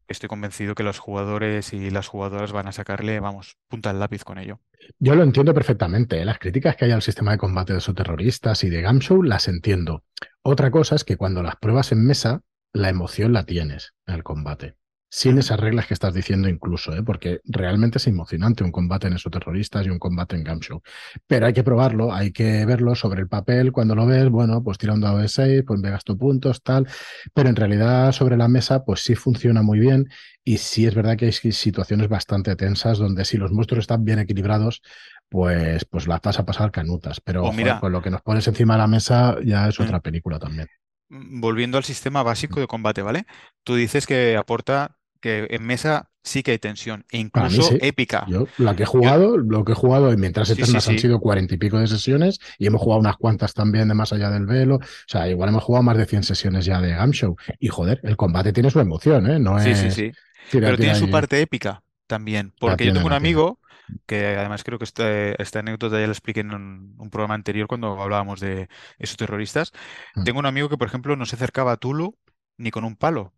Estoy 0.08 0.28
convencido 0.28 0.74
que 0.74 0.82
los 0.82 0.98
jugadores 0.98 1.72
y 1.72 1.90
las 1.90 2.08
jugadoras 2.08 2.52
van 2.52 2.68
a 2.68 2.72
sacarle, 2.72 3.20
vamos, 3.20 3.56
punta 3.68 3.90
al 3.90 4.00
lápiz 4.00 4.24
con 4.24 4.38
ello. 4.38 4.60
Yo 4.98 5.14
lo 5.14 5.22
entiendo 5.22 5.54
perfectamente. 5.54 6.20
¿eh? 6.20 6.24
Las 6.24 6.38
críticas 6.38 6.76
que 6.76 6.86
hay 6.86 6.90
al 6.90 7.02
sistema 7.02 7.32
de 7.32 7.38
combate 7.38 7.72
de 7.72 7.78
esos 7.78 7.94
terroristas 7.94 8.64
y 8.64 8.70
de 8.70 8.82
Gamshow 8.82 9.22
las 9.22 9.46
entiendo. 9.48 10.04
Otra 10.42 10.70
cosa 10.70 10.96
es 10.96 11.04
que 11.04 11.16
cuando 11.16 11.42
las 11.42 11.56
pruebas 11.56 11.92
en 11.92 12.04
mesa, 12.06 12.40
la 12.72 12.88
emoción 12.88 13.32
la 13.32 13.44
tienes 13.44 13.94
en 14.06 14.14
el 14.14 14.22
combate. 14.22 14.76
Sin 15.12 15.38
esas 15.38 15.58
reglas 15.58 15.88
que 15.88 15.94
estás 15.94 16.14
diciendo 16.14 16.48
incluso, 16.48 16.94
¿eh? 16.94 17.02
porque 17.02 17.40
realmente 17.44 17.98
es 17.98 18.06
emocionante 18.06 18.62
un 18.62 18.70
combate 18.70 19.08
en 19.08 19.14
esos 19.14 19.32
terroristas 19.32 19.84
y 19.84 19.90
un 19.90 19.98
combate 19.98 20.36
en 20.36 20.44
Gamshow. 20.44 20.82
Pero 21.26 21.46
hay 21.46 21.52
que 21.52 21.64
probarlo, 21.64 22.12
hay 22.14 22.30
que 22.32 22.64
verlo 22.64 22.94
sobre 22.94 23.20
el 23.20 23.28
papel. 23.28 23.72
Cuando 23.72 23.96
lo 23.96 24.06
ves, 24.06 24.28
bueno, 24.30 24.62
pues 24.62 24.78
tira 24.78 24.92
un 24.94 25.00
dado 25.00 25.18
de 25.18 25.26
6, 25.26 25.64
pues 25.66 25.80
me 25.80 25.90
gasto 25.90 26.16
puntos, 26.16 26.62
tal. 26.62 26.86
Pero 27.34 27.48
en 27.48 27.56
realidad 27.56 28.12
sobre 28.12 28.36
la 28.36 28.46
mesa, 28.46 28.84
pues 28.84 29.00
sí 29.00 29.16
funciona 29.16 29.62
muy 29.62 29.80
bien. 29.80 30.08
Y 30.44 30.58
sí 30.58 30.86
es 30.86 30.94
verdad 30.94 31.16
que 31.16 31.26
hay 31.26 31.32
situaciones 31.32 32.08
bastante 32.08 32.54
tensas 32.54 32.98
donde 32.98 33.24
si 33.24 33.36
los 33.36 33.50
monstruos 33.50 33.82
están 33.82 34.04
bien 34.04 34.20
equilibrados, 34.20 34.80
pues, 35.28 35.84
pues 35.86 36.06
las 36.06 36.20
vas 36.20 36.38
a 36.38 36.44
pasar 36.46 36.70
canutas. 36.70 37.20
Pero 37.20 37.42
joder, 37.42 37.56
mira- 37.56 37.80
con 37.80 37.90
lo 37.90 38.00
que 38.00 38.10
nos 38.10 38.22
pones 38.22 38.46
encima 38.46 38.74
de 38.74 38.78
la 38.78 38.86
mesa 38.86 39.36
ya 39.44 39.68
es 39.68 39.78
Mm. 39.78 39.82
otra 39.82 40.00
película 40.00 40.38
también. 40.38 40.68
Mm, 41.08 41.40
Volviendo 41.40 41.78
al 41.78 41.84
sistema 41.84 42.22
básico 42.22 42.60
de 42.60 42.68
combate, 42.68 43.02
¿vale? 43.02 43.26
Tú 43.64 43.74
dices 43.74 44.06
que 44.06 44.36
aporta 44.36 44.96
que 45.20 45.46
en 45.50 45.64
mesa 45.64 46.10
sí 46.22 46.42
que 46.42 46.50
hay 46.52 46.58
tensión, 46.58 47.04
e 47.10 47.18
incluso 47.18 47.62
sí. 47.62 47.78
épica. 47.80 48.26
Yo, 48.28 48.46
la 48.58 48.76
que 48.76 48.82
he 48.82 48.86
jugado, 48.86 49.38
lo 49.38 49.64
que 49.64 49.72
he 49.72 49.74
jugado, 49.74 50.12
y 50.12 50.16
mientras 50.16 50.48
Sí, 50.48 50.54
sí, 50.54 50.62
eternas 50.62 50.86
han 50.88 50.94
sí. 50.94 50.98
sido 50.98 51.18
cuarenta 51.20 51.54
y 51.54 51.58
pico 51.58 51.78
de 51.78 51.86
sesiones, 51.86 52.38
y 52.58 52.66
hemos 52.66 52.80
jugado 52.82 53.00
unas 53.00 53.16
cuantas 53.16 53.54
también 53.54 53.88
de 53.88 53.94
más 53.94 54.12
allá 54.12 54.30
del 54.30 54.46
velo. 54.46 54.76
O 54.76 54.80
sea, 55.06 55.28
igual 55.28 55.48
hemos 55.48 55.64
jugado 55.64 55.82
más 55.82 55.96
de 55.96 56.06
100 56.06 56.22
sesiones 56.22 56.64
ya 56.64 56.80
de 56.80 56.90
Gamshow. 56.90 57.36
Y 57.58 57.68
joder, 57.68 58.00
el 58.02 58.16
combate 58.16 58.52
tiene 58.52 58.70
su 58.70 58.80
emoción, 58.80 59.30
¿eh? 59.30 59.38
No 59.38 59.58
Sí, 59.58 59.70
es. 59.70 59.78
sí, 59.78 59.90
sí. 59.90 60.12
tira, 60.50 60.66
Pero 60.66 60.78
tiene 60.78 60.94
su 60.94 61.08
parte 61.10 61.40
épica 61.40 61.82
también, 62.06 62.52
porque 62.58 62.84
yo 62.86 62.92
tengo 62.92 63.06
un 63.06 63.12
amigo 63.12 63.58
que 64.06 64.36
además 64.36 64.62
creo 64.62 64.78
que 64.78 64.84
este- 64.84 65.40
esta 65.42 65.60
anécdota 65.60 65.98
ya 66.00 66.06
la 66.06 66.12
expliqué 66.12 66.40
en 66.40 66.52
un, 66.54 66.94
un 66.98 67.10
programa 67.10 67.34
anterior 67.34 67.66
cuando 67.66 68.00
hablábamos 68.00 68.40
de 68.40 68.68
esos 68.98 69.16
terroristas. 69.16 69.72
Mm. 70.14 70.24
Tengo 70.24 70.38
un 70.38 70.46
amigo 70.46 70.68
que, 70.68 70.76
por 70.78 70.86
ejemplo, 70.88 71.16
no 71.16 71.26
se 71.26 71.36
acercaba 71.36 71.72
a 71.72 71.76
Tulu 71.76 72.16
ni 72.60 72.70
con 72.70 72.84
un 72.84 72.96
palo, 72.96 73.32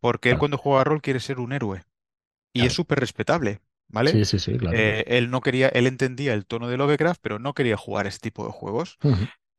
porque 0.00 0.30
él 0.30 0.38
cuando 0.38 0.58
juega 0.58 0.84
rol 0.84 1.02
quiere 1.02 1.20
ser 1.20 1.40
un 1.40 1.52
héroe 1.52 1.82
y 2.52 2.60
Claro. 2.60 2.66
es 2.68 2.74
súper 2.74 3.00
respetable, 3.00 3.60
¿vale? 3.88 4.12
Sí, 4.12 4.24
sí, 4.24 4.38
sí, 4.38 4.56
claro. 4.58 4.76
Eh, 4.78 5.04
él 5.08 5.30
no 5.30 5.40
quería, 5.40 5.68
él 5.68 5.86
entendía 5.86 6.34
el 6.34 6.46
tono 6.46 6.68
de 6.68 6.76
Lovecraft, 6.76 7.20
pero 7.22 7.38
no 7.38 7.54
quería 7.54 7.76
jugar 7.76 8.06
ese 8.06 8.20
tipo 8.20 8.44
de 8.46 8.52
juegos. 8.52 8.98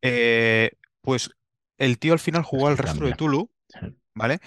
Eh, 0.01 0.72
pues 1.01 1.32
el 1.78 1.99
tío 1.99 2.14
al 2.14 2.20
final 2.20 2.43
jugó 2.43 2.68
que 2.68 2.72
al 2.74 2.78
rastro 2.78 3.08
de. 3.08 3.14
Tulu. 3.16 3.51
¿vale? 4.16 4.39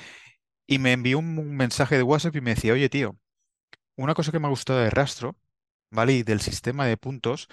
Y 0.66 0.78
me 0.78 0.92
envió 0.92 1.18
un, 1.18 1.38
un 1.38 1.56
mensaje 1.56 1.96
de 1.96 2.02
WhatsApp 2.02 2.36
y 2.36 2.40
me 2.40 2.54
decía, 2.54 2.72
oye, 2.74 2.88
tío, 2.88 3.16
una 3.96 4.14
cosa 4.14 4.32
que 4.32 4.38
me 4.38 4.46
ha 4.46 4.50
gustado 4.50 4.80
de 4.80 4.90
rastro, 4.90 5.36
¿vale? 5.90 6.14
Y 6.14 6.22
del 6.22 6.40
sistema 6.40 6.86
de 6.86 6.96
puntos, 6.96 7.48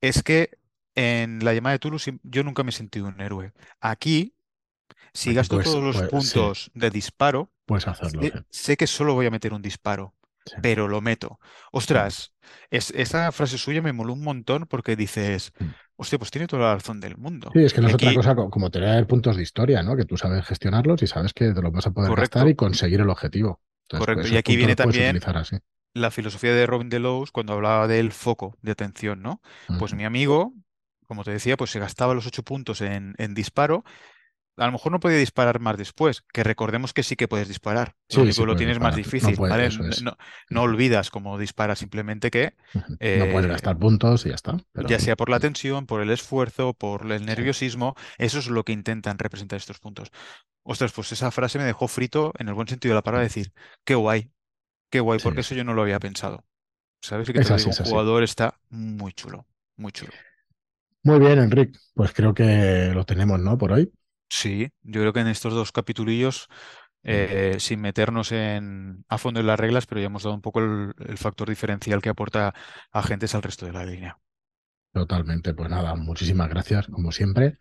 es 0.00 0.22
que 0.22 0.58
en 0.94 1.44
la 1.44 1.54
llamada 1.54 1.74
de 1.74 1.78
Tulu 1.80 1.98
yo 2.24 2.44
nunca 2.44 2.64
me 2.64 2.70
he 2.70 2.72
sentido 2.72 3.06
un 3.08 3.20
héroe. 3.20 3.52
Aquí, 3.80 4.34
si 5.12 5.34
gasto 5.34 5.56
puedes- 5.56 5.70
todos 5.70 5.82
los 5.84 5.96
pues, 5.96 6.08
sí. 6.08 6.10
puntos 6.38 6.70
de 6.74 6.90
disparo, 6.90 7.50
Puedes 7.66 7.86
hacerlo. 7.88 8.22
sé, 8.22 8.30
sí. 8.32 8.38
sé 8.50 8.76
que 8.76 8.86
solo 8.86 9.14
voy 9.14 9.26
a 9.26 9.30
meter 9.30 9.52
un 9.52 9.62
disparo, 9.62 10.14
Sí. 10.44 10.56
pero 10.62 10.88
lo 10.88 11.00
meto. 11.00 11.38
Ostras, 11.70 12.34
es, 12.70 12.90
esa 12.90 13.30
frase 13.32 13.58
suya 13.58 13.80
me 13.82 13.92
moló 13.92 14.12
un 14.12 14.22
montón 14.24 14.66
porque 14.66 14.96
dices, 14.96 15.52
Mm. 15.58 15.66
hostia, 15.96 16.18
pues 16.18 16.30
tiene 16.30 16.46
toda 16.48 16.62
la 16.62 16.74
razón 16.74 17.00
del 17.00 17.16
mundo. 17.16 17.50
Sí, 17.54 17.60
es 17.64 17.72
que 17.72 17.80
no 17.80 17.88
es 17.88 17.94
otra 17.94 18.12
cosa 18.14 18.34
co- 18.34 18.50
como 18.50 18.70
tener 18.70 19.06
puntos 19.06 19.36
de 19.36 19.42
historia, 19.42 19.82
¿no? 19.82 19.96
Que 19.96 20.04
tú 20.04 20.16
sabes 20.16 20.44
gestionarlos 20.44 21.02
y 21.02 21.06
sabes 21.06 21.32
que 21.32 21.52
te 21.52 21.62
los 21.62 21.70
vas 21.72 21.86
a 21.86 21.92
poder 21.92 22.10
Correcto. 22.10 22.38
gastar 22.38 22.50
y 22.50 22.56
conseguir 22.56 23.00
el 23.00 23.08
objetivo. 23.10 23.60
Entonces, 23.84 24.00
Correcto. 24.06 24.22
pues, 24.22 24.32
Y 24.32 24.36
aquí 24.36 24.56
viene 24.56 24.74
también 24.74 25.20
la 25.94 26.10
filosofía 26.10 26.54
de 26.54 26.66
Robin 26.66 26.88
Delos 26.88 27.30
cuando 27.32 27.52
hablaba 27.52 27.86
del 27.86 28.12
foco 28.12 28.56
de 28.62 28.72
atención, 28.72 29.22
¿no? 29.22 29.40
Pues 29.78 29.94
mi 29.94 30.04
amigo, 30.04 30.54
como 31.06 31.22
te 31.24 31.30
decía, 31.30 31.56
pues 31.58 31.70
se 31.70 31.78
gastaba 31.78 32.14
los 32.14 32.26
ocho 32.26 32.42
puntos 32.42 32.80
en, 32.80 33.14
en 33.18 33.34
disparo. 33.34 33.84
A 34.58 34.66
lo 34.66 34.72
mejor 34.72 34.92
no 34.92 35.00
podía 35.00 35.16
disparar 35.16 35.60
más 35.60 35.78
después, 35.78 36.22
que 36.32 36.44
recordemos 36.44 36.92
que 36.92 37.02
sí 37.02 37.16
que 37.16 37.26
puedes 37.26 37.48
disparar. 37.48 37.94
Sí, 38.08 38.16
Lo 38.18 38.22
único 38.24 38.34
sí 38.34 38.42
que 38.42 38.46
lo 38.46 38.56
tienes 38.56 38.80
más. 38.80 38.92
No 38.92 38.96
difícil, 38.98 39.34
puede- 39.36 39.50
¿vale? 39.50 39.66
es. 39.66 40.02
No, 40.02 40.16
no 40.50 40.62
olvidas 40.62 41.10
cómo 41.10 41.38
disparas, 41.38 41.78
simplemente 41.78 42.30
que. 42.30 42.54
No 42.74 42.82
puedes 42.98 43.46
eh, 43.46 43.48
gastar 43.48 43.78
puntos 43.78 44.26
y 44.26 44.28
ya 44.28 44.34
está. 44.34 44.58
pero- 44.72 44.88
ya 44.88 44.98
sea 44.98 45.16
por 45.16 45.30
la 45.30 45.40
tensión, 45.40 45.86
por 45.86 46.02
el 46.02 46.10
esfuerzo, 46.10 46.74
por 46.74 47.10
el 47.10 47.24
nerviosismo, 47.24 47.94
eso 48.18 48.38
es 48.40 48.48
lo 48.48 48.64
que 48.64 48.72
intentan 48.72 49.18
representar 49.18 49.56
estos 49.56 49.78
puntos. 49.78 50.10
Ostras, 50.64 50.92
pues 50.92 51.10
esa 51.12 51.30
frase 51.30 51.58
me 51.58 51.64
dejó 51.64 51.88
frito 51.88 52.32
en 52.38 52.48
el 52.48 52.54
buen 52.54 52.68
sentido 52.68 52.92
de 52.92 52.96
la 52.96 53.02
palabra, 53.02 53.24
decir, 53.24 53.52
qué 53.84 53.94
guay, 53.94 54.30
qué 54.90 55.00
guay, 55.00 55.18
Sí, 55.18 55.24
porque 55.24 55.40
eso 55.40 55.54
yo 55.54 55.64
no 55.64 55.74
lo 55.74 55.82
había 55.82 55.98
pensado. 55.98 56.44
¿Sabes? 57.00 57.30
Que 57.30 57.40
así, 57.40 57.68
un 57.68 57.72
jugador 57.86 58.22
está 58.22 58.60
muy 58.70 59.12
chulo, 59.12 59.46
muy 59.76 59.92
chulo. 59.92 60.12
Muy 61.02 61.18
bien, 61.18 61.38
Enric. 61.40 61.76
Pues 61.94 62.12
creo 62.12 62.32
que 62.32 62.92
lo 62.94 63.04
tenemos, 63.04 63.40
¿no? 63.40 63.58
Por 63.58 63.72
hoy. 63.72 63.92
Sí, 64.34 64.70
yo 64.82 65.00
creo 65.02 65.12
que 65.12 65.20
en 65.20 65.28
estos 65.28 65.52
dos 65.52 65.72
capitulillos, 65.72 66.48
eh, 67.02 67.56
sin 67.58 67.80
meternos 67.82 68.32
en, 68.32 69.04
a 69.08 69.18
fondo 69.18 69.40
en 69.40 69.46
las 69.46 69.60
reglas, 69.60 69.84
pero 69.86 70.00
ya 70.00 70.06
hemos 70.06 70.22
dado 70.22 70.34
un 70.34 70.40
poco 70.40 70.60
el, 70.60 70.94
el 71.06 71.18
factor 71.18 71.48
diferencial 71.50 72.00
que 72.00 72.08
aporta 72.08 72.54
agentes 72.92 73.34
al 73.34 73.42
resto 73.42 73.66
de 73.66 73.72
la 73.72 73.84
línea. 73.84 74.18
Totalmente. 74.92 75.54
Pues 75.54 75.70
nada, 75.70 75.94
muchísimas 75.96 76.48
gracias, 76.48 76.86
como 76.86 77.12
siempre. 77.12 77.58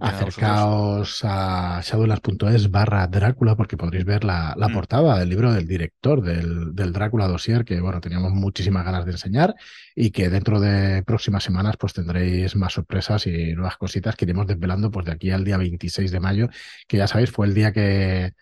Acercaos 0.00 1.20
a 1.24 1.80
shadowlands.es 1.82 2.70
barra 2.70 3.06
Drácula 3.06 3.56
porque 3.56 3.76
podréis 3.76 4.04
ver 4.04 4.24
la, 4.24 4.52
la 4.56 4.68
Mm. 4.68 4.72
portada 4.74 5.18
del 5.18 5.28
libro 5.28 5.52
del 5.52 5.66
director 5.68 6.20
del, 6.20 6.74
del 6.74 6.92
Drácula 6.92 7.28
Dossier 7.28 7.64
que 7.64 7.80
bueno, 7.80 8.00
teníamos 8.00 8.32
muchísimas 8.32 8.84
ganas 8.84 9.04
de 9.06 9.12
enseñar 9.12 9.54
y 9.94 10.10
que 10.10 10.28
dentro 10.28 10.60
de 10.60 11.02
próximas 11.04 11.44
semanas 11.44 11.76
pues 11.78 11.92
tendréis 11.92 12.56
más 12.56 12.72
sorpresas 12.72 13.26
y 13.28 13.54
nuevas 13.54 13.76
cositas 13.76 14.16
que 14.16 14.24
iremos 14.24 14.46
desvelando 14.46 14.90
pues 14.90 15.06
de 15.06 15.12
aquí 15.12 15.30
al 15.30 15.44
día 15.44 15.56
26 15.58 16.10
de 16.10 16.20
mayo, 16.20 16.48
que 16.88 16.96
ya 16.98 17.06
sabéis 17.06 17.30
fue 17.30 17.46
el 17.46 17.54
día 17.54 17.72
que 17.72 18.32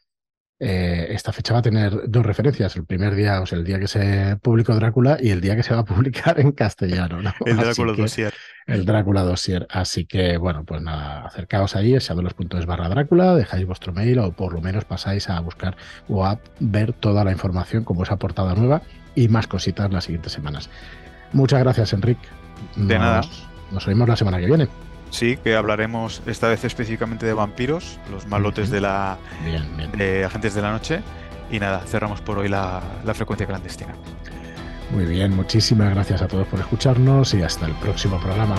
eh, 0.60 1.08
esta 1.10 1.32
fecha 1.32 1.54
va 1.54 1.58
a 1.60 1.62
tener 1.62 2.08
dos 2.08 2.24
referencias. 2.24 2.76
El 2.76 2.86
primer 2.86 3.14
día, 3.14 3.40
o 3.40 3.46
sea, 3.46 3.58
el 3.58 3.64
día 3.64 3.80
que 3.80 3.88
se 3.88 4.36
publicó 4.42 4.74
Drácula 4.74 5.18
y 5.20 5.30
el 5.30 5.40
día 5.40 5.56
que 5.56 5.62
se 5.64 5.74
va 5.74 5.80
a 5.80 5.84
publicar 5.86 6.38
en 6.40 6.52
castellano. 6.52 7.20
¿no? 7.22 7.32
El 7.44 7.56
Drácula 7.56 7.92
Dossier. 7.94 8.32
El 8.66 8.84
Drácula 8.84 9.22
Dossier. 9.22 9.66
Así 9.70 10.04
que, 10.04 10.36
bueno, 10.36 10.64
pues 10.64 10.82
nada, 10.82 11.26
acercaos 11.26 11.76
ahí, 11.76 11.92
shadows.es 11.98 12.66
barra 12.66 12.88
Drácula, 12.88 13.34
dejáis 13.34 13.66
vuestro 13.66 13.92
mail 13.92 14.18
o 14.18 14.32
por 14.32 14.52
lo 14.52 14.60
menos 14.60 14.84
pasáis 14.84 15.28
a 15.28 15.40
buscar 15.40 15.76
o 16.08 16.24
a 16.24 16.38
ver 16.60 16.92
toda 16.92 17.24
la 17.24 17.32
información 17.32 17.84
como 17.84 18.02
esa 18.02 18.16
portada 18.16 18.54
nueva 18.54 18.82
y 19.14 19.28
más 19.28 19.46
cositas 19.46 19.92
las 19.92 20.04
siguientes 20.04 20.32
semanas. 20.32 20.70
Muchas 21.32 21.60
gracias, 21.60 21.92
Enric. 21.92 22.18
De 22.76 22.98
nada. 22.98 23.22
Nos 23.70 23.86
oímos 23.88 24.08
la 24.08 24.16
semana 24.16 24.38
que 24.38 24.46
viene. 24.46 24.68
Sí, 25.10 25.36
que 25.36 25.54
hablaremos 25.54 26.22
esta 26.26 26.48
vez 26.48 26.64
específicamente 26.64 27.26
de 27.26 27.34
vampiros, 27.34 27.98
los 28.10 28.26
malotes 28.26 28.70
de 28.70 28.80
la 28.80 29.18
Bien, 29.44 29.76
bien. 29.76 29.92
de 29.92 30.24
Agentes 30.24 30.54
de 30.54 30.62
la 30.62 30.72
Noche. 30.72 31.00
Y 31.50 31.58
nada, 31.60 31.80
cerramos 31.80 32.22
por 32.22 32.38
hoy 32.38 32.48
la, 32.48 32.80
la 33.04 33.12
frecuencia 33.12 33.46
clandestina. 33.46 33.94
Muy 34.92 35.06
bien, 35.06 35.34
muchísimas 35.34 35.90
gracias 35.94 36.20
a 36.20 36.28
todos 36.28 36.46
por 36.46 36.60
escucharnos 36.60 37.32
y 37.32 37.40
hasta 37.40 37.64
el 37.64 37.72
próximo 37.76 38.20
programa. 38.20 38.56